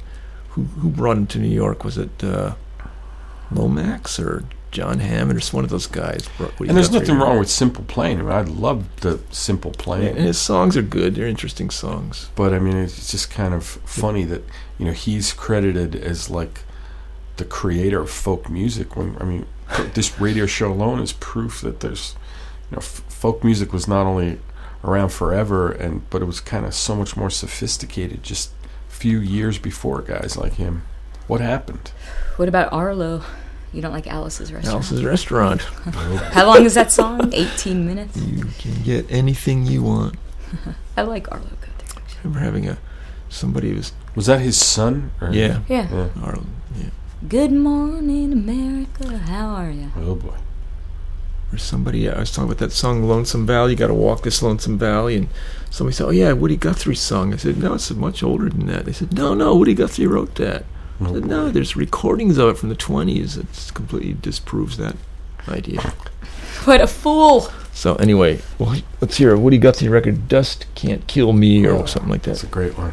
who 0.50 0.62
who 0.64 0.90
brought 0.90 1.16
him 1.16 1.26
to 1.28 1.38
New 1.38 1.48
York? 1.48 1.84
Was 1.84 1.98
it 1.98 2.22
uh, 2.22 2.54
Lomax 3.50 4.20
or 4.20 4.44
John 4.70 5.00
Hammond 5.00 5.36
or 5.36 5.40
just 5.40 5.52
one 5.52 5.64
of 5.64 5.70
those 5.70 5.88
guys? 5.88 6.28
brought 6.38 6.58
Woody 6.60 6.68
And 6.68 6.76
there's 6.76 6.88
Guthrie 6.88 7.00
nothing 7.00 7.18
wrong 7.18 7.38
with 7.40 7.50
simple 7.50 7.84
playing. 7.84 8.20
I 8.20 8.22
mean, 8.22 8.32
I 8.32 8.42
love 8.42 9.00
the 9.00 9.20
simple 9.30 9.72
playing. 9.72 10.16
and 10.16 10.26
his 10.26 10.38
songs 10.38 10.76
are 10.76 10.82
good. 10.82 11.16
They're 11.16 11.26
interesting 11.26 11.70
songs. 11.70 12.30
but 12.36 12.54
I 12.54 12.60
mean, 12.60 12.76
it's 12.76 13.10
just 13.10 13.30
kind 13.30 13.54
of 13.54 13.64
funny 13.64 14.24
that 14.24 14.42
you 14.78 14.86
know 14.86 14.92
he's 14.92 15.32
credited 15.32 15.96
as 15.96 16.30
like 16.30 16.60
the 17.36 17.44
creator 17.44 18.00
of 18.00 18.10
folk 18.10 18.48
music. 18.48 18.96
When 18.96 19.16
I 19.20 19.24
mean, 19.24 19.46
this 19.94 20.20
radio 20.20 20.46
show 20.46 20.70
alone 20.72 21.00
is 21.00 21.12
proof 21.12 21.60
that 21.62 21.80
there's 21.80 22.14
you 22.70 22.76
know 22.76 22.78
f- 22.80 23.02
folk 23.08 23.42
music 23.44 23.72
was 23.72 23.86
not 23.88 24.06
only 24.06 24.38
around 24.84 25.08
forever 25.08 25.70
and 25.72 26.08
but 26.10 26.20
it 26.20 26.26
was 26.26 26.40
kind 26.40 26.66
of 26.66 26.74
so 26.74 26.94
much 26.94 27.16
more 27.16 27.30
sophisticated 27.30 28.22
just 28.22 28.50
a 28.88 28.92
few 28.92 29.18
years 29.18 29.58
before 29.58 30.02
guys 30.02 30.36
like 30.36 30.54
him. 30.54 30.82
What 31.26 31.40
happened? 31.40 31.90
What 32.36 32.48
about 32.48 32.72
Arlo? 32.72 33.22
You 33.72 33.82
don't 33.82 33.92
like 33.92 34.06
Alice's 34.06 34.52
restaurant? 34.52 34.74
Alice's 34.76 35.02
Restaurant. 35.02 35.60
How 36.32 36.46
long 36.46 36.64
is 36.64 36.74
that 36.74 36.92
song? 36.92 37.32
18 37.34 37.84
minutes? 37.84 38.16
You 38.16 38.44
can 38.58 38.82
get 38.84 39.10
anything 39.10 39.66
you 39.66 39.82
want. 39.82 40.14
I 40.96 41.02
like 41.02 41.30
Arlo 41.32 41.44
Guthrie. 41.60 42.02
I 42.06 42.18
remember 42.22 42.38
having 42.44 42.68
a 42.68 42.78
somebody 43.28 43.70
who 43.70 43.76
was 43.76 43.92
Was 44.14 44.26
that 44.26 44.40
his 44.40 44.56
son? 44.56 45.10
Or 45.20 45.30
yeah. 45.32 45.62
Yeah. 45.68 45.88
Yeah. 45.92 46.08
Arlo, 46.22 46.44
yeah. 46.44 46.63
Good 47.28 47.52
morning, 47.52 48.32
America. 48.32 49.16
How 49.18 49.46
are 49.48 49.70
you? 49.70 49.90
Oh 49.96 50.14
boy. 50.16 50.34
or 51.52 51.58
somebody 51.58 52.08
I 52.10 52.18
was 52.20 52.30
talking 52.30 52.50
about 52.50 52.58
that 52.58 52.72
song 52.72 53.04
Lonesome 53.04 53.46
Valley. 53.46 53.72
You 53.72 53.76
got 53.78 53.86
to 53.86 53.94
walk 53.94 54.22
this 54.22 54.42
Lonesome 54.42 54.78
Valley, 54.78 55.16
and 55.16 55.28
somebody 55.70 55.94
said, 55.94 56.06
"Oh 56.06 56.10
yeah, 56.10 56.32
Woody 56.32 56.56
Guthrie's 56.56 57.00
song." 57.00 57.32
I 57.32 57.36
said, 57.36 57.56
"No, 57.58 57.74
it's 57.74 57.90
much 57.92 58.22
older 58.22 58.48
than 58.50 58.66
that." 58.66 58.84
They 58.84 58.92
said, 58.92 59.12
"No, 59.14 59.34
no, 59.34 59.54
Woody 59.56 59.74
Guthrie 59.74 60.06
wrote 60.06 60.34
that." 60.36 60.64
I 61.00 61.06
Oh, 61.08 61.14
said, 61.14 61.26
"No, 61.26 61.50
there's 61.50 61.76
recordings 61.76 62.36
of 62.38 62.48
it 62.50 62.58
from 62.58 62.68
the 62.68 62.74
'20s. 62.76 63.36
It 63.38 63.72
completely 63.74 64.16
disproves 64.20 64.76
that 64.76 64.96
idea." 65.48 65.92
What 66.64 66.80
a 66.80 66.86
fool! 66.86 67.48
So 67.74 67.96
anyway, 67.96 68.40
well, 68.58 68.76
let's 69.00 69.16
hear 69.18 69.34
a 69.34 69.38
Woody 69.38 69.58
Guthrie 69.58 69.88
record, 69.88 70.28
"Dust 70.28 70.66
Can't 70.74 71.06
Kill 71.08 71.32
Me" 71.32 71.66
or 71.66 71.72
oh, 71.72 71.84
something 71.86 72.10
like 72.10 72.22
that. 72.22 72.30
That's 72.30 72.44
a 72.44 72.46
great 72.46 72.78
one. 72.78 72.92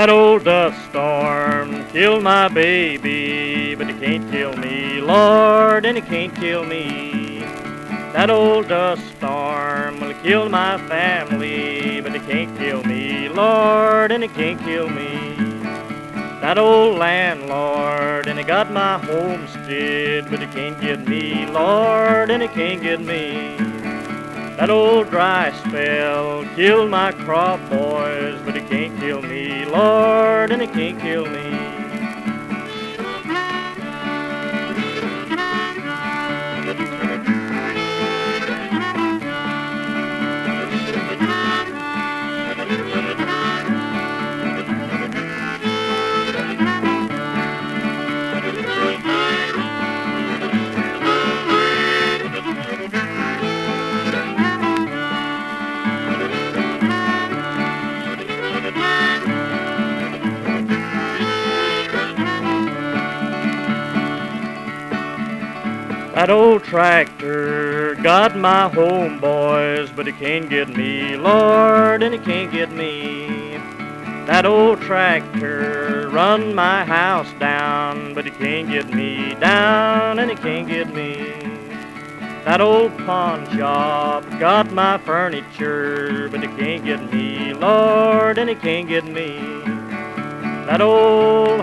That 0.00 0.08
old 0.08 0.44
dust 0.44 0.82
storm 0.88 1.86
killed 1.90 2.22
my 2.22 2.48
baby, 2.48 3.74
but 3.74 3.90
it 3.90 4.00
can't 4.00 4.30
kill 4.30 4.56
me, 4.56 4.98
Lord, 4.98 5.84
and 5.84 5.98
it 5.98 6.06
can't 6.06 6.34
kill 6.34 6.64
me. 6.64 7.40
That 8.14 8.30
old 8.30 8.68
dust 8.68 9.06
storm 9.18 10.00
will 10.00 10.14
kill 10.22 10.48
my 10.48 10.78
family, 10.88 12.00
but 12.00 12.14
it 12.14 12.22
can't 12.22 12.56
kill 12.56 12.82
me, 12.82 13.28
Lord, 13.28 14.10
and 14.10 14.24
it 14.24 14.32
can't 14.32 14.58
kill 14.62 14.88
me. 14.88 15.34
That 16.40 16.56
old 16.56 16.96
landlord, 16.96 18.26
and 18.26 18.38
it 18.38 18.46
got 18.46 18.72
my 18.72 18.96
homestead, 18.96 20.30
but 20.30 20.40
it 20.40 20.50
can't 20.52 20.80
get 20.80 21.06
me, 21.06 21.44
Lord, 21.44 22.30
and 22.30 22.42
it 22.42 22.54
can't 22.54 22.80
get 22.80 23.02
me. 23.02 23.69
That 24.60 24.68
old 24.68 25.08
dry 25.08 25.52
spell 25.52 26.44
killed 26.54 26.90
my 26.90 27.12
crop, 27.12 27.60
boys, 27.70 28.38
but 28.44 28.58
it 28.58 28.68
can't 28.68 28.94
kill 29.00 29.22
me, 29.22 29.64
Lord, 29.64 30.50
and 30.52 30.60
it 30.60 30.70
can't 30.74 31.00
kill 31.00 31.24
me. 31.24 31.59
That 66.20 66.28
old 66.28 66.64
tractor 66.64 67.94
got 68.02 68.36
my 68.36 68.68
home, 68.68 69.20
boys, 69.20 69.88
but 69.88 70.06
it 70.06 70.18
can't 70.18 70.50
get 70.50 70.68
me, 70.68 71.16
Lord, 71.16 72.02
and 72.02 72.14
it 72.14 72.22
can't 72.24 72.52
get 72.52 72.70
me. 72.70 73.56
That 74.26 74.44
old 74.44 74.82
tractor 74.82 76.10
run 76.12 76.54
my 76.54 76.84
house 76.84 77.32
down, 77.38 78.12
but 78.12 78.26
it 78.26 78.34
can't 78.34 78.68
get 78.68 78.92
me 78.92 79.34
down, 79.36 80.18
and 80.18 80.30
it 80.30 80.42
can't 80.42 80.68
get 80.68 80.92
me. 80.92 81.14
That 82.44 82.60
old 82.60 82.94
pawn 82.98 83.48
shop 83.56 84.22
got 84.38 84.70
my 84.72 84.98
furniture, 84.98 86.28
but 86.28 86.44
it 86.44 86.54
can't 86.58 86.84
get 86.84 87.10
me, 87.10 87.54
Lord, 87.54 88.36
and 88.36 88.50
it 88.50 88.60
can't 88.60 88.86
get 88.86 89.06
me. 89.06 89.38
That 90.66 90.82
old 90.82 91.62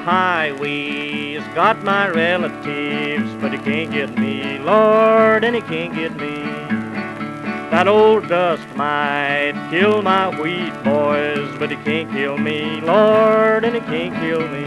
got 1.53 1.83
my 1.83 2.09
relatives, 2.09 3.33
but 3.41 3.51
he 3.51 3.57
can't 3.59 3.91
get 3.91 4.17
me, 4.17 4.59
Lord, 4.59 5.43
and 5.43 5.55
he 5.55 5.61
can't 5.61 5.93
get 5.93 6.15
me. 6.15 6.43
That 7.69 7.87
old 7.87 8.27
dust 8.27 8.67
might 8.75 9.53
kill 9.69 10.01
my 10.01 10.29
wheat, 10.41 10.73
boys, 10.83 11.53
but 11.59 11.69
he 11.69 11.75
can't 11.77 12.11
kill 12.11 12.37
me, 12.37 12.79
Lord, 12.81 13.65
and 13.65 13.75
he 13.75 13.81
can't 13.81 14.15
kill 14.15 14.47
me. 14.47 14.65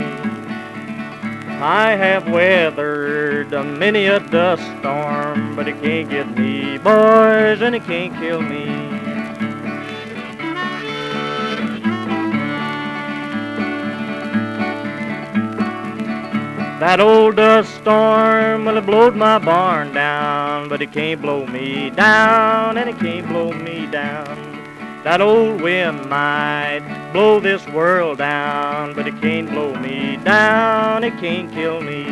I 1.63 1.91
have 1.91 2.29
weathered 2.29 3.53
a 3.53 3.63
many 3.63 4.07
a 4.07 4.19
dust 4.19 4.63
storm, 4.81 5.55
but 5.57 5.69
it 5.69 5.81
can't 5.83 6.09
get 6.09 6.37
me, 6.37 6.79
boys, 6.79 7.61
and 7.63 7.75
it 7.75 7.85
can't 7.85 8.15
kill 8.19 8.43
me. 8.43 8.90
That 16.81 16.99
old 16.99 17.37
dust 17.37 17.75
storm, 17.75 18.65
well, 18.65 18.79
it 18.79 18.87
blowed 18.87 19.15
my 19.15 19.39
barn 19.39 19.93
down, 19.93 20.71
but 20.71 20.81
it 20.81 20.93
can't 20.93 21.21
blow 21.21 21.45
me 21.47 21.91
down, 21.91 22.79
and 22.79 22.89
it 22.89 22.99
can't 22.99 23.29
blow 23.29 23.53
me 23.53 23.85
down. 23.85 24.25
That 25.05 25.21
old 25.21 25.61
wind 25.61 26.09
might 26.09 26.81
blow 27.13 27.39
this 27.39 27.67
world 27.69 28.17
down, 28.17 28.95
but 28.95 29.07
it 29.07 29.21
can't 29.21 29.51
blow 29.51 29.75
me 29.75 30.17
down, 30.25 31.05
it 31.05 31.13
can't 31.21 31.53
kill 31.53 31.83
me. 31.83 32.05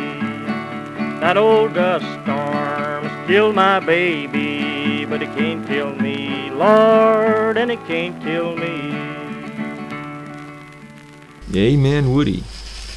That 1.19 1.35
old 1.35 1.71
uh, 1.71 1.97
dust 1.97 2.05
storm's 2.21 3.27
killed 3.27 3.55
my 3.55 3.79
baby, 3.79 5.03
but 5.03 5.23
it 5.23 5.35
can't 5.35 5.65
kill 5.67 5.95
me, 5.95 6.51
Lord, 6.51 7.57
and 7.57 7.71
it 7.71 7.83
can't 7.87 8.21
kill 8.21 8.55
me. 8.55 8.93
Amen, 11.55 12.13
Woody. 12.13 12.43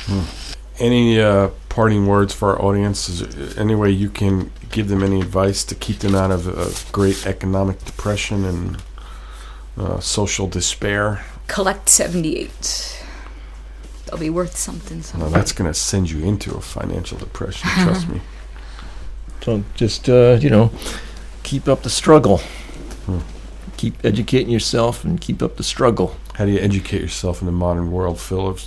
Hmm. 0.04 0.42
Any 0.78 1.20
uh, 1.20 1.48
parting 1.72 2.06
words 2.06 2.34
for 2.34 2.50
our 2.50 2.62
audience? 2.62 3.08
Is 3.08 3.20
there 3.20 3.58
any 3.58 3.74
way 3.74 3.90
you 3.90 4.10
can 4.10 4.52
give 4.70 4.88
them 4.88 5.02
any 5.02 5.22
advice 5.22 5.64
to 5.64 5.74
keep 5.74 6.00
them 6.00 6.14
out 6.14 6.30
of 6.30 6.46
a 6.46 6.92
great 6.92 7.26
economic 7.26 7.82
depression 7.82 8.44
and 8.44 8.82
uh, 9.78 9.98
social 9.98 10.46
despair? 10.46 11.24
Collect 11.46 11.88
78. 11.88 13.02
They'll 14.04 14.18
be 14.18 14.28
worth 14.28 14.54
something. 14.54 15.02
Now 15.18 15.30
that's 15.30 15.52
going 15.52 15.72
to 15.72 15.72
send 15.72 16.10
you 16.10 16.22
into 16.22 16.54
a 16.54 16.60
financial 16.60 17.16
depression. 17.16 17.68
Trust 17.70 18.08
me. 18.08 18.20
So 19.42 19.64
just 19.74 20.08
uh, 20.08 20.38
you 20.40 20.48
know, 20.48 20.70
keep 21.42 21.66
up 21.66 21.82
the 21.82 21.90
struggle. 21.90 22.40
keep 23.76 23.94
educating 24.04 24.50
yourself 24.50 25.02
and 25.02 25.20
keep 25.20 25.42
up 25.42 25.56
the 25.56 25.64
struggle. 25.64 26.16
How 26.34 26.44
do 26.44 26.52
you 26.52 26.60
educate 26.60 27.00
yourself 27.00 27.42
in 27.42 27.46
the 27.46 27.52
modern 27.52 27.90
world, 27.90 28.20
full 28.20 28.46
of 28.46 28.60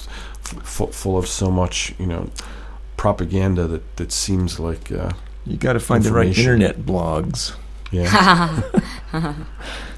full, 0.43 0.87
full 0.87 1.17
of 1.17 1.27
so 1.29 1.49
much 1.49 1.95
you 1.97 2.07
know 2.07 2.29
propaganda 3.05 3.67
that 3.67 3.83
that 3.97 4.11
seems 4.11 4.59
like 4.59 4.91
uh, 4.91 5.11
You 5.45 5.57
got 5.57 5.73
to 5.73 5.79
find 5.79 6.03
the 6.03 6.11
right 6.11 6.35
internet 6.35 6.77
blogs, 6.87 7.53
yeah 7.91 8.09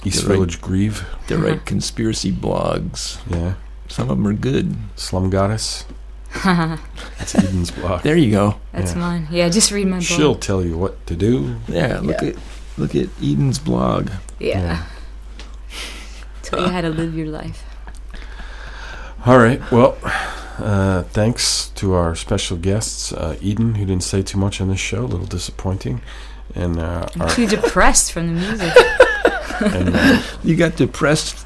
East 0.04 0.24
The 0.24 0.28
right- 0.28 0.36
Village 0.36 0.60
Grieve, 0.60 1.06
the 1.28 1.38
right 1.38 1.66
conspiracy 1.66 2.32
blogs. 2.34 3.20
yeah 3.30 3.54
Some 3.88 4.10
of 4.10 4.18
them 4.18 4.28
are 4.28 4.34
good. 4.34 4.76
Slum 4.98 5.30
Goddess. 5.30 5.86
That's 6.44 7.34
Eden's 7.36 7.72
blog. 7.72 8.02
There 8.04 8.18
you 8.18 8.30
go. 8.32 8.56
That's 8.74 8.92
Yeah. 8.92 9.00
mine. 9.00 9.28
Yeah, 9.32 9.48
just 9.50 9.72
read 9.72 9.88
my 9.88 9.98
book. 10.00 10.06
She'll 10.06 10.36
tell 10.36 10.62
you 10.62 10.78
what 10.78 10.94
to 11.08 11.16
do. 11.16 11.56
Yeah, 11.70 12.02
look 12.04 12.22
Yeah. 12.22 12.30
at 12.32 12.36
look 12.78 12.94
at 12.96 13.08
Eden's 13.24 13.60
blog. 13.60 14.10
Yeah. 14.40 14.60
Yeah. 14.60 14.84
Tell 16.44 16.60
you 16.66 16.70
how 16.76 16.82
to 16.82 16.90
live 16.90 17.16
your 17.16 17.28
life. 17.28 17.64
All 19.26 19.38
right. 19.40 19.62
Well, 19.72 19.96
uh, 20.60 21.04
thanks 21.04 21.70
to 21.76 21.94
our 21.94 22.16
special 22.16 22.58
guests, 22.58 23.12
uh, 23.14 23.38
Eden, 23.42 23.76
who 23.76 23.86
didn't 23.86 24.04
say 24.04 24.22
too 24.22 24.38
much 24.38 24.60
on 24.62 24.68
this 24.70 24.80
show. 24.80 25.04
A 25.04 25.06
little 25.06 25.26
disappointing. 25.28 26.02
And 26.56 26.80
uh, 26.80 27.08
I'm 27.20 27.30
too 27.30 27.48
depressed 27.48 28.12
from 28.12 28.28
the 28.28 28.42
music. 28.42 28.74
and, 29.76 29.96
uh, 29.96 30.22
You 30.44 30.56
got 30.56 30.76
depressed 30.76 31.46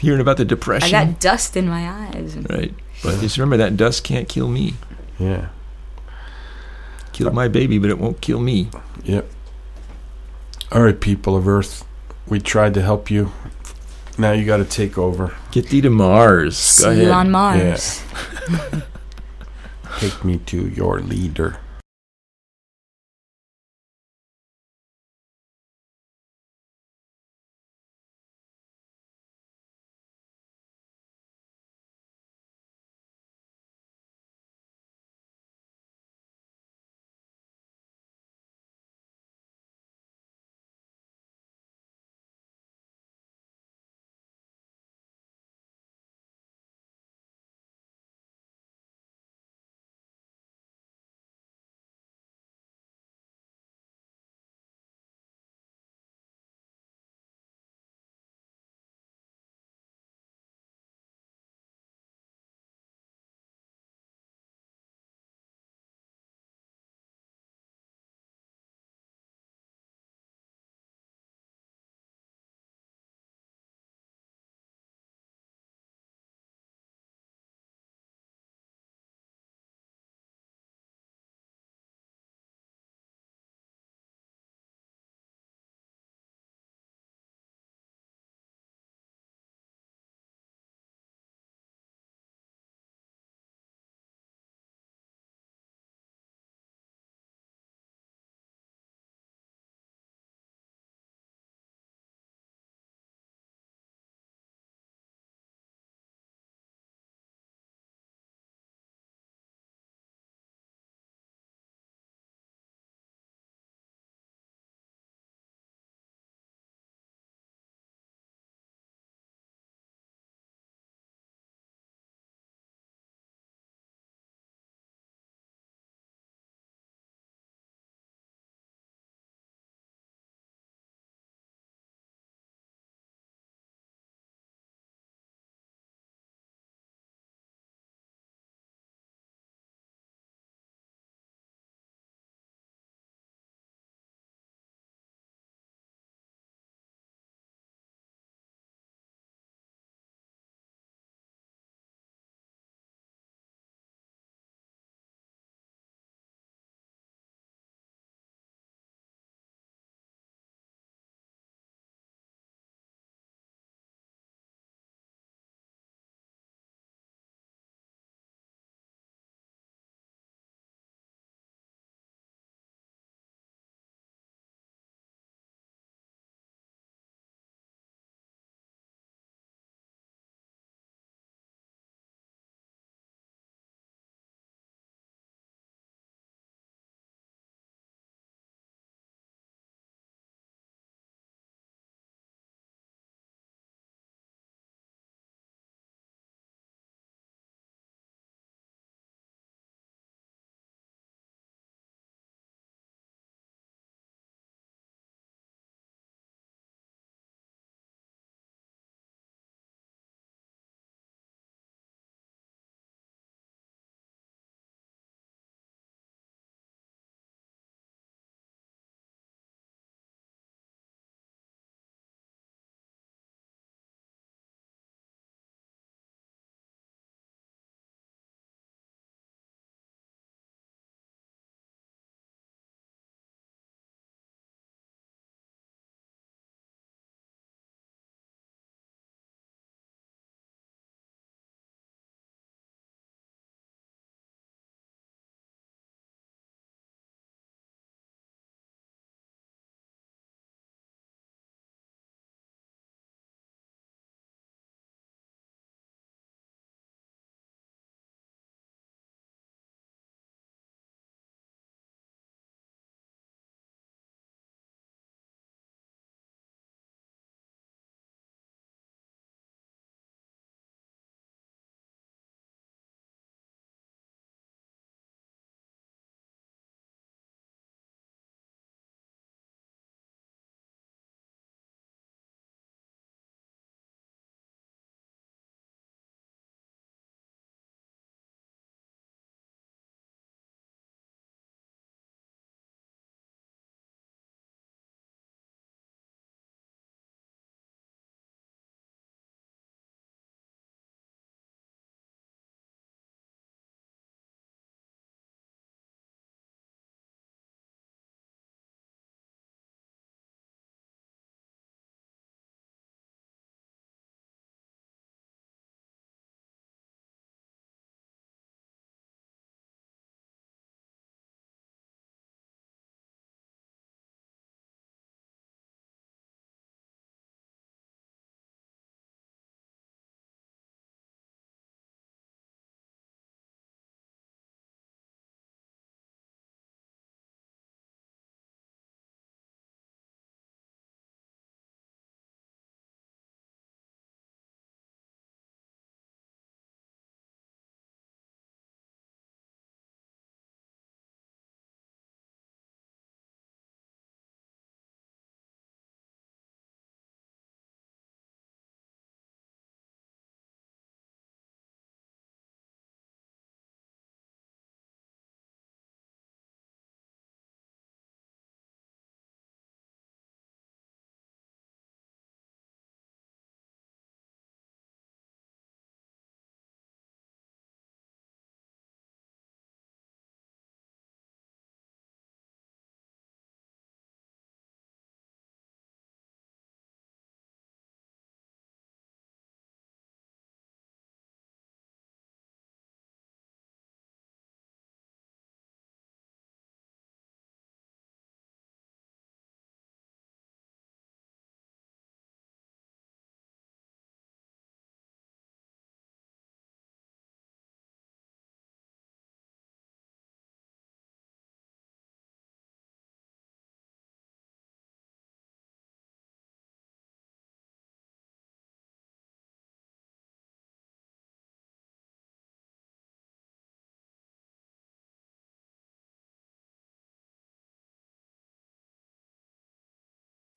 hearing 0.00 0.20
about 0.20 0.36
the 0.36 0.44
depression. 0.44 0.94
I 0.94 1.04
got 1.06 1.20
dust 1.20 1.56
in 1.56 1.68
my 1.68 1.88
eyes. 1.88 2.36
right. 2.50 2.74
But 3.02 3.20
just 3.20 3.36
remember 3.38 3.56
that 3.58 3.76
dust 3.76 4.04
can't 4.04 4.28
kill 4.28 4.48
me. 4.48 4.74
yeah. 5.18 5.48
Kill 7.12 7.30
my 7.30 7.46
baby, 7.46 7.78
but 7.78 7.90
it 7.90 7.98
won't 7.98 8.20
kill 8.22 8.40
me. 8.40 8.70
Yep. 9.04 9.28
All 10.72 10.82
right, 10.82 10.98
people 10.98 11.36
of 11.36 11.46
Earth, 11.46 11.84
we 12.26 12.40
tried 12.40 12.72
to 12.74 12.80
help 12.80 13.10
you. 13.10 13.32
Now 14.16 14.32
you 14.32 14.46
got 14.46 14.56
to 14.58 14.64
take 14.64 14.96
over. 14.96 15.34
Get 15.52 15.68
thee 15.68 15.80
to 15.82 15.90
Mars. 15.90 16.56
See 16.56 16.82
Go 16.84 16.90
ahead. 16.90 17.04
you 17.04 17.10
on 17.12 17.30
Mars. 17.30 18.02
Take 19.98 20.24
me 20.24 20.38
to 20.38 20.68
your 20.68 21.00
leader. 21.00 21.58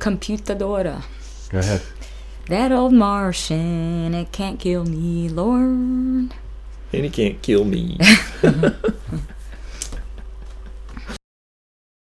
Computadora. 0.05 1.01
Go 1.49 1.57
ahead. 1.57 1.81
That 2.47 2.71
old 2.71 2.93
Martian, 2.93 4.13
it 4.13 4.31
can't 4.31 4.59
kill 4.59 4.85
me, 4.85 5.29
Lord. 5.29 6.31
And 6.93 7.03
he 7.03 7.09
can't 7.09 7.41
kill 7.41 7.65
me. 7.65 7.97